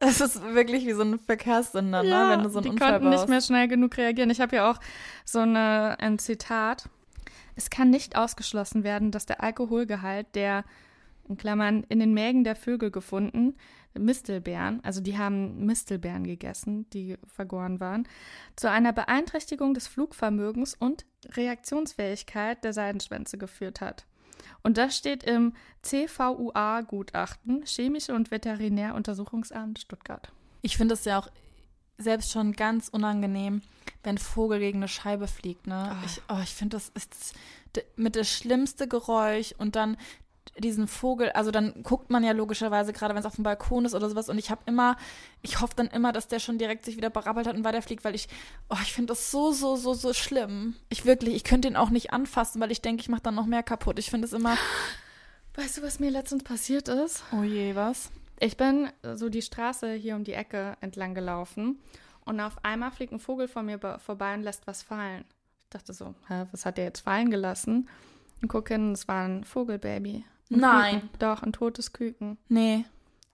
Es 0.00 0.20
ist 0.20 0.42
wirklich 0.42 0.86
wie 0.86 0.92
so 0.92 1.02
ein 1.02 1.18
Verkehrssünder, 1.18 2.02
ne? 2.02 2.26
wenn 2.30 2.42
du 2.42 2.50
so 2.50 2.58
einen 2.58 2.64
die 2.64 2.70
Unfall 2.70 2.92
konnten 2.92 3.10
nicht 3.10 3.28
mehr 3.28 3.40
schnell 3.40 3.68
genug 3.68 3.96
reagieren. 3.96 4.30
Ich 4.30 4.40
habe 4.40 4.56
ja 4.56 4.70
auch 4.70 4.78
so 5.24 5.38
eine, 5.38 5.96
ein 6.00 6.18
Zitat. 6.18 6.88
Es 7.56 7.70
kann 7.70 7.90
nicht 7.90 8.16
ausgeschlossen 8.16 8.84
werden, 8.84 9.10
dass 9.12 9.26
der 9.26 9.42
Alkoholgehalt 9.42 10.26
der, 10.34 10.64
in 11.28 11.36
Klammern, 11.36 11.84
in 11.88 12.00
den 12.00 12.12
Mägen 12.12 12.44
der 12.44 12.56
Vögel 12.56 12.90
gefunden, 12.90 13.54
Mistelbeeren, 13.96 14.80
also 14.82 15.00
die 15.00 15.18
haben 15.18 15.66
Mistelbeeren 15.66 16.24
gegessen, 16.24 16.90
die 16.90 17.16
vergoren 17.26 17.78
waren, 17.78 18.08
zu 18.56 18.68
einer 18.68 18.92
Beeinträchtigung 18.92 19.72
des 19.72 19.86
Flugvermögens 19.86 20.74
und 20.74 21.06
Reaktionsfähigkeit 21.30 22.64
der 22.64 22.72
Seidenschwänze 22.72 23.38
geführt 23.38 23.80
hat. 23.80 24.04
Und 24.62 24.78
das 24.78 24.96
steht 24.96 25.22
im 25.22 25.54
CVUA-Gutachten, 25.82 27.64
Chemische 27.66 28.14
und 28.14 28.30
Veterinäruntersuchungsamt 28.30 29.78
Stuttgart. 29.78 30.32
Ich 30.62 30.76
finde 30.76 30.94
es 30.94 31.04
ja 31.04 31.18
auch 31.18 31.28
selbst 31.98 32.32
schon 32.32 32.52
ganz 32.52 32.88
unangenehm, 32.88 33.62
wenn 34.02 34.16
ein 34.16 34.18
Vogel 34.18 34.58
gegen 34.58 34.78
eine 34.78 34.88
Scheibe 34.88 35.28
fliegt. 35.28 35.66
Ne? 35.66 35.74
Ah. 35.74 36.02
Ich, 36.04 36.20
oh, 36.28 36.40
ich 36.42 36.54
finde, 36.54 36.76
das 36.76 36.90
ist 36.90 37.34
mit 37.96 38.16
das 38.16 38.28
schlimmste 38.28 38.88
Geräusch 38.88 39.54
und 39.58 39.76
dann 39.76 39.96
diesen 40.58 40.86
Vogel, 40.86 41.30
also 41.30 41.50
dann 41.50 41.82
guckt 41.82 42.10
man 42.10 42.22
ja 42.22 42.32
logischerweise, 42.32 42.92
gerade 42.92 43.12
wenn 43.14 43.20
es 43.20 43.26
auf 43.26 43.34
dem 43.34 43.42
Balkon 43.44 43.84
ist 43.84 43.94
oder 43.94 44.08
sowas 44.08 44.28
und 44.28 44.38
ich 44.38 44.50
habe 44.50 44.60
immer, 44.66 44.96
ich 45.42 45.60
hoffe 45.60 45.74
dann 45.76 45.88
immer, 45.88 46.12
dass 46.12 46.28
der 46.28 46.38
schon 46.38 46.58
direkt 46.58 46.84
sich 46.84 46.96
wieder 46.96 47.10
berappelt 47.10 47.46
hat 47.46 47.56
und 47.56 47.64
weiterfliegt, 47.64 48.04
weil 48.04 48.14
ich, 48.14 48.28
oh, 48.68 48.76
ich 48.82 48.92
finde 48.92 49.08
das 49.12 49.30
so, 49.32 49.50
so, 49.52 49.74
so, 49.76 49.94
so 49.94 50.12
schlimm. 50.12 50.76
Ich 50.90 51.04
wirklich, 51.04 51.34
ich 51.34 51.44
könnte 51.44 51.66
ihn 51.68 51.76
auch 51.76 51.90
nicht 51.90 52.12
anfassen, 52.12 52.60
weil 52.60 52.70
ich 52.70 52.82
denke, 52.82 53.00
ich 53.00 53.08
mache 53.08 53.22
dann 53.22 53.34
noch 53.34 53.46
mehr 53.46 53.62
kaputt. 53.64 53.98
Ich 53.98 54.10
finde 54.10 54.26
es 54.26 54.32
immer, 54.32 54.56
Weißt 55.56 55.78
du, 55.78 55.82
was 55.82 56.00
mir 56.00 56.10
letztens 56.10 56.42
passiert 56.42 56.88
ist? 56.88 57.22
oh 57.32 57.42
je, 57.44 57.74
was? 57.76 58.10
Ich 58.40 58.56
bin 58.56 58.88
so 59.14 59.28
die 59.28 59.42
Straße 59.42 59.92
hier 59.94 60.16
um 60.16 60.24
die 60.24 60.32
Ecke 60.34 60.76
entlang 60.80 61.14
gelaufen 61.14 61.78
und 62.24 62.40
auf 62.40 62.64
einmal 62.64 62.90
fliegt 62.90 63.12
ein 63.12 63.20
Vogel 63.20 63.46
vor 63.48 63.62
mir 63.62 63.78
be- 63.78 63.98
vorbei 64.04 64.34
und 64.34 64.42
lässt 64.42 64.66
was 64.66 64.82
fallen. 64.82 65.24
Ich 65.64 65.70
dachte 65.70 65.92
so, 65.92 66.14
hä, 66.28 66.46
was 66.50 66.66
hat 66.66 66.76
der 66.78 66.84
jetzt 66.84 67.00
fallen 67.00 67.30
gelassen? 67.30 67.88
Und 68.42 68.48
gucke 68.48 68.74
hin, 68.74 68.92
es 68.92 69.06
war 69.08 69.24
ein 69.24 69.44
Vogelbaby. 69.44 70.24
Ein 70.50 70.58
Nein. 70.58 71.00
Küken. 71.00 71.18
Doch, 71.18 71.42
ein 71.42 71.52
totes 71.52 71.92
Küken. 71.92 72.38
Nee. 72.48 72.84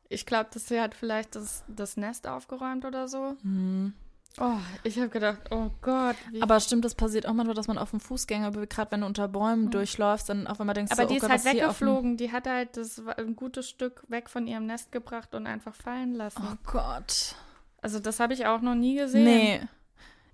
Ich 0.08 0.26
glaube, 0.26 0.50
dass 0.52 0.68
sie 0.68 0.80
hat 0.80 0.94
vielleicht 0.94 1.36
das, 1.36 1.64
das 1.68 1.96
Nest 1.96 2.26
aufgeräumt 2.26 2.84
oder 2.84 3.08
so. 3.08 3.36
Hm. 3.42 3.94
Oh, 4.38 4.56
ich 4.84 4.96
habe 4.98 5.08
gedacht, 5.08 5.40
oh 5.50 5.70
Gott. 5.82 6.16
Aber 6.40 6.60
stimmt, 6.60 6.84
das 6.84 6.94
passiert 6.94 7.26
auch 7.26 7.32
manchmal, 7.32 7.54
dass 7.54 7.66
man 7.66 7.78
auf 7.78 7.90
dem 7.90 8.00
Fußgänger, 8.00 8.52
gerade 8.52 8.92
wenn 8.92 9.00
du 9.00 9.06
unter 9.06 9.26
Bäumen 9.26 9.70
durchläufst, 9.70 10.28
dann 10.28 10.46
auf 10.46 10.60
einmal 10.60 10.74
denkst 10.74 10.92
Aber 10.92 11.02
du, 11.02 11.08
die 11.08 11.14
oh 11.14 11.16
ist 11.16 11.22
Gott, 11.22 11.30
halt 11.30 11.44
weggeflogen. 11.44 12.16
Die 12.16 12.30
hat 12.30 12.46
halt 12.46 12.76
das 12.76 13.02
ein 13.16 13.34
gutes 13.34 13.68
Stück 13.68 14.04
weg 14.08 14.30
von 14.30 14.46
ihrem 14.46 14.66
Nest 14.66 14.92
gebracht 14.92 15.34
und 15.34 15.46
einfach 15.46 15.74
fallen 15.74 16.14
lassen. 16.14 16.42
Oh 16.44 16.56
Gott. 16.64 17.34
Also 17.82 17.98
das 17.98 18.20
habe 18.20 18.32
ich 18.32 18.46
auch 18.46 18.60
noch 18.60 18.74
nie 18.74 18.96
gesehen. 18.96 19.24
Nee. 19.24 19.60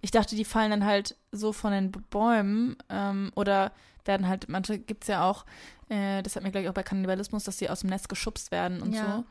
Ich 0.02 0.10
dachte, 0.10 0.36
die 0.36 0.44
fallen 0.44 0.70
dann 0.70 0.84
halt 0.84 1.16
so 1.32 1.52
von 1.52 1.72
den 1.72 1.90
Bäumen 1.90 2.76
ähm, 2.90 3.32
oder 3.34 3.72
werden 4.04 4.28
halt, 4.28 4.48
manche 4.48 4.78
gibt 4.78 5.04
es 5.04 5.08
ja 5.08 5.24
auch, 5.24 5.44
äh, 5.88 6.22
das 6.22 6.36
hat 6.36 6.42
mir 6.42 6.50
gleich 6.50 6.68
auch 6.68 6.74
bei 6.74 6.82
Kannibalismus, 6.82 7.44
dass 7.44 7.56
die 7.56 7.70
aus 7.70 7.80
dem 7.80 7.90
Nest 7.90 8.08
geschubst 8.08 8.50
werden 8.50 8.82
und 8.82 8.92
Ja. 8.94 9.24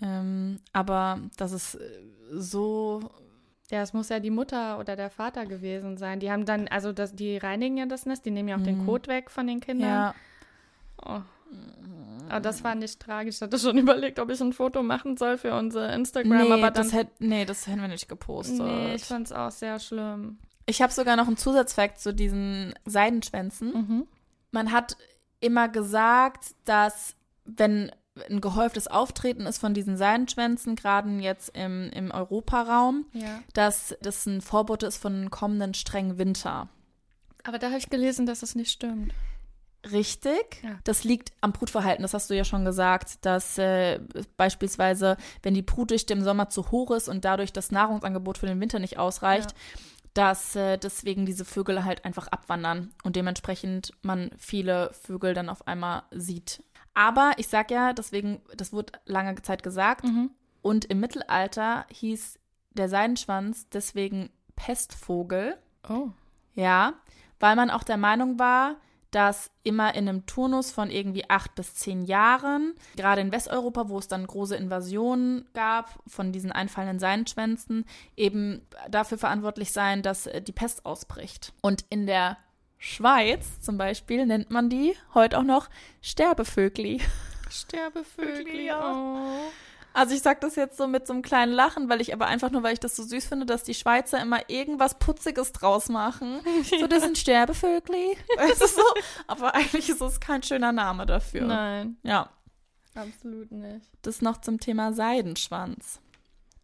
so. 0.00 0.06
Ähm, 0.06 0.60
aber 0.72 1.20
das 1.36 1.52
ist 1.52 1.74
äh, 1.74 1.80
so, 2.32 3.00
Ja, 3.70 3.82
es 3.82 3.92
muss 3.92 4.08
ja 4.08 4.18
die 4.18 4.30
Mutter 4.30 4.78
oder 4.78 4.96
der 4.96 5.10
Vater 5.10 5.46
gewesen 5.46 5.96
sein. 5.96 6.18
Die 6.20 6.30
haben 6.30 6.44
dann, 6.44 6.66
also 6.68 6.92
das, 6.92 7.14
die 7.14 7.36
reinigen 7.36 7.76
ja 7.76 7.86
das 7.86 8.06
Nest, 8.06 8.24
die 8.26 8.30
nehmen 8.32 8.48
ja 8.48 8.56
auch 8.56 8.62
den 8.62 8.78
Mhm. 8.82 8.86
Kot 8.86 9.06
weg 9.08 9.30
von 9.30 9.46
den 9.46 9.60
Kindern. 9.60 9.88
ja. 9.88 10.14
Oh. 11.04 11.20
Aber 12.28 12.40
das 12.40 12.62
war 12.62 12.74
nicht 12.76 13.00
tragisch. 13.00 13.36
Ich 13.36 13.42
hatte 13.42 13.58
schon 13.58 13.76
überlegt, 13.78 14.18
ob 14.20 14.30
ich 14.30 14.40
ein 14.40 14.52
Foto 14.52 14.82
machen 14.82 15.16
soll 15.16 15.36
für 15.38 15.54
unser 15.54 15.92
Instagram, 15.94 16.30
Nee, 16.46 16.52
aber 16.52 16.70
dann. 16.70 16.74
das 16.84 16.92
hätt, 16.92 17.08
nee, 17.18 17.44
das 17.44 17.66
hätten 17.66 17.80
wir 17.80 17.88
nicht 17.88 18.08
gepostet. 18.08 18.58
nee, 18.64 18.94
ich 18.94 19.04
fand 19.04 19.26
es 19.26 19.32
auch 19.32 19.50
sehr 19.50 19.78
schlimm. 19.80 20.38
Ich 20.66 20.80
habe 20.82 20.92
sogar 20.92 21.16
noch 21.16 21.26
einen 21.26 21.36
Zusatzfakt 21.36 22.00
zu 22.00 22.14
diesen 22.14 22.72
Seidenschwänzen. 22.84 23.72
Mhm. 23.72 24.06
Man 24.52 24.70
hat 24.72 24.96
immer 25.40 25.68
gesagt, 25.68 26.54
dass 26.64 27.14
wenn 27.44 27.90
ein 28.28 28.40
gehäuftes 28.40 28.86
Auftreten 28.86 29.46
ist 29.46 29.58
von 29.58 29.72
diesen 29.72 29.96
Seidenschwänzen, 29.96 30.76
gerade 30.76 31.08
jetzt 31.20 31.50
im, 31.56 31.90
im 31.90 32.10
Europaraum, 32.10 33.06
Ja. 33.12 33.40
dass 33.54 33.96
das 34.02 34.26
ein 34.26 34.40
Vorbote 34.40 34.86
ist 34.86 34.96
von 34.98 35.14
einem 35.14 35.30
kommenden 35.30 35.74
strengen 35.74 36.18
Winter. 36.18 36.68
Aber 37.44 37.58
da 37.58 37.68
habe 37.68 37.78
ich 37.78 37.88
gelesen, 37.88 38.26
dass 38.26 38.40
das 38.40 38.54
nicht 38.54 38.70
stimmt. 38.70 39.14
Richtig. 39.90 40.60
Ja. 40.62 40.78
Das 40.84 41.04
liegt 41.04 41.32
am 41.40 41.52
Brutverhalten, 41.52 42.02
das 42.02 42.12
hast 42.12 42.28
du 42.28 42.36
ja 42.36 42.44
schon 42.44 42.66
gesagt, 42.66 43.24
dass 43.24 43.56
äh, 43.56 43.98
beispielsweise, 44.36 45.16
wenn 45.42 45.54
die 45.54 45.62
Brutdichte 45.62 46.12
im 46.12 46.22
Sommer 46.22 46.50
zu 46.50 46.70
hoch 46.70 46.90
ist 46.90 47.08
und 47.08 47.24
dadurch 47.24 47.52
das 47.54 47.70
Nahrungsangebot 47.70 48.36
für 48.36 48.46
den 48.46 48.60
Winter 48.60 48.78
nicht 48.78 48.98
ausreicht, 48.98 49.54
dass 50.14 50.56
äh, 50.56 50.76
deswegen 50.76 51.24
diese 51.26 51.44
Vögel 51.44 51.84
halt 51.84 52.04
einfach 52.04 52.28
abwandern 52.28 52.92
und 53.04 53.16
dementsprechend 53.16 53.92
man 54.02 54.30
viele 54.38 54.92
Vögel 54.92 55.34
dann 55.34 55.48
auf 55.48 55.66
einmal 55.68 56.02
sieht. 56.10 56.62
Aber 56.94 57.32
ich 57.36 57.48
sag 57.48 57.70
ja, 57.70 57.92
deswegen, 57.92 58.40
das 58.56 58.72
wurde 58.72 58.92
lange 59.06 59.34
Zeit 59.42 59.62
gesagt, 59.62 60.04
Mhm. 60.04 60.30
und 60.62 60.84
im 60.86 61.00
Mittelalter 61.00 61.86
hieß 61.90 62.38
der 62.72 62.88
Seidenschwanz 62.88 63.68
deswegen 63.68 64.30
Pestvogel. 64.56 65.56
Oh. 65.88 66.08
Ja, 66.54 66.94
weil 67.38 67.56
man 67.56 67.70
auch 67.70 67.84
der 67.84 67.96
Meinung 67.96 68.38
war, 68.38 68.76
dass 69.10 69.50
immer 69.62 69.94
in 69.94 70.08
einem 70.08 70.26
Turnus 70.26 70.70
von 70.70 70.90
irgendwie 70.90 71.28
acht 71.28 71.54
bis 71.54 71.74
zehn 71.74 72.02
Jahren, 72.02 72.74
gerade 72.96 73.20
in 73.20 73.32
Westeuropa, 73.32 73.88
wo 73.88 73.98
es 73.98 74.08
dann 74.08 74.26
große 74.26 74.56
Invasionen 74.56 75.48
gab 75.52 75.98
von 76.06 76.32
diesen 76.32 76.52
einfallenden 76.52 76.98
Seidenschwänzen, 76.98 77.84
eben 78.16 78.66
dafür 78.88 79.18
verantwortlich 79.18 79.72
sein, 79.72 80.02
dass 80.02 80.26
äh, 80.26 80.40
die 80.40 80.52
Pest 80.52 80.86
ausbricht. 80.86 81.52
Und 81.60 81.84
in 81.90 82.06
der 82.06 82.36
Schweiz 82.78 83.60
zum 83.60 83.76
Beispiel 83.76 84.24
nennt 84.26 84.50
man 84.50 84.70
die 84.70 84.94
heute 85.14 85.38
auch 85.38 85.44
noch 85.44 85.68
Sterbevögli. 86.00 87.00
Sterbevögel. 87.50 88.60
Ja. 88.60 88.94
Oh. 88.94 89.50
Also 89.92 90.14
ich 90.14 90.22
sag 90.22 90.40
das 90.40 90.54
jetzt 90.56 90.76
so 90.76 90.86
mit 90.86 91.06
so 91.06 91.12
einem 91.12 91.22
kleinen 91.22 91.52
Lachen, 91.52 91.88
weil 91.88 92.00
ich 92.00 92.12
aber 92.14 92.26
einfach 92.26 92.50
nur, 92.50 92.62
weil 92.62 92.72
ich 92.74 92.80
das 92.80 92.94
so 92.94 93.02
süß 93.02 93.26
finde, 93.26 93.44
dass 93.46 93.64
die 93.64 93.74
Schweizer 93.74 94.20
immer 94.22 94.48
irgendwas 94.48 94.98
Putziges 94.98 95.52
draus 95.52 95.88
machen. 95.88 96.40
So, 96.64 96.86
das 96.86 97.02
sind 97.02 97.18
Sterbevögli. 97.18 98.16
Weißt 98.36 98.60
du 98.62 98.66
so? 98.68 98.82
Aber 99.26 99.54
eigentlich 99.54 99.88
ist 99.88 100.00
es 100.00 100.20
kein 100.20 100.42
schöner 100.42 100.72
Name 100.72 101.06
dafür. 101.06 101.42
Nein, 101.46 101.96
Ja, 102.02 102.28
absolut 102.94 103.50
nicht. 103.50 103.86
das 104.02 104.22
noch 104.22 104.40
zum 104.40 104.60
Thema 104.60 104.92
Seidenschwanz. 104.92 106.00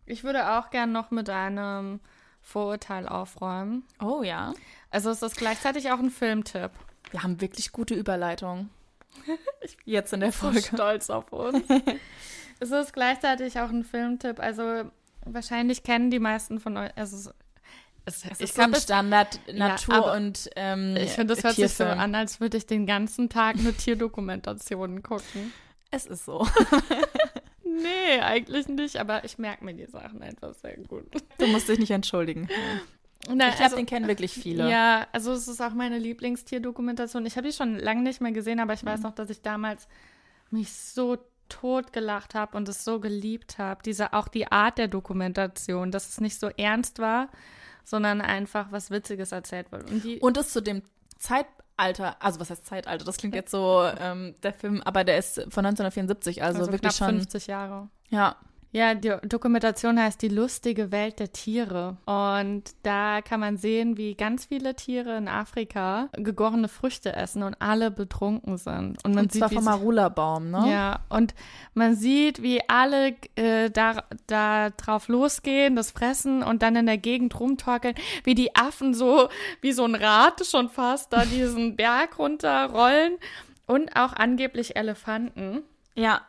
Ich 0.04 0.22
würde 0.22 0.52
auch 0.58 0.70
gern 0.70 0.92
noch 0.92 1.10
mit 1.10 1.28
einem 1.28 1.98
Vorurteil 2.40 3.08
aufräumen. 3.08 3.84
Oh 4.00 4.22
ja. 4.22 4.54
Also 4.90 5.10
ist 5.10 5.36
gleichzeitig 5.36 5.90
auch 5.90 5.98
ein 5.98 6.10
Filmtipp. 6.10 6.70
Wir 7.10 7.24
haben 7.24 7.40
wirklich 7.40 7.72
gute 7.72 7.94
Überleitung. 7.94 8.70
Jetzt 9.84 10.12
in 10.12 10.20
der 10.20 10.32
Folge. 10.32 10.62
stolz 10.62 11.10
auf 11.10 11.32
uns. 11.32 11.64
Es 12.60 12.70
ist 12.70 12.92
gleichzeitig 12.92 13.58
auch 13.60 13.70
ein 13.70 13.84
Filmtipp. 13.84 14.40
Also 14.40 14.90
wahrscheinlich 15.24 15.82
kennen 15.82 16.10
die 16.10 16.18
meisten 16.20 16.60
von 16.60 16.76
euch. 16.76 16.90
Also 16.96 17.16
es, 17.16 17.34
es, 18.04 18.24
Es 18.24 18.24
ich 18.24 18.40
ist 18.40 18.54
so 18.56 18.62
ein 18.62 18.70
glaube, 18.70 18.80
Standard 18.82 19.40
Natur 19.52 19.94
aber 19.94 20.12
und 20.14 20.48
ähm, 20.56 20.96
ich 20.96 21.10
finde, 21.10 21.34
das 21.34 21.44
hört 21.44 21.56
sich 21.56 21.68
so 21.72 21.84
Tierfilm. 21.84 21.98
an, 22.00 22.14
als 22.14 22.40
würde 22.40 22.56
ich 22.56 22.66
den 22.66 22.86
ganzen 22.86 23.28
Tag 23.28 23.56
nur 23.56 23.76
Tierdokumentationen 23.76 25.02
gucken. 25.02 25.52
Es 25.90 26.06
ist 26.06 26.24
so. 26.24 26.46
Nee, 27.64 28.20
eigentlich 28.22 28.68
nicht, 28.68 28.96
aber 28.96 29.24
ich 29.24 29.36
merke 29.38 29.64
mir 29.64 29.74
die 29.74 29.84
Sachen 29.86 30.22
einfach 30.22 30.54
sehr 30.54 30.76
gut. 30.78 31.04
Du 31.38 31.46
musst 31.48 31.68
dich 31.68 31.78
nicht 31.78 31.90
entschuldigen. 31.90 32.48
Na, 33.28 33.48
Ich 33.50 33.56
glaube, 33.56 33.76
den 33.76 33.84
kennen 33.86 34.06
wirklich 34.08 34.32
viele. 34.32 34.70
Ja, 34.70 35.06
also 35.12 35.32
es 35.32 35.46
ist 35.46 35.60
auch 35.60 35.74
meine 35.74 35.98
Lieblingstierdokumentation. 35.98 37.26
Ich 37.26 37.36
habe 37.36 37.48
die 37.48 37.52
schon 37.52 37.78
lange 37.78 38.02
nicht 38.02 38.20
mehr 38.22 38.32
gesehen, 38.32 38.60
aber 38.60 38.72
ich 38.72 38.84
weiß 38.84 39.00
Mhm. 39.00 39.04
noch, 39.04 39.14
dass 39.14 39.28
ich 39.30 39.42
damals 39.42 39.88
mich 40.50 40.72
so 40.72 41.18
tot 41.48 41.92
gelacht 41.92 42.34
habe 42.34 42.56
und 42.56 42.68
es 42.68 42.84
so 42.84 43.00
geliebt 43.00 43.58
habe. 43.58 43.82
Diese 43.84 44.12
auch 44.12 44.28
die 44.28 44.50
Art 44.50 44.78
der 44.78 44.88
Dokumentation, 44.88 45.90
dass 45.90 46.08
es 46.08 46.20
nicht 46.20 46.38
so 46.38 46.48
ernst 46.48 46.98
war, 46.98 47.28
sondern 47.84 48.20
einfach 48.20 48.72
was 48.72 48.90
Witziges 48.90 49.32
erzählt 49.32 49.70
wird. 49.72 49.90
Und 49.90 50.04
die 50.04 50.18
Und 50.18 50.36
es 50.36 50.52
zu 50.52 50.60
dem 50.60 50.82
Zeitalter, 51.18 52.16
also 52.20 52.40
was 52.40 52.50
heißt 52.50 52.66
Zeitalter? 52.66 53.04
Das 53.04 53.16
klingt 53.16 53.34
jetzt 53.34 53.50
so, 53.50 53.88
ähm, 53.98 54.34
der 54.42 54.52
Film, 54.52 54.82
aber 54.82 55.04
der 55.04 55.18
ist 55.18 55.34
von 55.34 55.64
1974, 55.64 56.42
also, 56.42 56.60
also 56.60 56.72
wirklich 56.72 56.94
schon. 56.94 57.16
50 57.16 57.46
Jahre. 57.46 57.88
Ja. 58.08 58.36
Ja, 58.72 58.94
die 58.94 59.14
Dokumentation 59.22 59.98
heißt 59.98 60.20
Die 60.20 60.28
lustige 60.28 60.92
Welt 60.92 61.18
der 61.18 61.32
Tiere. 61.32 61.96
Und 62.04 62.62
da 62.82 63.22
kann 63.22 63.40
man 63.40 63.56
sehen, 63.56 63.96
wie 63.96 64.14
ganz 64.14 64.46
viele 64.46 64.74
Tiere 64.74 65.16
in 65.16 65.28
Afrika 65.28 66.08
gegorene 66.12 66.68
Früchte 66.68 67.14
essen 67.14 67.42
und 67.42 67.56
alle 67.60 67.90
betrunken 67.90 68.58
sind. 68.58 69.02
Und 69.04 69.14
man 69.14 69.24
und 69.24 69.32
zwar 69.32 69.48
sieht, 69.48 69.58
wie 69.58 69.62
vom 69.62 69.72
Marula-Baum, 69.72 70.50
ne? 70.50 70.70
Ja, 70.70 71.00
und 71.08 71.34
man 71.74 71.94
sieht, 71.94 72.42
wie 72.42 72.60
alle 72.68 73.14
äh, 73.36 73.70
da, 73.70 74.04
da 74.26 74.70
drauf 74.70 75.08
losgehen, 75.08 75.76
das 75.76 75.90
fressen 75.90 76.42
und 76.42 76.62
dann 76.62 76.76
in 76.76 76.86
der 76.86 76.98
Gegend 76.98 77.38
rumtorkeln, 77.38 77.94
wie 78.24 78.34
die 78.34 78.54
Affen 78.56 78.94
so, 78.94 79.28
wie 79.62 79.72
so 79.72 79.84
ein 79.84 79.94
Rad 79.94 80.44
schon 80.44 80.68
fast, 80.68 81.12
da 81.12 81.24
diesen 81.24 81.76
Berg 81.76 82.18
runterrollen 82.18 83.16
und 83.66 83.96
auch 83.96 84.12
angeblich 84.12 84.76
Elefanten. 84.76 85.62
Ja. 85.94 86.20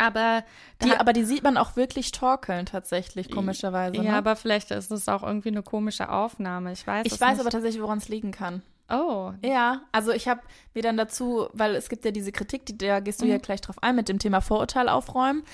Aber 0.00 0.44
Die, 0.82 0.92
aber 0.92 1.12
die 1.12 1.24
sieht 1.24 1.42
man 1.42 1.58
auch 1.58 1.76
wirklich 1.76 2.10
torkeln, 2.10 2.64
tatsächlich, 2.64 3.30
komischerweise. 3.30 3.96
ja, 3.96 4.02
ne? 4.02 4.14
aber 4.14 4.34
vielleicht 4.34 4.70
ist 4.70 4.90
es 4.90 5.08
auch 5.10 5.22
irgendwie 5.22 5.50
eine 5.50 5.62
komische 5.62 6.08
Aufnahme. 6.08 6.72
Ich 6.72 6.86
weiß 6.86 7.04
ich 7.04 7.20
weiß 7.20 7.32
nicht. 7.32 7.40
aber 7.40 7.50
tatsächlich, 7.50 7.82
woran 7.82 7.98
es 7.98 8.08
liegen 8.08 8.30
kann. 8.30 8.62
Oh, 8.88 9.32
Ja, 9.44 9.82
also 9.92 10.10
ich 10.10 10.26
habe 10.26 10.40
mir 10.74 10.82
dann 10.82 10.96
dazu, 10.96 11.48
weil 11.52 11.74
es 11.76 11.90
gibt 11.90 12.04
ja 12.06 12.12
diese 12.12 12.32
Kritik, 12.32 12.64
die, 12.64 12.78
da 12.78 13.00
gehst 13.00 13.20
du 13.20 13.26
ja 13.26 13.36
gleich 13.36 13.60
drauf 13.60 13.76
ein, 13.82 13.94
mit 13.94 14.08
dem 14.08 14.18
Thema 14.18 14.40
Vorurteil 14.40 14.88
aufräumen. 14.88 15.44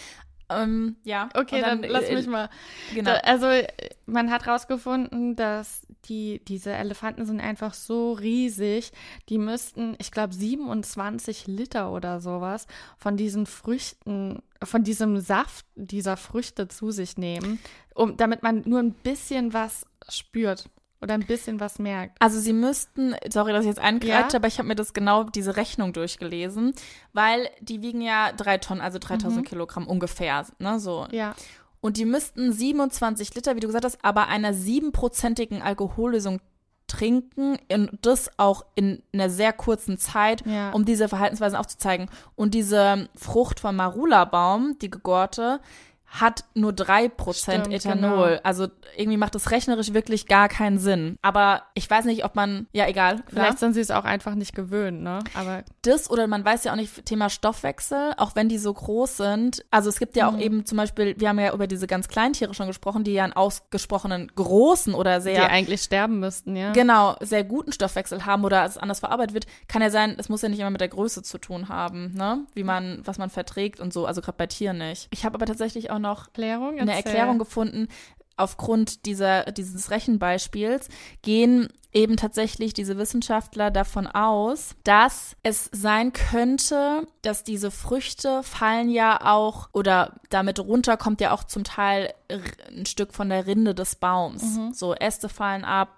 Ähm, 0.49 0.97
ja. 1.03 1.29
Okay, 1.35 1.57
Und 1.57 1.63
dann, 1.63 1.83
lass 1.83 2.05
äh, 2.05 2.15
mich 2.15 2.29
mal. 2.29 2.49
Genau. 2.95 3.11
Da, 3.11 3.17
also 3.19 3.47
äh, 3.47 3.67
man 4.07 4.31
hat 4.31 4.47
rausgefunden, 4.47 5.35
dass 5.35 5.86
die, 6.09 6.41
diese 6.47 6.73
Elefanten 6.73 7.27
sind 7.27 7.41
einfach 7.41 7.75
so 7.75 8.13
riesig, 8.13 8.93
die 9.29 9.39
müssten, 9.39 9.97
ich 9.99 10.11
glaube, 10.11 10.35
27 10.35 11.47
Liter 11.47 11.93
oder 11.93 12.21
sowas 12.21 12.67
von 12.97 13.17
diesen 13.17 13.47
Früchten, 13.47 14.43
von 14.63 14.85
diesem 14.85 15.21
Saft 15.21 15.67
dieser 15.75 16.17
Früchte 16.17 16.69
zu 16.69 16.91
sich 16.91 17.17
nehmen, 17.19 17.59
um, 17.95 18.17
damit 18.17 18.43
man 18.43 18.63
nur 18.67 18.81
ein 18.81 18.93
bisschen 18.93 19.53
was 19.53 19.87
spürt 20.09 20.69
oder 21.03 21.15
ein 21.15 21.27
bisschen 21.27 21.61
was 21.61 21.79
merkt. 21.79 22.17
Also 22.21 22.41
sie 22.41 22.53
müssten, 22.55 23.15
sorry, 23.29 23.53
dass 23.53 23.63
ich 23.65 23.69
jetzt 23.69 23.81
eingreife, 23.81 24.31
Ja. 24.33 24.37
aber 24.37 24.49
ich 24.49 24.59
habe 24.59 24.69
mir 24.69 24.75
das 24.77 24.95
genau 24.95 25.25
diese 25.25 25.57
Rechnung 25.57 25.93
durchgelesen, 25.93 26.73
weil 27.13 27.51
die 27.61 27.83
wiegen 27.83 28.01
ja 28.01 28.33
drei 28.33 28.59
Tonnen, 28.59 28.81
also 28.81 28.99
3000 28.99 29.47
Kilogramm 29.47 29.87
ungefähr, 29.87 30.47
ne, 30.59 30.81
so. 30.81 31.07
Ja. 31.11 31.35
Und 31.87 31.97
die 31.99 32.05
müssten 32.05 32.53
27 32.53 33.33
Liter, 33.37 33.55
wie 33.55 33.61
du 33.61 33.69
gesagt 33.69 33.85
hast, 33.85 33.99
aber 34.03 34.27
einer 34.27 34.53
siebenprozentigen 34.53 35.63
Alkohollösung 35.63 36.41
trinken 36.89 37.59
und 37.73 37.91
das 38.03 38.29
auch 38.39 38.65
in 38.75 39.03
einer 39.13 39.31
sehr 39.31 39.53
kurzen 39.53 39.97
Zeit, 39.97 40.45
Ja. 40.47 40.71
um 40.73 40.85
diese 40.85 41.09
Verhaltensweisen 41.09 41.57
aufzuzeigen. 41.57 42.09
Und 42.35 42.55
diese 42.55 43.09
Frucht 43.17 43.61
vom 43.61 43.77
Marula-Baum, 43.77 44.77
die 44.81 44.91
gegorte, 44.91 45.61
hat 46.09 46.45
nur 46.55 46.73
3% 46.73 47.35
Stimmt, 47.35 47.73
Ethanol. 47.73 48.29
genau. 48.29 48.41
Also 48.43 48.69
irgendwie 48.97 49.17
macht 49.19 49.35
das 49.35 49.51
rechnerisch 49.51 49.93
wirklich 49.93 50.27
gar 50.27 50.49
keinen 50.49 50.79
Sinn. 50.79 51.19
Aber 51.21 51.63
ich 51.75 51.91
weiß 51.91 52.05
nicht, 52.07 52.25
ob 52.25 52.35
man, 52.37 52.69
ja 52.73 52.87
egal, 52.87 53.17
Vielleicht 53.27 53.47
klar. 53.49 53.57
sind 53.59 53.75
sie 53.75 53.81
es 53.81 53.91
auch 53.91 54.05
einfach 54.05 54.35
nicht 54.35 54.55
gewöhnt, 54.55 55.03
ne? 55.03 55.19
Aber 55.35 55.65
das 55.83 56.09
oder 56.09 56.27
man 56.27 56.45
weiß 56.45 56.65
ja 56.65 56.73
auch 56.73 56.77
nicht, 56.77 57.05
Thema 57.07 57.29
Stoffwechsel, 57.29 58.13
auch 58.17 58.35
wenn 58.37 58.49
die 58.49 58.59
so 58.59 58.73
groß 58.73 59.17
sind. 59.17 59.65
Also 59.71 59.89
es 59.91 59.99
gibt 59.99 60.17
ja 60.17 60.29
auch 60.29 60.33
Mhm. 60.33 60.41
eben 60.41 60.65
zum 60.67 60.79
Beispiel, 60.79 61.15
wir 61.19 61.29
haben 61.29 61.39
ja 61.39 61.53
über 61.53 61.67
diese 61.67 61.87
ganz 61.87 62.09
kleinen 62.09 62.33
Tiere 62.33 62.55
schon 62.55 62.67
gesprochen, 62.69 63.05
die 63.05 63.13
ja 63.13 63.25
einen 63.25 63.33
ausgesprochenen 63.35 64.31
großen 64.35 64.95
oder 64.95 65.17
die 65.19 65.23
sehr 65.25 65.51
eigentlich 65.51 65.83
sterben 65.83 66.21
müssten, 66.21 66.57
ja. 66.57 66.73
Genau, 66.73 67.17
sehr 67.21 67.45
guten 67.45 67.73
Stoffwechsel 67.73 68.25
haben 68.25 68.45
oder 68.45 68.65
es 68.65 68.79
anders 68.79 69.01
verarbeitet 69.01 69.35
wird, 69.35 69.47
kann 69.69 69.83
ja 69.83 69.91
sein, 69.91 70.15
es 70.19 70.29
muss 70.29 70.43
ja 70.43 70.49
nicht 70.49 70.61
immer 70.61 70.71
mit 70.71 70.81
der 70.81 70.89
Größe 70.89 71.23
zu 71.23 71.39
tun 71.39 71.69
haben, 71.69 72.15
ne? 72.15 72.45
Wie 72.55 72.65
man, 72.65 73.01
was 73.05 73.19
man 73.19 73.29
verträgt 73.31 73.81
und 73.81 73.93
so, 73.93 74.07
also 74.07 74.21
gerade 74.21 74.39
bei 74.39 74.47
Tieren 74.47 74.79
nicht. 74.79 75.09
Ich 75.11 75.25
habe 75.25 75.35
aber 75.35 75.47
tatsächlich 75.47 75.91
auch 75.91 75.96
noch 75.99 76.27
Erklärung? 76.29 76.79
eine. 76.79 76.95
Erklärung 76.95 77.39
gefunden, 77.39 77.89
aufgrund 78.37 79.07
dieser, 79.07 79.45
dieses 79.45 79.91
Rechenbeispiels 79.91 80.89
gehen 81.23 81.69
eben 81.93 82.17
tatsächlich 82.17 82.75
diese 82.75 82.99
Wissenschaftler 82.99 83.71
davon 83.71 84.07
aus, 84.07 84.77
dass 84.85 85.35
es 85.43 85.71
sein 85.73 86.13
könnte, 86.13 87.07
dass 87.23 87.43
diese 87.43 87.71
Früchte 87.71 88.43
fallen 88.43 88.91
ja 88.91 89.19
auch 89.25 89.71
oder 89.73 90.21
damit 90.29 90.61
runter 90.61 90.99
kommt 90.99 91.23
ja 91.23 91.33
auch 91.33 91.45
zum 91.45 91.65
Teil 91.65 92.13
ein 92.69 92.85
Stück 92.85 93.15
von 93.15 93.31
der 93.31 93.47
Rinde 93.47 93.75
des 93.75 93.97
Baums. 93.97 94.59
So 94.79 94.95
Äste 94.95 95.31
fallen 95.31 95.65
ab, 95.65 95.89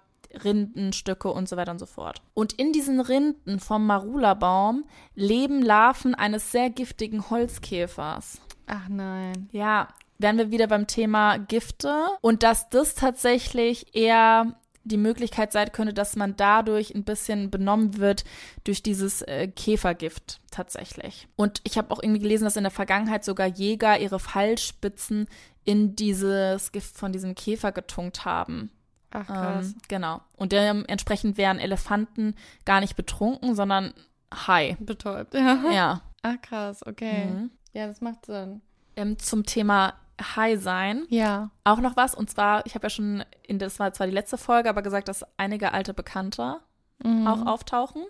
Rindenstücke 0.43 1.29
und 1.29 1.49
so 1.49 1.57
weiter 1.57 1.71
und 1.71 1.79
so 1.79 1.85
fort. 1.85 2.21
Und 2.33 2.53
in 2.53 2.71
diesen 2.71 3.01
Rinden 3.01 3.59
vom 3.59 3.85
Marula-Baum 3.85 4.85
leben 5.15 5.61
Larven 5.61 6.15
eines 6.15 6.51
sehr 6.51 6.69
giftigen 6.69 7.29
Holzkäfers. 7.29 8.39
Ach 8.69 8.87
nein. 8.87 9.49
Ja, 9.51 9.87
wären 10.19 10.37
wir 10.37 10.51
wieder 10.51 10.67
beim 10.67 10.85
Thema 10.85 11.37
Gifte 11.37 12.07
und 12.21 12.43
dass 12.43 12.69
das 12.69 12.93
tatsächlich 12.93 13.95
eher 13.95 14.55
die 14.83 14.97
Möglichkeit 14.97 15.51
sein 15.51 15.71
könnte, 15.71 15.93
dass 15.93 16.15
man 16.15 16.35
dadurch 16.35 16.93
ein 16.93 17.03
bisschen 17.03 17.49
benommen 17.49 17.97
wird 17.97 18.23
durch 18.63 18.81
dieses 18.83 19.21
äh, 19.23 19.47
Käfergift 19.47 20.39
tatsächlich. 20.51 21.27
Und 21.35 21.61
ich 21.63 21.77
habe 21.77 21.91
auch 21.91 22.01
irgendwie 22.01 22.21
gelesen, 22.21 22.45
dass 22.45 22.55
in 22.55 22.63
der 22.63 22.71
Vergangenheit 22.71 23.23
sogar 23.23 23.47
Jäger 23.47 23.99
ihre 23.99 24.19
Fallspitzen 24.19 25.27
in 25.63 25.95
dieses 25.95 26.71
Gift 26.71 26.95
von 26.95 27.11
diesem 27.11 27.35
Käfer 27.35 27.71
getunkt 27.71 28.25
haben. 28.25 28.71
Ach 29.11 29.27
krass. 29.27 29.67
Ähm, 29.67 29.75
genau. 29.87 30.21
Und 30.35 30.51
dementsprechend 30.51 31.37
wären 31.37 31.59
Elefanten 31.59 32.35
gar 32.65 32.79
nicht 32.79 32.95
betrunken, 32.95 33.55
sondern 33.55 33.93
high. 34.33 34.77
Betäubt, 34.79 35.33
ja. 35.33 35.71
Ja. 35.71 36.01
Ach 36.21 36.41
krass, 36.41 36.85
okay. 36.85 37.25
Mhm. 37.25 37.51
Ja, 37.73 37.87
das 37.87 38.01
macht 38.01 38.25
Sinn. 38.25 38.61
Ähm, 38.95 39.17
zum 39.19 39.45
Thema 39.45 39.93
High 40.21 40.61
sein. 40.61 41.05
Ja. 41.09 41.51
auch 41.63 41.79
noch 41.79 41.95
was. 41.95 42.13
Und 42.15 42.29
zwar, 42.29 42.65
ich 42.65 42.75
habe 42.75 42.85
ja 42.87 42.89
schon, 42.89 43.23
in, 43.43 43.57
das 43.59 43.79
war 43.79 43.93
zwar 43.93 44.07
die 44.07 44.13
letzte 44.13 44.37
Folge, 44.37 44.69
aber 44.69 44.81
gesagt, 44.81 45.07
dass 45.07 45.25
einige 45.37 45.71
alte 45.73 45.93
Bekannte 45.93 46.59
Mhm. 47.01 47.27
auch 47.27 47.45
auftauchen. 47.45 48.03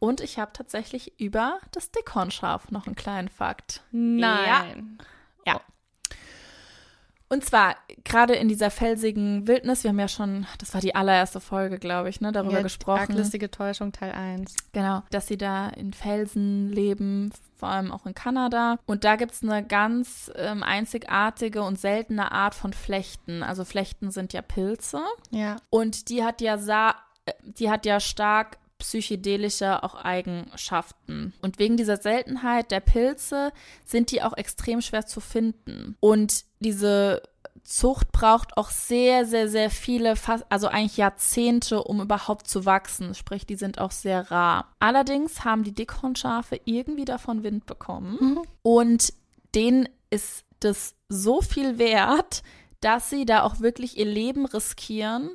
Und 0.00 0.20
ich 0.20 0.38
habe 0.40 0.50
tatsächlich 0.52 1.18
über 1.20 1.58
das 1.70 1.92
Dickhornschaf 1.92 2.72
noch 2.72 2.86
einen 2.86 2.96
kleinen 2.96 3.28
Fakt. 3.28 3.82
Nein. 3.92 4.98
Ja. 5.46 5.60
Und 7.28 7.44
zwar, 7.44 7.76
gerade 8.04 8.34
in 8.34 8.48
dieser 8.48 8.70
felsigen 8.70 9.46
Wildnis, 9.48 9.82
wir 9.84 9.90
haben 9.90 9.98
ja 9.98 10.06
schon, 10.08 10.46
das 10.58 10.74
war 10.74 10.80
die 10.80 10.94
allererste 10.94 11.40
Folge, 11.40 11.78
glaube 11.78 12.08
ich, 12.08 12.20
ne, 12.20 12.30
darüber 12.30 12.54
Ja, 12.58 12.62
gesprochen. 12.62 13.00
Arglistige 13.00 13.50
Täuschung 13.50 13.90
Teil 13.92 14.12
1. 14.12 14.54
Genau, 14.72 15.02
dass 15.10 15.26
sie 15.26 15.36
da 15.38 15.68
in 15.68 15.92
Felsen 15.92 16.68
leben, 16.70 17.32
vor 17.56 17.68
allem 17.68 17.92
auch 17.92 18.06
in 18.06 18.14
Kanada. 18.14 18.78
Und 18.86 19.04
da 19.04 19.16
gibt's 19.16 19.42
eine 19.42 19.64
ganz 19.64 20.30
ähm, 20.36 20.62
einzigartige 20.62 21.62
und 21.62 21.78
seltene 21.78 22.32
Art 22.32 22.54
von 22.54 22.72
Flechten. 22.72 23.42
Also 23.42 23.64
Flechten 23.64 24.10
sind 24.10 24.32
ja 24.32 24.42
Pilze. 24.42 25.00
Ja. 25.30 25.56
Und 25.70 26.08
die 26.08 26.24
hat 26.24 26.40
ja 26.40 26.58
sa 26.58 26.94
äh, 27.24 27.32
die 27.42 27.70
hat 27.70 27.86
ja 27.86 28.00
stark 28.00 28.58
psychedelische 28.78 29.82
auch 29.82 29.94
Eigenschaften. 29.94 31.32
Und 31.40 31.58
wegen 31.58 31.76
dieser 31.76 31.96
Seltenheit 31.96 32.70
der 32.70 32.80
Pilze 32.80 33.52
sind 33.84 34.10
die 34.10 34.22
auch 34.22 34.36
extrem 34.36 34.82
schwer 34.82 35.06
zu 35.06 35.20
finden. 35.20 35.96
Und 36.00 36.44
diese 36.60 37.22
Zucht 37.66 38.12
braucht 38.12 38.56
auch 38.56 38.70
sehr, 38.70 39.26
sehr, 39.26 39.48
sehr 39.48 39.70
viele, 39.70 40.14
fast, 40.14 40.46
also 40.50 40.68
eigentlich 40.68 40.98
Jahrzehnte, 40.98 41.82
um 41.82 42.00
überhaupt 42.00 42.46
zu 42.46 42.64
wachsen. 42.64 43.14
Sprich, 43.14 43.44
die 43.44 43.56
sind 43.56 43.80
auch 43.80 43.90
sehr 43.90 44.30
rar. 44.30 44.72
Allerdings 44.78 45.44
haben 45.44 45.64
die 45.64 45.74
Dickhornschafe 45.74 46.60
irgendwie 46.64 47.04
davon 47.04 47.42
Wind 47.42 47.66
bekommen. 47.66 48.18
Und 48.62 49.12
denen 49.54 49.88
ist 50.10 50.44
das 50.60 50.94
so 51.08 51.40
viel 51.42 51.76
wert, 51.78 52.44
dass 52.80 53.10
sie 53.10 53.26
da 53.26 53.42
auch 53.42 53.58
wirklich 53.58 53.98
ihr 53.98 54.06
Leben 54.06 54.46
riskieren, 54.46 55.30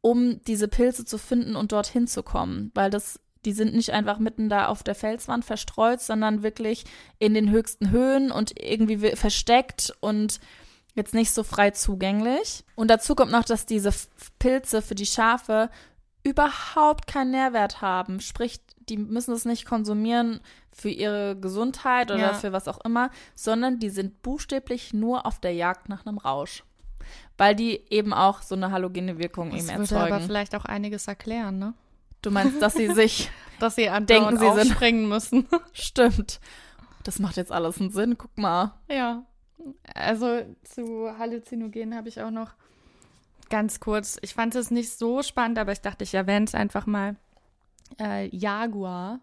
um 0.00 0.42
diese 0.44 0.66
Pilze 0.66 1.04
zu 1.04 1.16
finden 1.16 1.54
und 1.54 1.70
dorthin 1.70 2.08
zu 2.08 2.24
kommen. 2.24 2.72
Weil 2.74 2.90
das, 2.90 3.20
die 3.44 3.52
sind 3.52 3.74
nicht 3.74 3.90
einfach 3.90 4.18
mitten 4.18 4.48
da 4.48 4.66
auf 4.66 4.82
der 4.82 4.96
Felswand 4.96 5.44
verstreut, 5.44 6.00
sondern 6.00 6.42
wirklich 6.42 6.84
in 7.20 7.34
den 7.34 7.50
höchsten 7.50 7.90
Höhen 7.90 8.32
und 8.32 8.60
irgendwie 8.60 9.00
wi- 9.00 9.14
versteckt 9.16 9.92
und 10.00 10.40
jetzt 10.94 11.14
nicht 11.14 11.32
so 11.32 11.42
frei 11.44 11.70
zugänglich. 11.70 12.64
Und 12.74 12.88
dazu 12.90 13.14
kommt 13.14 13.32
noch, 13.32 13.44
dass 13.44 13.66
diese 13.66 13.92
Pilze 14.38 14.82
für 14.82 14.94
die 14.94 15.06
Schafe 15.06 15.70
überhaupt 16.24 17.06
keinen 17.06 17.30
Nährwert 17.30 17.80
haben. 17.80 18.20
Sprich, 18.20 18.60
die 18.88 18.96
müssen 18.96 19.32
es 19.32 19.44
nicht 19.44 19.64
konsumieren 19.66 20.40
für 20.72 20.88
ihre 20.90 21.36
Gesundheit 21.38 22.10
oder 22.10 22.20
Ja. 22.20 22.34
für 22.34 22.52
was 22.52 22.68
auch 22.68 22.80
immer, 22.84 23.10
sondern 23.34 23.78
die 23.78 23.90
sind 23.90 24.22
buchstäblich 24.22 24.92
nur 24.92 25.26
auf 25.26 25.40
der 25.40 25.52
Jagd 25.54 25.88
nach 25.88 26.06
einem 26.06 26.18
Rausch. 26.18 26.64
Weil 27.36 27.54
die 27.54 27.80
eben 27.90 28.12
auch 28.12 28.42
so 28.42 28.54
eine 28.54 28.70
halogene 28.72 29.18
Wirkung 29.18 29.50
Das 29.50 29.68
eben 29.68 29.78
würde 29.78 29.96
aber 29.96 30.08
erzeugen. 30.08 30.26
vielleicht 30.26 30.54
auch 30.54 30.64
einiges 30.64 31.06
erklären, 31.06 31.58
ne? 31.58 31.74
Du 32.22 32.30
meinst, 32.30 32.60
dass 32.60 32.74
sie 32.74 32.88
sich 32.94 33.30
Dass 33.60 33.76
sie 33.76 33.88
Denken, 34.00 34.36
sie 34.38 34.44
sind- 34.44 34.50
aufspringen 34.72 35.08
müssen. 35.08 35.48
stimmt. 35.72 36.40
Das 37.04 37.18
macht 37.20 37.36
jetzt 37.36 37.52
alles 37.52 37.80
einen 37.80 37.90
Sinn. 37.90 38.18
Guck 38.18 38.36
mal. 38.36 38.74
ja. 38.88 39.22
Also 39.94 40.42
zu 40.64 41.18
Halluzinogen 41.18 41.94
habe 41.94 42.08
ich 42.08 42.20
auch 42.20 42.30
noch 42.30 42.54
ganz 43.48 43.80
kurz. 43.80 44.18
Ich 44.22 44.34
fand 44.34 44.54
es 44.54 44.70
nicht 44.70 44.90
so 44.90 45.22
spannend, 45.22 45.58
aber 45.58 45.72
ich 45.72 45.80
dachte, 45.80 46.04
ich 46.04 46.14
erwähne 46.14 46.44
es 46.46 46.54
einfach 46.54 46.86
mal. 46.86 47.16
Äh, 47.98 48.28
Jaguar. 48.34 49.20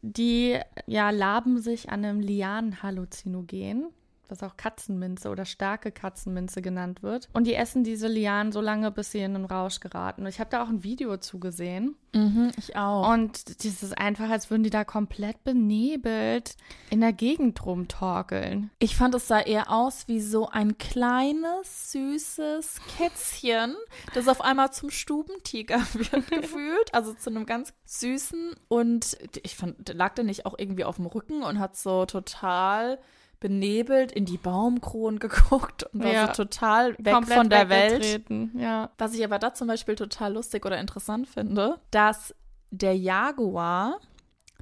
Die 0.00 0.58
ja 0.86 1.10
laben 1.10 1.60
sich 1.60 1.90
an 1.90 2.04
einem 2.04 2.20
Lianenhalluzinogen, 2.20 3.88
was 4.30 4.42
auch 4.42 4.56
Katzenminze 4.56 5.30
oder 5.30 5.44
starke 5.44 5.92
Katzenminze 5.92 6.62
genannt 6.62 7.02
wird. 7.02 7.28
Und 7.32 7.46
die 7.46 7.54
essen 7.54 7.84
diese 7.84 8.08
Lianen 8.08 8.52
so 8.52 8.60
lange, 8.60 8.90
bis 8.90 9.12
sie 9.12 9.20
in 9.20 9.34
einen 9.34 9.44
Rausch 9.44 9.80
geraten. 9.80 10.22
Und 10.22 10.28
ich 10.28 10.40
habe 10.40 10.50
da 10.50 10.62
auch 10.62 10.68
ein 10.68 10.82
Video 10.82 11.16
zugesehen. 11.16 11.96
Mhm, 12.14 12.52
ich 12.56 12.76
auch. 12.76 13.12
Und 13.12 13.64
das 13.64 13.82
ist 13.82 13.96
einfach, 13.96 14.30
als 14.30 14.50
würden 14.50 14.62
die 14.62 14.70
da 14.70 14.84
komplett 14.84 15.44
benebelt 15.44 16.56
in 16.90 17.00
der 17.00 17.12
Gegend 17.12 17.64
rumtorkeln. 17.64 18.70
Ich 18.78 18.96
fand, 18.96 19.14
es 19.14 19.28
sah 19.28 19.40
eher 19.40 19.70
aus 19.70 20.08
wie 20.08 20.20
so 20.20 20.48
ein 20.48 20.78
kleines, 20.78 21.92
süßes 21.92 22.80
Kätzchen, 22.96 23.74
das 24.14 24.28
auf 24.28 24.40
einmal 24.40 24.72
zum 24.72 24.90
Stubentiger 24.90 25.80
wird 25.92 26.30
gefühlt. 26.30 26.94
Also 26.94 27.12
zu 27.14 27.30
einem 27.30 27.46
ganz 27.46 27.74
süßen. 27.84 28.54
Und 28.68 29.18
ich 29.42 29.56
fand, 29.56 29.94
lag 29.94 30.14
der 30.14 30.24
nicht 30.24 30.46
auch 30.46 30.54
irgendwie 30.58 30.84
auf 30.84 30.96
dem 30.96 31.06
Rücken 31.06 31.42
und 31.42 31.58
hat 31.58 31.76
so 31.76 32.06
total 32.06 32.98
benebelt 33.40 34.10
in 34.12 34.24
die 34.24 34.36
Baumkronen 34.38 35.18
geguckt 35.20 35.84
und 35.92 36.02
war 36.02 36.12
Ja. 36.12 36.26
so 36.34 36.44
total 36.44 36.96
weg 36.98 37.12
komplett 37.14 37.38
von 37.38 37.48
der 37.50 37.68
Welt. 37.68 38.22
Ja. 38.54 38.90
Was 38.98 39.14
ich 39.14 39.24
aber 39.24 39.38
da 39.38 39.54
zum 39.54 39.68
Beispiel 39.68 39.94
total 39.94 40.34
lustig 40.34 40.64
oder 40.66 40.78
interessant 40.78 41.28
finde, 41.28 41.78
dass 41.90 42.34
der 42.70 42.96
Jaguar 42.96 43.98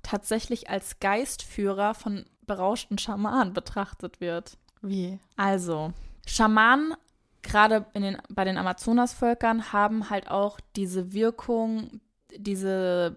tatsächlich 0.03 0.71
als 0.71 1.01
Geistführer 1.01 1.95
von 1.95 2.25
berauschten 2.47 2.99
Schamanen 2.99 3.53
betrachtet 3.53 4.21
wird. 4.21 4.57
Wie? 4.83 5.19
Also, 5.37 5.93
Schamanen, 6.27 6.95
gerade 7.43 7.87
den, 7.95 8.19
bei 8.29 8.45
den 8.45 8.57
Amazonasvölkern, 8.59 9.73
haben 9.73 10.11
halt 10.11 10.31
auch 10.31 10.61
diese 10.77 11.13
Wirkung, 11.13 12.01
diese, 12.37 13.17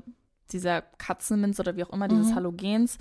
dieser 0.51 0.81
Katzenminz 0.81 1.59
oder 1.59 1.75
wie 1.75 1.83
auch 1.83 1.91
immer, 1.91 2.07
dieses 2.07 2.29
Mhm. 2.31 2.35
Halogens. 2.35 2.97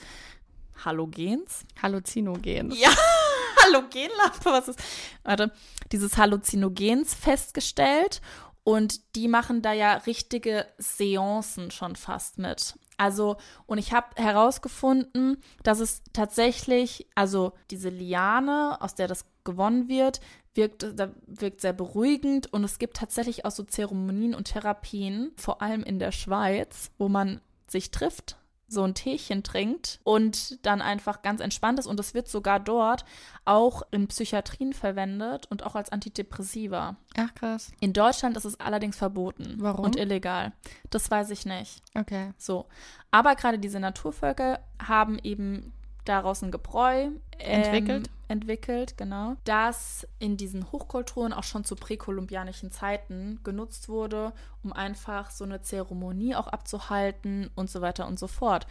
Halogens? 0.85 1.65
Halluzinogen. 1.83 2.71
Ja, 2.73 2.91
Halogenlampe, 3.65 4.45
was 4.45 4.69
ist? 4.69 4.81
Warte, 5.25 5.53
dieses 5.93 6.17
Halluzinogens 6.17 7.15
festgestellt 7.15 8.21
und 8.65 9.17
die 9.17 9.29
machen 9.29 9.63
da 9.63 9.73
ja 9.73 9.95
richtige 9.95 10.67
Seancen 10.77 11.71
schon 11.71 11.97
fast 11.97 12.39
mit. 12.39 12.79
Also, 12.99 13.37
und 13.67 13.79
ich 13.79 13.93
habe 13.93 14.09
herausgefunden, 14.17 15.39
dass 15.63 15.81
es 15.81 16.03
tatsächlich, 16.13 17.07
also 17.15 17.53
diese 17.71 17.89
Liane, 17.89 18.77
aus 18.81 18.95
der 18.95 19.07
das 19.07 19.25
gewonnen 19.45 19.89
wird, 19.89 20.21
wirkt, 20.55 20.85
da 20.97 21.11
wirkt 21.27 21.61
sehr 21.61 21.73
beruhigend 21.73 22.53
und 22.53 22.65
es 22.65 22.79
gibt 22.79 22.97
tatsächlich 22.97 23.45
auch 23.45 23.53
so 23.53 23.63
Zeremonien 23.63 24.35
und 24.35 24.49
Therapien, 24.49 25.33
vor 25.37 25.63
allem 25.63 25.85
in 25.85 25.99
der 25.99 26.13
Schweiz, 26.13 26.91
wo 26.99 27.09
man 27.09 27.41
sich 27.69 27.91
trifft, 27.91 28.37
so 28.69 28.85
ein 28.85 28.95
Teechen 28.95 29.43
trinkt 29.43 29.99
und 30.05 30.65
dann 30.65 30.83
einfach 30.83 31.23
ganz 31.23 31.41
entspannt 31.41 31.79
ist. 31.79 31.87
Und 31.87 31.99
es 31.99 32.15
wird 32.15 32.29
sogar 32.29 32.61
dort 32.61 33.05
auch 33.45 33.83
in 33.91 34.09
Psychiatrien 34.09 34.75
verwendet 34.75 35.47
und 35.51 35.65
auch 35.65 35.75
als 35.75 35.91
Antidepressiva. 35.91 36.97
Ach, 37.17 37.35
krass. 37.35 37.73
In 37.81 37.95
Deutschland 37.95 38.37
ist 38.37 38.45
es 38.45 38.61
allerdings 38.61 38.97
verboten 38.97 39.57
Warum? 39.59 39.87
und 39.87 39.97
illegal. 39.97 40.53
Das 40.91 41.11
weiß 41.11 41.31
ich 41.31 41.47
nicht. 41.47 41.83
Okay. 41.95 42.33
So. 42.37 42.67
Aber 43.11 43.35
gerade 43.35 43.59
diese 43.59 43.81
Naturvölker 43.81 44.61
haben 44.79 45.19
eben 45.19 45.73
daraus 46.09 46.43
ein 46.43 46.51
Gebräu 46.51 47.11
ähm, 47.39 47.63
Entwickelt? 47.63 48.11
entwickelt, 48.29 48.97
genau, 48.99 49.37
das 49.45 50.07
in 50.19 50.37
diesen 50.37 50.71
Hochkulturen 50.71 51.33
auch 51.33 51.45
schon 51.45 51.65
zu 51.65 51.77
präkolumbianischen 51.77 52.71
Zeiten 52.71 53.41
genutzt 53.43 53.89
wurde, 53.89 54.33
um 54.63 54.73
einfach 54.73 55.31
so 55.31 55.45
eine 55.45 55.63
Zeremonie 55.63 56.35
auch 56.35 56.47
abzuhalten 56.49 57.51
und 57.55 57.71
so 57.71 57.81
weiter 57.81 58.07
und 58.07 58.19
so 58.19 58.27
fort. 58.27 58.67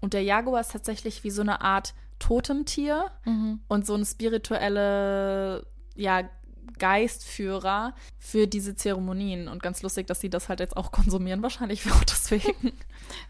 Und 0.00 0.14
der 0.14 0.22
Jaguar 0.22 0.60
ist 0.62 0.72
tatsächlich 0.72 1.24
wie 1.24 1.30
so 1.30 1.42
eine 1.42 1.60
Art 1.60 1.94
Totemtier 2.18 3.10
Mhm. 3.24 3.60
und 3.68 3.86
so 3.86 3.94
ein 3.94 4.04
spirituelle, 4.04 5.66
ja, 5.96 6.22
Geistführer 6.78 7.94
für 8.18 8.46
diese 8.46 8.74
Zeremonien. 8.76 9.48
Und 9.48 9.62
ganz 9.62 9.82
lustig, 9.82 10.06
dass 10.06 10.20
sie 10.20 10.30
das 10.30 10.48
halt 10.48 10.60
jetzt 10.60 10.76
auch 10.76 10.90
konsumieren, 10.92 11.42
wahrscheinlich 11.42 11.84
auch 11.92 12.04
deswegen. 12.04 12.72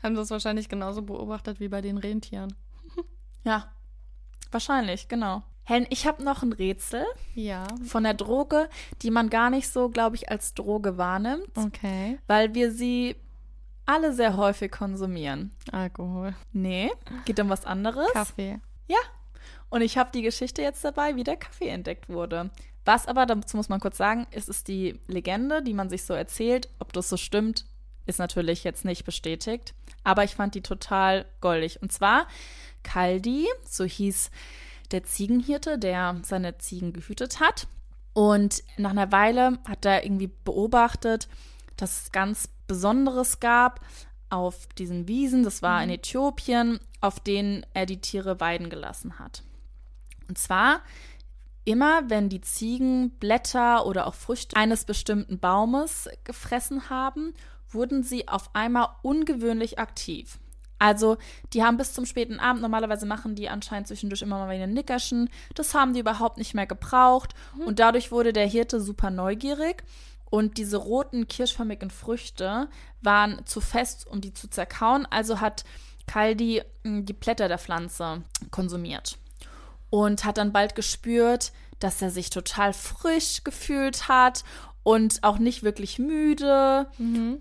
Haben 0.02 0.14
das 0.14 0.30
wahrscheinlich 0.30 0.68
genauso 0.68 1.02
beobachtet 1.02 1.58
wie 1.60 1.68
bei 1.68 1.80
den 1.80 1.98
Rentieren. 1.98 2.54
Ja, 3.44 3.70
wahrscheinlich, 4.50 5.08
genau. 5.08 5.42
Hen, 5.64 5.86
ich 5.90 6.06
habe 6.06 6.22
noch 6.24 6.42
ein 6.42 6.52
Rätsel 6.52 7.04
Ja. 7.34 7.64
von 7.84 8.02
der 8.02 8.14
Droge, 8.14 8.68
die 9.02 9.10
man 9.10 9.30
gar 9.30 9.48
nicht 9.50 9.68
so, 9.68 9.88
glaube 9.88 10.16
ich, 10.16 10.28
als 10.30 10.54
Droge 10.54 10.98
wahrnimmt, 10.98 11.56
Okay. 11.56 12.18
weil 12.26 12.54
wir 12.54 12.72
sie 12.72 13.14
alle 13.86 14.12
sehr 14.12 14.36
häufig 14.36 14.70
konsumieren. 14.72 15.52
Alkohol. 15.70 16.34
Nee, 16.52 16.90
geht 17.24 17.38
um 17.40 17.48
was 17.48 17.64
anderes. 17.64 18.10
Kaffee. 18.12 18.58
Und 19.70 19.80
ich 19.80 19.96
habe 19.96 20.10
die 20.12 20.20
Geschichte 20.20 20.60
jetzt 20.60 20.84
dabei, 20.84 21.16
wie 21.16 21.24
der 21.24 21.38
Kaffee 21.38 21.68
entdeckt 21.68 22.10
wurde. 22.10 22.50
Was 22.84 23.06
aber, 23.06 23.24
dazu 23.24 23.56
muss 23.56 23.70
man 23.70 23.80
kurz 23.80 23.96
sagen, 23.96 24.26
ist 24.30 24.50
es 24.50 24.64
die 24.64 25.00
Legende, 25.06 25.62
die 25.62 25.72
man 25.72 25.88
sich 25.88 26.04
so 26.04 26.12
erzählt. 26.12 26.68
Ob 26.78 26.92
das 26.92 27.08
so 27.08 27.16
stimmt, 27.16 27.64
ist 28.04 28.18
natürlich 28.18 28.64
jetzt 28.64 28.84
nicht 28.84 29.06
bestätigt. 29.06 29.72
Aber 30.04 30.24
ich 30.24 30.34
fand 30.34 30.54
die 30.54 30.60
total 30.60 31.24
goldig. 31.40 31.80
Und 31.80 31.90
zwar 31.90 32.26
Kaldi, 32.82 33.46
so 33.64 33.84
hieß 33.84 34.30
der 34.90 35.04
Ziegenhirte, 35.04 35.78
der 35.78 36.20
seine 36.22 36.58
Ziegen 36.58 36.92
gehütet 36.92 37.40
hat. 37.40 37.66
Und 38.12 38.62
nach 38.76 38.90
einer 38.90 39.10
Weile 39.10 39.58
hat 39.66 39.84
er 39.84 40.04
irgendwie 40.04 40.30
beobachtet, 40.44 41.28
dass 41.76 42.02
es 42.02 42.12
ganz 42.12 42.48
Besonderes 42.66 43.40
gab 43.40 43.80
auf 44.28 44.66
diesen 44.78 45.08
Wiesen, 45.08 45.42
das 45.44 45.62
war 45.62 45.82
in 45.82 45.90
Äthiopien, 45.90 46.80
auf 47.00 47.20
denen 47.20 47.66
er 47.74 47.84
die 47.84 48.00
Tiere 48.00 48.40
weiden 48.40 48.70
gelassen 48.70 49.18
hat. 49.18 49.42
Und 50.28 50.38
zwar 50.38 50.80
immer, 51.64 52.08
wenn 52.08 52.28
die 52.28 52.40
Ziegen 52.40 53.10
Blätter 53.18 53.84
oder 53.86 54.06
auch 54.06 54.14
Früchte 54.14 54.56
eines 54.56 54.84
bestimmten 54.84 55.38
Baumes 55.38 56.08
gefressen 56.24 56.88
haben, 56.88 57.34
wurden 57.68 58.02
sie 58.02 58.28
auf 58.28 58.54
einmal 58.54 58.88
ungewöhnlich 59.02 59.78
aktiv. 59.78 60.38
Also, 60.82 61.16
die 61.52 61.62
haben 61.62 61.76
bis 61.76 61.92
zum 61.92 62.06
späten 62.06 62.40
Abend, 62.40 62.60
normalerweise 62.60 63.06
machen 63.06 63.36
die 63.36 63.48
anscheinend 63.48 63.86
zwischendurch 63.86 64.20
immer 64.20 64.38
mal 64.38 64.52
wieder 64.52 64.64
ein 64.64 64.72
Nickerchen. 64.72 65.30
Das 65.54 65.74
haben 65.74 65.94
die 65.94 66.00
überhaupt 66.00 66.38
nicht 66.38 66.54
mehr 66.54 66.66
gebraucht. 66.66 67.34
Und 67.64 67.78
dadurch 67.78 68.10
wurde 68.10 68.32
der 68.32 68.48
Hirte 68.48 68.80
super 68.80 69.10
neugierig. 69.10 69.84
Und 70.28 70.58
diese 70.58 70.78
roten 70.78 71.28
kirschförmigen 71.28 71.90
Früchte 71.90 72.68
waren 73.00 73.46
zu 73.46 73.60
fest, 73.60 74.08
um 74.08 74.20
die 74.20 74.34
zu 74.34 74.50
zerkauen. 74.50 75.06
Also 75.08 75.40
hat 75.40 75.62
Kaldi 76.08 76.62
mh, 76.82 77.02
die 77.02 77.12
Blätter 77.12 77.46
der 77.46 77.58
Pflanze 77.58 78.22
konsumiert. 78.50 79.18
Und 79.88 80.24
hat 80.24 80.36
dann 80.36 80.50
bald 80.50 80.74
gespürt, 80.74 81.52
dass 81.78 82.02
er 82.02 82.10
sich 82.10 82.30
total 82.30 82.72
frisch 82.72 83.44
gefühlt 83.44 84.08
hat 84.08 84.42
und 84.82 85.22
auch 85.22 85.38
nicht 85.38 85.62
wirklich 85.62 85.98
müde. 85.98 86.88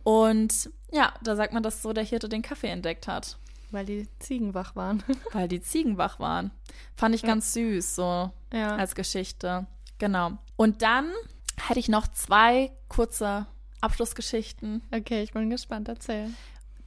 Und 0.03 0.69
ja, 0.91 1.13
da 1.23 1.35
sagt 1.35 1.53
man, 1.53 1.63
dass 1.63 1.81
so 1.81 1.93
der 1.93 2.03
Hirte 2.03 2.29
den 2.29 2.41
Kaffee 2.41 2.67
entdeckt 2.67 3.07
hat, 3.07 3.37
Weil 3.71 3.85
die 3.85 4.07
Ziegen 4.19 4.53
wach 4.53 4.75
waren. 4.75 5.03
weil 5.31 5.47
die 5.47 5.61
Ziegen 5.61 5.97
wach 5.97 6.19
waren. 6.19 6.51
Fand 6.95 7.15
ich 7.15 7.23
ganz 7.23 7.53
süß, 7.53 7.95
so 7.95 8.31
ja. 8.51 8.75
als 8.75 8.95
Geschichte. 8.95 9.65
Genau. 9.97 10.31
Und 10.57 10.81
dann 10.81 11.11
hätte 11.57 11.79
ich 11.79 11.87
noch 11.87 12.07
zwei 12.07 12.71
kurze 12.89 13.47
Abschlussgeschichten. 13.79 14.81
okay, 14.91 15.23
ich 15.23 15.33
bin 15.33 15.49
gespannt. 15.49 15.87
Erzähl. 15.87 16.29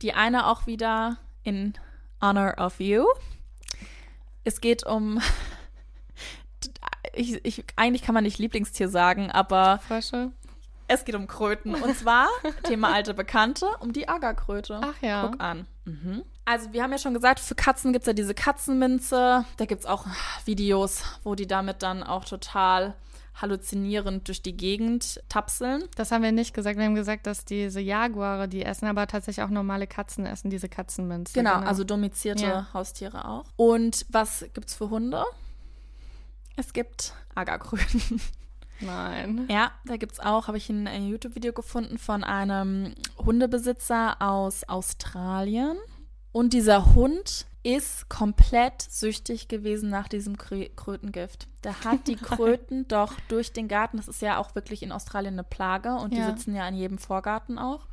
Die 0.03 0.13
eine 0.13 0.47
auch 0.47 0.67
wieder 0.67 1.19
in 1.43 1.75
Honor 2.21 2.55
of 2.59 2.81
You. 2.81 3.05
Es 4.45 4.61
geht 4.61 4.85
um. 4.87 5.21
Ich, 7.17 7.45
ich, 7.45 7.65
eigentlich 7.77 8.03
kann 8.03 8.15
man 8.15 8.25
nicht 8.25 8.39
Lieblingstier 8.39 8.89
sagen, 8.89 9.31
aber 9.31 9.79
Frösche. 9.87 10.33
Es 10.89 11.05
geht 11.05 11.15
um 11.15 11.27
Kröten. 11.27 11.75
Und 11.75 11.97
zwar, 11.97 12.29
Thema 12.65 12.93
alte 12.93 13.15
Bekannte, 13.15 13.67
um 13.81 13.93
die 13.93 14.09
Agerkröte. 14.09 14.81
Ach 14.83 15.03
ja. 15.03 15.27
Guck 15.27 15.41
an. 15.41 15.67
Mhm. 15.85 16.23
Also, 16.45 16.73
wir 16.73 16.83
haben 16.83 16.93
ja 16.93 16.99
schon 16.99 17.15
gesagt, 17.15 17.41
für 17.41 17.55
Katzen 17.55 17.93
gibt 17.93 18.03
es 18.03 18.07
ja 18.07 18.13
diese 18.13 18.35
Katzenminze. 18.35 19.45
Da 19.57 19.65
gibt 19.65 19.81
es 19.81 19.87
auch 19.87 20.07
Videos, 20.45 21.03
wo 21.23 21.35
die 21.35 21.47
damit 21.47 21.83
dann 21.83 22.03
auch 22.03 22.25
total 22.25 22.95
halluzinierend 23.41 24.29
durch 24.29 24.43
die 24.43 24.57
Gegend 24.57 25.21
tapseln. 25.29 25.85
Das 25.97 26.13
haben 26.13 26.23
wir 26.23 26.33
nicht 26.33 26.55
gesagt. 26.55 26.79
Wir 26.79 26.85
haben 26.85 26.95
gesagt, 26.95 27.27
dass 27.27 27.45
diese 27.45 27.81
Jaguare 27.81 28.47
die 28.49 28.63
essen, 28.63 28.87
aber 28.87 29.07
tatsächlich 29.07 29.45
auch 29.45 29.51
normale 29.51 29.87
Katzen 29.87 30.25
essen, 30.25 30.51
diese 30.51 30.69
Katzenminze. 30.69 31.33
Genau, 31.35 31.57
also 31.57 31.83
domizierte 31.83 32.45
Ja. 32.45 32.69
Haustiere 32.73 33.27
auch. 33.27 33.45
Und 33.57 34.07
was 34.09 34.45
gibt's 34.55 34.75
für 34.75 34.91
Hunde? 34.91 35.25
Es 36.57 36.73
gibt 36.73 37.13
Agerkröten. 37.35 38.21
Nein. 38.81 39.47
Ja, 39.51 39.71
da 39.87 39.97
gibt's 39.97 40.21
auch, 40.21 40.49
habe 40.49 40.57
ich 40.59 40.69
ein, 40.69 40.87
ein 40.87 41.07
YouTube-Video 41.07 41.53
gefunden 41.53 41.99
von 41.99 42.25
einem 42.25 42.95
Hundebesitzer 43.19 44.21
aus 44.21 44.65
Australien. 44.69 45.77
Und 46.33 46.53
dieser 46.53 46.95
Hund 46.95 47.47
ist 47.63 48.09
komplett 48.11 48.83
süchtig 48.83 49.49
gewesen 49.49 49.89
nach 49.89 50.09
diesem 50.09 50.37
Krö 50.37 50.67
Krötengift. 50.77 51.49
Der 51.63 51.85
hat 51.85 52.07
die 52.09 52.17
Kröten 52.17 52.87
doch 52.89 53.15
durch 53.29 53.53
den 53.53 53.69
Garten, 53.69 53.97
das 53.97 54.09
ist 54.09 54.21
ja 54.21 54.39
auch 54.39 54.55
wirklich 54.55 54.83
in 54.83 54.93
Australien 54.93 55.35
eine 55.35 55.45
Plage 55.45 55.95
und 55.95 56.13
die 56.13 56.19
Ja. 56.19 56.27
sitzen 56.27 56.55
ja 56.55 56.69
in 56.69 56.75
jedem 56.75 56.99
Vorgarten 56.99 57.59
auch, 57.59 57.87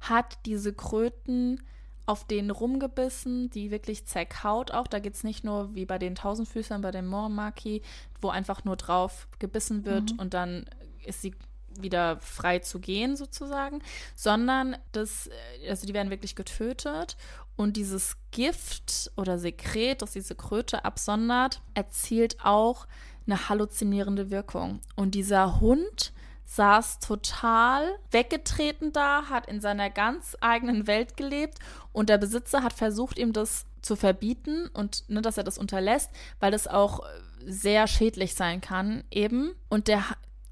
hat 0.00 0.38
diese 0.46 0.72
Kröten 0.72 1.60
auf 2.08 2.24
denen 2.24 2.50
rumgebissen, 2.50 3.50
die 3.50 3.70
wirklich 3.70 4.06
zerkaut 4.06 4.70
auch. 4.70 4.86
Da 4.86 4.98
geht 4.98 5.14
es 5.14 5.24
nicht 5.24 5.44
nur 5.44 5.74
wie 5.74 5.84
bei 5.84 5.98
den 5.98 6.14
Tausendfüßern, 6.14 6.80
bei 6.80 6.90
den 6.90 7.06
Moormaki, 7.06 7.82
wo 8.20 8.30
einfach 8.30 8.64
nur 8.64 8.76
drauf 8.76 9.28
gebissen 9.38 9.84
wird 9.84 10.18
und 10.18 10.32
dann 10.32 10.64
ist 11.04 11.20
sie 11.20 11.34
wieder 11.78 12.18
frei 12.20 12.60
zu 12.60 12.80
gehen 12.80 13.16
sozusagen, 13.16 13.82
sondern 14.14 14.76
das, 14.92 15.28
äh, 15.28 15.68
also 15.68 15.86
die 15.86 15.94
werden 15.94 16.10
wirklich 16.10 16.34
getötet 16.34 17.16
und 17.56 17.76
dieses 17.76 18.16
Gift 18.30 19.12
oder 19.16 19.38
Sekret, 19.38 20.00
das 20.00 20.12
diese 20.12 20.34
Kröte 20.34 20.84
absondert, 20.84 21.60
erzielt 21.74 22.38
auch 22.42 22.86
eine 23.26 23.48
halluzinierende 23.48 24.30
Wirkung. 24.30 24.80
Und 24.96 25.14
dieser 25.14 25.60
Hund 25.60 26.12
saß 26.48 26.98
total 27.00 27.98
weggetreten 28.10 28.92
da, 28.92 29.24
hat 29.28 29.46
in 29.46 29.60
seiner 29.60 29.90
ganz 29.90 30.34
eigenen 30.40 30.86
Welt 30.86 31.16
gelebt 31.16 31.58
und 31.92 32.08
der 32.08 32.16
Besitzer 32.16 32.62
hat 32.62 32.72
versucht, 32.72 33.18
ihm 33.18 33.34
das 33.34 33.66
zu 33.82 33.96
verbieten 33.96 34.68
und 34.72 35.04
ne, 35.08 35.20
dass 35.20 35.36
er 35.36 35.44
das 35.44 35.58
unterlässt, 35.58 36.10
weil 36.40 36.50
das 36.50 36.66
auch 36.66 37.00
sehr 37.44 37.86
schädlich 37.86 38.34
sein 38.34 38.62
kann 38.62 39.04
eben. 39.10 39.52
Und 39.68 39.88
der, 39.88 40.02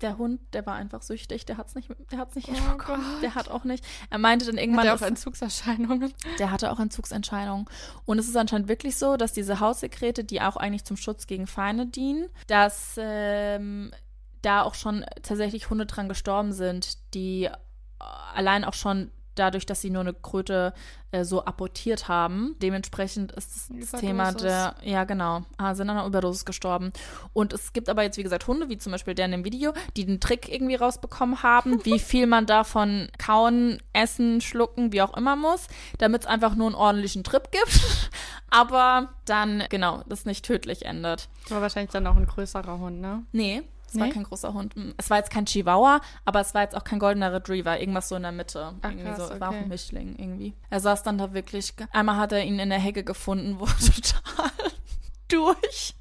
der 0.03 0.19
Hund, 0.19 0.41
der 0.53 0.67
war 0.67 0.75
einfach 0.75 1.01
süchtig, 1.01 1.47
der 1.47 1.57
hat 1.57 1.69
es 1.69 1.75
nicht, 1.75 1.89
der 2.13 2.19
hat's 2.19 2.35
nicht 2.35 2.51
Oh. 2.51 2.77
Gott. 2.77 3.01
Der 3.23 3.35
hat 3.35 3.49
auch 3.49 3.65
nicht. 3.65 3.85
Er 4.11 4.19
meinte 4.19 4.45
dann 4.45 4.57
Hat 4.57 4.63
irgendwann, 4.63 4.87
er 4.87 4.95
auch 4.95 5.03
Entzugserscheinungen? 5.03 6.13
der 6.39 6.51
hatte 6.51 6.71
auch 6.71 6.79
Entzugsentscheidungen. 6.79 7.65
Und 8.05 8.19
es 8.19 8.29
ist 8.29 8.37
anscheinend 8.37 8.69
wirklich 8.69 8.97
so, 8.97 9.17
dass 9.17 9.33
diese 9.33 9.61
Haussekrete, 9.61 10.25
die 10.25 10.43
auch 10.43 10.57
eigentlich 10.59 10.85
zum 10.85 10.99
Schutz 10.99 11.27
gegen 11.27 11.47
Feinde 11.47 11.87
dienen, 11.87 12.29
dass 12.47 12.97
ähm, 12.99 13.93
da 14.43 14.63
auch 14.63 14.75
schon 14.75 15.05
tatsächlich 15.23 15.71
Hunde 15.71 15.87
dran 15.87 16.09
gestorben 16.09 16.53
sind, 16.53 16.99
die 17.15 17.45
äh, 17.45 17.51
allein 18.35 18.65
auch 18.65 18.75
schon 18.75 19.11
dadurch, 19.37 19.67
dass 19.67 19.81
sie 19.81 19.91
nur 19.91 20.01
eine 20.01 20.15
Kröte 20.15 20.73
äh, 21.13 21.25
so 21.25 21.45
apportiert 21.45 22.09
haben. 22.09 22.57
Dementsprechend 22.61 23.33
ist 23.33 23.55
das, 23.55 23.91
das 23.93 24.01
Thema 24.01 24.31
Überdosis. 24.31 24.43
der, 24.43 24.75
ja 24.83 25.05
genau, 25.05 25.45
ah, 25.57 25.75
sind 25.75 25.89
an 25.89 25.99
einer 25.99 26.07
Überdosis 26.07 26.45
gestorben. 26.45 26.93
Und 27.33 27.53
es 27.53 27.73
gibt 27.73 27.89
aber 27.89 28.03
jetzt, 28.03 28.17
wie 28.17 28.23
gesagt, 28.23 28.47
Hunde, 28.47 28.69
wie 28.69 28.79
zum 28.79 28.93
Beispiel 28.93 29.15
der 29.15 29.27
in 29.27 29.33
dem 29.33 29.45
Video, 29.45 29.73
die 29.97 30.05
den 30.05 30.21
Trick 30.21 30.49
irgendwie 30.49 30.75
rausbekommen 30.75 31.43
haben, 31.43 31.81
wie 31.85 31.99
viel 31.99 32.27
man 32.27 32.47
davon 32.47 33.09
kauen, 33.19 33.79
essen, 33.93 34.41
schlucken, 34.41 34.93
wie 34.93 35.03
auch 35.03 35.17
immer 35.17 35.37
muss, 35.37 35.69
damit 35.99 36.23
es 36.23 36.27
einfach 36.27 36.55
nur 36.55 36.67
einen 36.67 36.75
ordentlichen 36.75 37.23
Trip 37.23 37.51
gibt. 37.53 38.11
aber 38.51 39.11
dann, 39.27 39.65
genau, 39.69 40.03
das 40.09 40.25
nicht 40.25 40.45
tödlich 40.45 40.87
endet. 40.87 41.29
War 41.49 41.61
wahrscheinlich 41.61 41.93
dann 41.93 42.07
auch 42.07 42.17
ein 42.17 42.27
größerer 42.27 42.79
Hund, 42.79 43.01
ne? 43.01 43.25
Nee, 43.33 43.63
es 43.97 44.01
war 44.01 44.07
Nee? 44.09 44.13
kein 44.13 44.25
großer 44.25 44.53
Hund. 44.53 44.75
Es 44.97 45.11
war 45.11 45.19
jetzt 45.19 45.31
kein 45.31 45.47
Chihuahua, 45.47 46.01
aber 46.25 46.41
es 46.41 46.55
war 46.55 46.63
jetzt 46.63 46.77
auch 46.77 46.85
kein 46.85 46.99
goldener 46.99 47.33
Retriever. 47.33 47.81
Irgendwas 47.81 48.09
so 48.09 48.17
in 48.17 48.23
der 48.23 48.33
Mitte. 48.33 48.75
Ach, 48.81 48.91
irgendwie 48.91 49.05
krass, 49.05 49.29
so. 49.29 49.35
Es 49.35 49.41
war 49.41 49.49
auch 49.49 49.53
okay. 49.55 49.63
ein 49.63 49.69
Mischling 49.69 50.17
irgendwie. 50.17 50.55
Er 50.71 50.81
saß 50.81 51.03
dann 51.03 51.19
da 51.19 51.33
wirklich. 51.33 51.73
Einmal 51.93 52.17
hat 52.17 52.33
er 52.33 52.45
ihn 52.45 52.59
in 52.59 52.71
der 52.71 52.79
Hecke 52.79 53.05
gefunden, 53.05 53.57
wo 53.59 53.67
total 53.67 54.51
durch. 55.29 55.95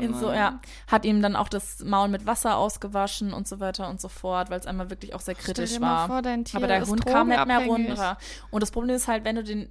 In 0.00 0.14
so, 0.14 0.30
ja, 0.32 0.60
hat 0.86 1.04
ihm 1.04 1.22
dann 1.22 1.34
auch 1.34 1.48
das 1.48 1.82
Maul 1.82 2.08
mit 2.08 2.24
Wasser 2.24 2.56
ausgewaschen 2.56 3.32
und 3.32 3.48
so 3.48 3.58
weiter 3.58 3.88
und 3.88 4.00
so 4.00 4.06
fort, 4.08 4.48
weil 4.48 4.60
es 4.60 4.66
einmal 4.66 4.90
wirklich 4.90 5.12
auch 5.14 5.20
sehr 5.20 5.34
kritisch 5.34 5.70
Stell 5.70 5.80
dir 5.80 5.86
mal 5.86 5.96
war. 5.96 6.06
vor, 6.06 6.22
dein 6.22 6.44
Tier 6.44 6.58
Aber 6.58 6.68
der 6.68 6.82
ist 6.82 6.88
Hund 6.88 7.04
kam 7.04 7.28
nicht 7.28 7.46
mehr 7.46 7.66
runter. 7.66 8.16
Und 8.50 8.62
das 8.62 8.70
Problem 8.70 8.94
ist 8.94 9.08
halt, 9.08 9.24
wenn 9.24 9.36
du 9.36 9.42
den 9.42 9.68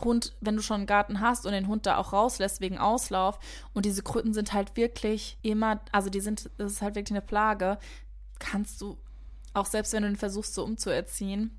Hund, 0.00 0.36
wenn 0.40 0.56
du 0.56 0.62
schon 0.62 0.78
einen 0.78 0.86
Garten 0.86 1.20
hast 1.20 1.46
und 1.46 1.52
den 1.52 1.68
Hund 1.68 1.86
da 1.86 1.96
auch 1.96 2.12
rauslässt 2.12 2.60
wegen 2.60 2.78
Auslauf 2.78 3.38
und 3.74 3.84
diese 3.84 4.02
Kröten 4.02 4.34
sind 4.34 4.52
halt 4.52 4.76
wirklich 4.76 5.38
immer, 5.42 5.80
also 5.92 6.10
die 6.10 6.20
sind, 6.20 6.50
das 6.58 6.72
ist 6.72 6.82
halt 6.82 6.94
wirklich 6.94 7.16
eine 7.16 7.26
Plage, 7.26 7.78
kannst 8.38 8.80
du, 8.80 8.98
auch 9.54 9.66
selbst 9.66 9.92
wenn 9.92 10.02
du 10.02 10.08
den 10.08 10.16
versuchst 10.16 10.54
so 10.54 10.64
umzuerziehen, 10.64 11.57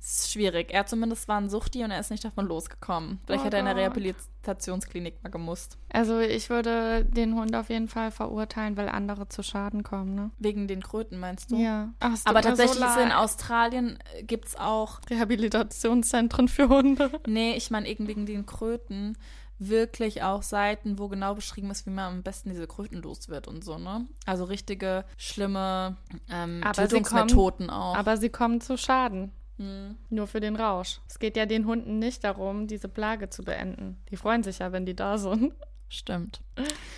ist 0.00 0.32
schwierig. 0.32 0.72
Er 0.72 0.86
zumindest 0.86 1.28
war 1.28 1.38
ein 1.38 1.50
Suchti 1.50 1.84
und 1.84 1.90
er 1.90 2.00
ist 2.00 2.10
nicht 2.10 2.24
davon 2.24 2.46
losgekommen. 2.46 3.20
Vielleicht 3.24 3.42
Oh 3.42 3.44
hätte 3.46 3.56
er 3.56 3.60
in 3.60 3.66
der. 3.66 3.76
Rehabilitationsklinik 3.76 5.22
mal 5.22 5.28
gemusst. 5.28 5.78
Also 5.92 6.18
ich 6.18 6.48
würde 6.50 7.04
den 7.04 7.34
Hund 7.34 7.54
auf 7.54 7.68
jeden 7.68 7.88
Fall 7.88 8.10
verurteilen, 8.10 8.76
weil 8.76 8.88
andere 8.88 9.28
zu 9.28 9.42
Schaden 9.42 9.82
kommen, 9.82 10.14
ne? 10.14 10.30
Wegen 10.38 10.68
den 10.68 10.82
Kröten, 10.82 11.18
meinst 11.18 11.50
du? 11.50 11.56
Ja. 11.56 11.92
Ach, 12.00 12.14
es 12.14 12.26
Aber 12.26 12.42
tatsächlich 12.42 12.84
so 12.88 13.00
in. 13.00 13.12
Australien 13.12 13.98
äh, 14.14 14.22
gibt's 14.22 14.56
auch 14.56 15.00
Rehabilitationszentren 15.10 16.48
für 16.48 16.68
Hunde. 16.68 17.10
Nee, 17.26 17.54
ich 17.56 17.70
meine 17.70 17.88
eben 17.88 18.06
wegen 18.08 18.26
den 18.26 18.46
Kröten 18.46 19.16
wirklich 19.60 20.22
auch 20.22 20.42
Seiten, 20.42 20.98
wo 20.98 21.08
genau 21.08 21.34
beschrieben 21.34 21.70
ist, 21.70 21.84
wie 21.84 21.90
man 21.90 22.06
am 22.06 22.22
besten 22.22 22.48
diese 22.48 22.66
Kröten 22.66 23.02
los 23.02 23.28
wird 23.28 23.46
und 23.46 23.62
so, 23.62 23.78
ne? 23.78 24.08
Also 24.24 24.44
richtige 24.44 25.04
schlimme 25.18 25.98
ähm, 26.30 26.62
Aber 26.64 26.72
Tötungsmethoden 26.72 27.68
auch. 27.68 27.94
Aber 27.94 28.16
sie 28.16 28.30
kommen 28.30 28.62
zu 28.62 28.78
Schaden. 28.78 29.32
Hm. 29.60 29.96
Nur 30.08 30.26
für 30.26 30.40
den 30.40 30.56
Rausch. 30.56 31.00
Es 31.06 31.18
geht 31.18 31.36
ja 31.36 31.44
den 31.44 31.66
Hunden 31.66 31.98
nicht 31.98 32.24
darum, 32.24 32.66
diese 32.66 32.88
Plage 32.88 33.28
zu 33.28 33.44
beenden. 33.44 34.02
Die 34.10 34.16
freuen 34.16 34.42
sich 34.42 34.60
ja, 34.60 34.72
wenn 34.72 34.86
die 34.86 34.96
da 34.96 35.18
sind. 35.18 35.52
Stimmt. 35.92 36.40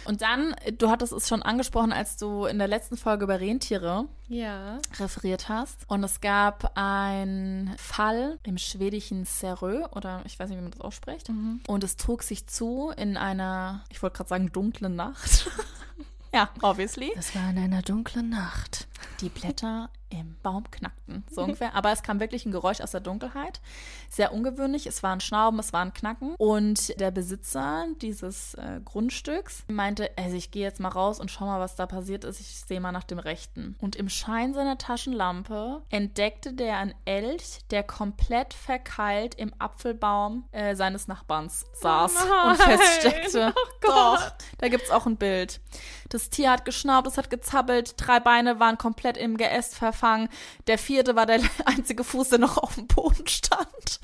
Und 0.04 0.20
dann, 0.22 0.54
du 0.78 0.90
hattest 0.90 1.12
es 1.14 1.26
schon 1.26 1.42
angesprochen, 1.42 1.92
als 1.92 2.18
du 2.18 2.44
in 2.44 2.58
der 2.58 2.68
letzten 2.68 2.96
Folge 2.98 3.24
über 3.24 3.40
Rentiere 3.40 4.04
Ja. 4.28 4.78
referiert 5.00 5.48
hast. 5.48 5.78
Und 5.88 6.04
es 6.04 6.20
gab 6.20 6.72
einen 6.76 7.74
Fall 7.78 8.38
im 8.44 8.58
schwedischen 8.58 9.24
Serö, 9.24 9.86
oder 9.92 10.20
ich 10.26 10.38
weiß 10.38 10.50
nicht, 10.50 10.58
wie 10.58 10.62
man 10.62 10.70
das 10.70 10.82
ausspricht. 10.82 11.30
Und 11.66 11.82
es 11.82 11.96
trug 11.96 12.22
sich 12.22 12.46
zu 12.46 12.92
in 12.96 13.16
einer, 13.16 13.82
ich 13.88 14.02
wollte 14.02 14.18
gerade 14.18 14.28
sagen, 14.28 14.52
dunklen 14.52 14.94
Nacht. 14.94 15.48
ja, 16.34 16.50
obviously. 16.60 17.12
Es 17.16 17.34
war 17.34 17.48
in 17.50 17.58
einer 17.58 17.80
dunklen 17.82 18.28
Nacht. 18.28 18.86
Die 19.22 19.30
Blätter 19.30 19.88
im 20.12 20.36
Baum 20.42 20.70
knackten, 20.70 21.24
so 21.30 21.42
ungefähr. 21.44 21.74
Aber 21.74 21.90
es 21.92 22.02
kam 22.02 22.20
wirklich 22.20 22.46
ein 22.46 22.52
Geräusch 22.52 22.80
aus 22.80 22.92
der 22.92 23.00
Dunkelheit. 23.00 23.60
Sehr 24.08 24.32
ungewöhnlich. 24.32 24.86
Es 24.86 25.02
war 25.02 25.12
ein 25.12 25.20
Schnauben, 25.20 25.58
es 25.58 25.72
war 25.72 25.82
ein 25.82 25.92
Knacken. 25.94 26.34
Und 26.36 26.98
der 27.00 27.10
Besitzer 27.10 27.86
dieses 28.00 28.54
äh, 28.54 28.80
Grundstücks 28.84 29.64
meinte, 29.68 30.10
also 30.16 30.36
ich 30.36 30.50
gehe 30.50 30.62
jetzt 30.62 30.80
mal 30.80 30.88
raus 30.88 31.18
und 31.18 31.30
schau 31.30 31.46
mal, 31.46 31.60
was 31.60 31.76
da 31.76 31.86
passiert 31.86 32.24
ist. 32.24 32.40
Ich 32.40 32.46
sehe 32.48 32.80
mal 32.80 32.92
nach 32.92 33.04
dem 33.04 33.18
Rechten. 33.18 33.76
Und 33.80 33.96
im 33.96 34.08
Schein 34.08 34.54
seiner 34.54 34.78
Taschenlampe 34.78 35.82
entdeckte 35.90 36.52
der 36.52 36.76
einen 36.76 36.94
Elch, 37.04 37.60
der 37.70 37.82
komplett 37.82 38.54
verkeilt 38.54 39.34
im 39.36 39.52
Apfelbaum 39.58 40.44
äh, 40.52 40.74
seines 40.76 41.08
Nachbarns 41.08 41.64
saß 41.80 42.14
und 42.22 42.58
Nein. 42.58 42.78
feststeckte. 42.78 43.54
Oh 43.56 43.68
Gott. 43.80 43.92
Doch, 43.92 44.32
da 44.58 44.68
gibt 44.68 44.84
es 44.84 44.90
auch 44.90 45.06
ein 45.06 45.16
Bild. 45.16 45.60
Das 46.08 46.28
Tier 46.30 46.50
hat 46.50 46.64
geschnaubt, 46.64 47.06
es 47.06 47.16
hat 47.16 47.30
gezappelt, 47.30 47.94
drei 47.96 48.20
Beine 48.20 48.60
waren 48.60 48.76
komplett 48.76 49.16
im 49.16 49.36
Geäst 49.36 49.76
verfangen. 50.02 50.28
Der 50.66 50.78
vierte 50.78 51.16
war 51.16 51.26
der 51.26 51.40
einzige 51.64 52.04
Fuß, 52.04 52.30
der 52.30 52.38
noch 52.38 52.58
auf 52.58 52.74
dem 52.74 52.86
Boden 52.86 53.26
stand. 53.26 54.00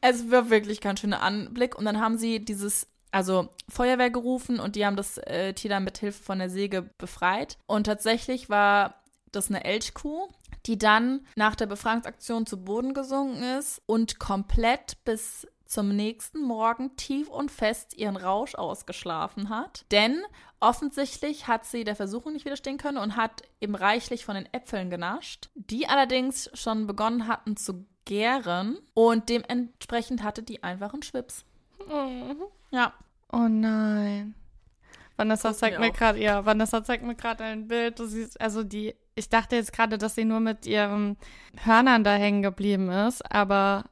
Es 0.00 0.30
war 0.30 0.50
wirklich 0.50 0.80
kein 0.80 0.96
schöner 0.96 1.22
Anblick. 1.22 1.76
Und 1.76 1.84
dann 1.84 2.00
haben 2.00 2.18
sie 2.18 2.44
dieses, 2.44 2.86
also 3.10 3.48
Feuerwehr 3.68 4.10
gerufen 4.10 4.58
und 4.58 4.76
die 4.76 4.86
haben 4.86 4.96
das 4.96 5.18
äh, 5.18 5.52
Tier 5.52 5.70
dann 5.70 5.84
mit 5.84 5.98
Hilfe 5.98 6.22
von 6.22 6.38
der 6.38 6.50
Säge 6.50 6.90
befreit. 6.98 7.58
Und 7.66 7.84
tatsächlich 7.84 8.48
war 8.48 9.02
das 9.32 9.48
eine 9.48 9.64
Elchkuh, 9.64 10.28
die 10.66 10.78
dann 10.78 11.26
nach 11.36 11.54
der 11.54 11.66
Befreiungsaktion 11.66 12.46
zu 12.46 12.64
Boden 12.64 12.94
gesunken 12.94 13.42
ist 13.42 13.82
und 13.86 14.18
komplett 14.18 15.04
bis 15.04 15.46
zum 15.66 15.88
nächsten 15.88 16.40
Morgen 16.42 16.94
tief 16.96 17.28
und 17.28 17.50
fest 17.50 17.94
ihren 17.96 18.16
Rausch 18.16 18.54
ausgeschlafen 18.54 19.48
hat. 19.48 19.86
Denn 19.90 20.22
offensichtlich 20.64 21.46
hat 21.46 21.64
sie 21.66 21.84
der 21.84 21.94
Versuchung 21.94 22.32
nicht 22.32 22.46
widerstehen 22.46 22.78
können 22.78 22.98
und 22.98 23.16
hat 23.16 23.42
eben 23.60 23.74
reichlich 23.74 24.24
von 24.24 24.34
den 24.34 24.52
Äpfeln 24.52 24.90
genascht, 24.90 25.50
die 25.54 25.86
allerdings 25.86 26.50
schon 26.54 26.86
begonnen 26.86 27.28
hatten 27.28 27.56
zu 27.56 27.86
gären 28.04 28.78
und 28.94 29.28
dementsprechend 29.28 30.22
hatte 30.22 30.42
die 30.42 30.62
einfach 30.62 30.92
einen 30.92 31.02
Schwips. 31.02 31.44
Ja. 32.70 32.94
Oh 33.30 33.46
nein. 33.48 34.34
Vanessa 35.16 35.48
Gucken 35.48 35.58
zeigt 35.58 35.80
mir 35.80 35.92
gerade, 35.92 36.20
ja, 36.20 36.44
Vanessa 36.44 36.82
zeigt 36.82 37.04
mir 37.04 37.14
gerade 37.14 37.44
ein 37.44 37.68
Bild. 37.68 37.98
Du 37.98 38.06
siehst, 38.06 38.40
also 38.40 38.64
die, 38.64 38.94
ich 39.14 39.28
dachte 39.28 39.56
jetzt 39.56 39.72
gerade, 39.72 39.98
dass 39.98 40.14
sie 40.14 40.24
nur 40.24 40.40
mit 40.40 40.66
ihren 40.66 41.16
Hörnern 41.62 42.04
da 42.04 42.14
hängen 42.14 42.42
geblieben 42.42 42.90
ist, 42.90 43.30
aber 43.30 43.84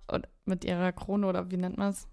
mit 0.44 0.64
ihrer 0.64 0.92
Krone 0.92 1.26
oder 1.26 1.50
wie 1.50 1.58
nennt 1.58 1.76
man 1.76 1.90
es? 1.90 2.08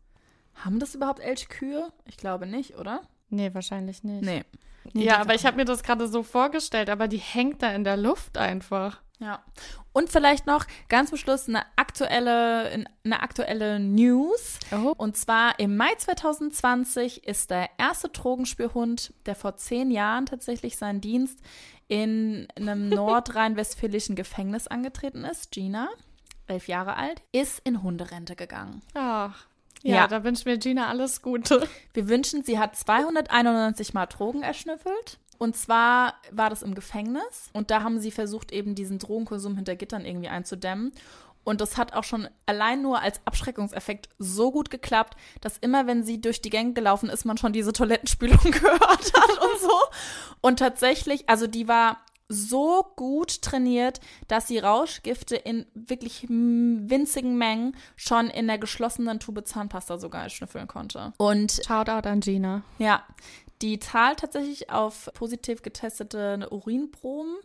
Haben 0.53 0.79
das 0.79 0.95
überhaupt 0.95 1.21
Elchkühe? 1.21 1.91
Ich 2.05 2.17
glaube 2.17 2.45
nicht, 2.45 2.77
oder? 2.77 3.01
Nee, 3.29 3.53
wahrscheinlich 3.53 4.03
nicht. 4.03 4.23
Nee. 4.23 4.43
ja, 4.93 5.19
aber 5.19 5.35
ich 5.35 5.45
habe 5.45 5.57
mir 5.57 5.65
das 5.65 5.83
gerade 5.83 6.07
so 6.07 6.23
vorgestellt, 6.23 6.89
aber 6.89 7.07
die 7.07 7.17
hängt 7.17 7.61
da 7.61 7.71
in 7.71 7.83
der 7.83 7.97
Luft 7.97 8.37
einfach. 8.37 9.01
Ja. 9.19 9.43
Und 9.91 10.09
vielleicht 10.09 10.47
noch 10.47 10.65
ganz 10.87 11.09
zum 11.09 11.17
Schluss 11.17 11.49
eine 11.49 11.63
aktuelle, 11.75 12.85
eine 13.03 13.21
aktuelle 13.21 13.79
News. 13.79 14.59
Oh. 14.71 14.93
Und 14.97 15.17
zwar 15.17 15.59
im 15.59 15.75
Mai 15.75 15.93
2020 15.97 17.27
ist 17.27 17.51
der 17.51 17.69
erste 17.77 18.07
Drogenspürhund, 18.09 19.13
der 19.25 19.35
vor 19.35 19.57
zehn 19.57 19.91
Jahren 19.91 20.25
tatsächlich 20.25 20.77
seinen 20.77 21.01
Dienst 21.01 21.39
in 21.89 22.47
einem 22.55 22.87
nordrhein-westfälischen 22.89 24.15
Gefängnis 24.15 24.67
angetreten 24.67 25.25
ist, 25.25 25.51
Gina, 25.51 25.89
elf 26.47 26.67
Jahre 26.67 26.95
alt, 26.95 27.21
ist 27.33 27.59
in 27.65 27.83
Hunderente 27.83 28.35
gegangen. 28.37 28.81
Ach. 28.93 29.48
Ja, 29.83 29.95
Ja. 29.95 30.07
da 30.07 30.23
wünscht 30.23 30.45
mir 30.45 30.57
Gina 30.57 30.87
alles 30.87 31.21
Gute. 31.21 31.67
Wir 31.93 32.09
wünschen, 32.09 32.43
sie 32.43 32.59
hat 32.59 32.75
291 32.75 33.93
Mal 33.93 34.05
Drogen 34.07 34.41
erschnüffelt. 34.43 35.19
Und 35.37 35.55
zwar 35.55 36.15
war 36.31 36.49
das 36.49 36.61
im 36.63 36.75
Gefängnis. 36.75 37.49
Und 37.53 37.71
da 37.71 37.81
haben 37.81 37.99
sie 37.99 38.11
versucht, 38.11 38.51
eben 38.51 38.75
diesen 38.75 38.99
Drogenkonsum 38.99 39.55
hinter 39.55 39.75
Gittern 39.77 40.03
irgendwie 40.05 40.27
einzudämmen. 40.27 40.91
Und 41.45 41.61
das 41.61 41.77
hat 41.77 41.93
auch 41.93 42.03
schon 42.03 42.27
allein 42.45 42.81
nur 42.81 43.01
als 43.01 43.21
Abschreckungseffekt 43.25 44.09
so 44.19 44.51
gut 44.51 44.69
geklappt, 44.69 45.15
dass 45.39 45.57
immer, 45.57 45.87
wenn 45.87 46.03
sie 46.03 46.19
durch 46.19 46.41
die 46.41 46.49
Gänge 46.49 46.73
gelaufen 46.73 47.09
ist, 47.09 47.23
man 47.23 47.37
schon 47.37 47.53
diese 47.53 47.71
Toilettenspülung 47.71 48.37
gehört 48.43 48.83
hat 49.13 49.29
und 49.41 49.59
so. 49.61 49.71
Und 50.41 50.59
tatsächlich, 50.59 51.29
also 51.29 51.47
die 51.47 51.69
war 51.69 51.97
so 52.29 52.85
gut 52.95 53.41
trainiert, 53.41 53.99
dass 54.27 54.47
sie 54.47 54.59
Rauschgifte 54.59 55.35
in 55.35 55.65
wirklich 55.73 56.27
winzigen 56.29 57.37
Mengen 57.37 57.75
schon 57.95 58.27
in 58.29 58.47
der 58.47 58.59
geschlossenen 58.59 59.19
Tube 59.19 59.45
Zahnpasta 59.45 59.97
sogar 59.97 60.29
schnüffeln 60.29 60.67
konnte. 60.67 61.13
Und 61.17 61.59
Shoutout 61.65 62.07
an 62.07 62.21
Gina. 62.21 62.61
ja, 62.77 63.03
die 63.61 63.79
Zahl 63.79 64.15
tatsächlich 64.15 64.69
auf 64.69 65.09
positiv 65.15 65.61
getestete 65.63 66.47
Urinproben 66.49 67.35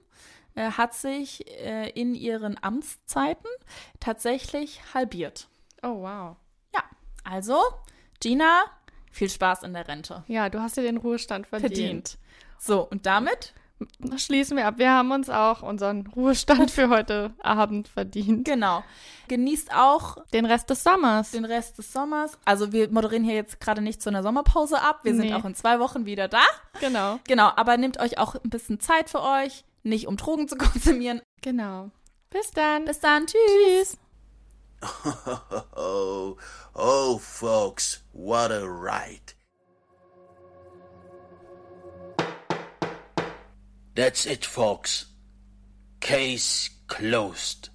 äh, 0.55 0.70
hat 0.70 0.95
sich 0.95 1.49
äh, 1.61 1.91
in 1.91 2.14
ihren 2.14 2.62
Amtszeiten 2.62 3.51
tatsächlich 3.99 4.80
halbiert. 4.95 5.49
Oh, 5.82 6.03
wow. 6.03 6.37
Ja, 6.72 6.85
also 7.24 7.61
Gina, 8.20 8.64
viel 9.11 9.28
Spaß 9.28 9.64
in 9.64 9.72
der 9.72 9.89
Rente. 9.89 10.24
Ja, 10.28 10.51
du 10.51 10.61
hast 10.61 10.76
dir 10.76 10.82
den 10.82 10.99
Ruhestand 10.99 11.47
verdient. 11.47 11.74
Verdient. 11.74 12.18
So, 12.59 12.82
und 12.89 13.07
damit 13.07 13.53
schließen 14.16 14.57
wir 14.57 14.66
ab. 14.66 14.74
Wir 14.78 14.91
haben 14.91 15.11
uns 15.12 15.28
auch 15.30 15.62
unseren 15.62 16.07
Ruhestand 16.09 16.70
für 16.70 16.89
heute 16.89 17.32
Abend 17.43 17.89
verdient. 17.89 18.45
Genau. 18.45 18.82
Genießt 19.28 19.74
auch 19.74 20.18
Den 20.32 20.45
Rest 20.47 20.68
des 20.70 20.82
Sommers. 20.82 21.30
den 21.30 21.45
Rest 21.45 21.78
des 21.78 21.93
Sommers. 21.93 22.39
Also 22.45 22.72
wir 22.72 22.91
moderieren 22.91 23.24
hier 23.24 23.35
jetzt 23.35 23.61
gerade 23.61 23.80
nicht 23.80 24.03
zu 24.03 24.11
einer 24.11 24.22
Sommerpause 24.22 24.80
ab. 24.80 25.01
Wir 25.05 25.14
sind 25.14 25.26
Nee. 25.26 25.35
auch 25.35 25.45
in 25.45 25.55
zwei 25.55 25.78
Wochen 25.80 26.05
wieder 26.07 26.28
da. 26.28 26.43
Genau. 26.80 27.18
Genau, 27.26 27.51
aber 27.57 27.76
nehmt 27.76 27.99
euch 28.01 28.18
auch 28.18 28.35
ein 28.35 28.51
bisschen 28.51 28.80
Zeit 28.80 29.09
für 29.11 29.22
euch, 29.22 29.64
nicht 29.82 30.07
um 30.09 30.16
Drogen 30.16 30.49
zu 30.49 30.57
konsumieren. 30.59 31.20
Genau. 31.43 31.91
Bis 32.30 32.51
dann. 32.51 32.85
Bis 32.85 33.01
dann, 33.01 33.26
tschüss. 33.26 33.97
Oh, 35.76 36.37
oh, 36.74 37.18
folks, 37.18 38.05
what 38.12 38.51
a 38.51 38.61
ride. 38.64 39.32
That's 43.95 44.26
it, 44.26 44.45
folks. 44.45 45.07
Case 46.01 46.70
closed. 46.88 47.68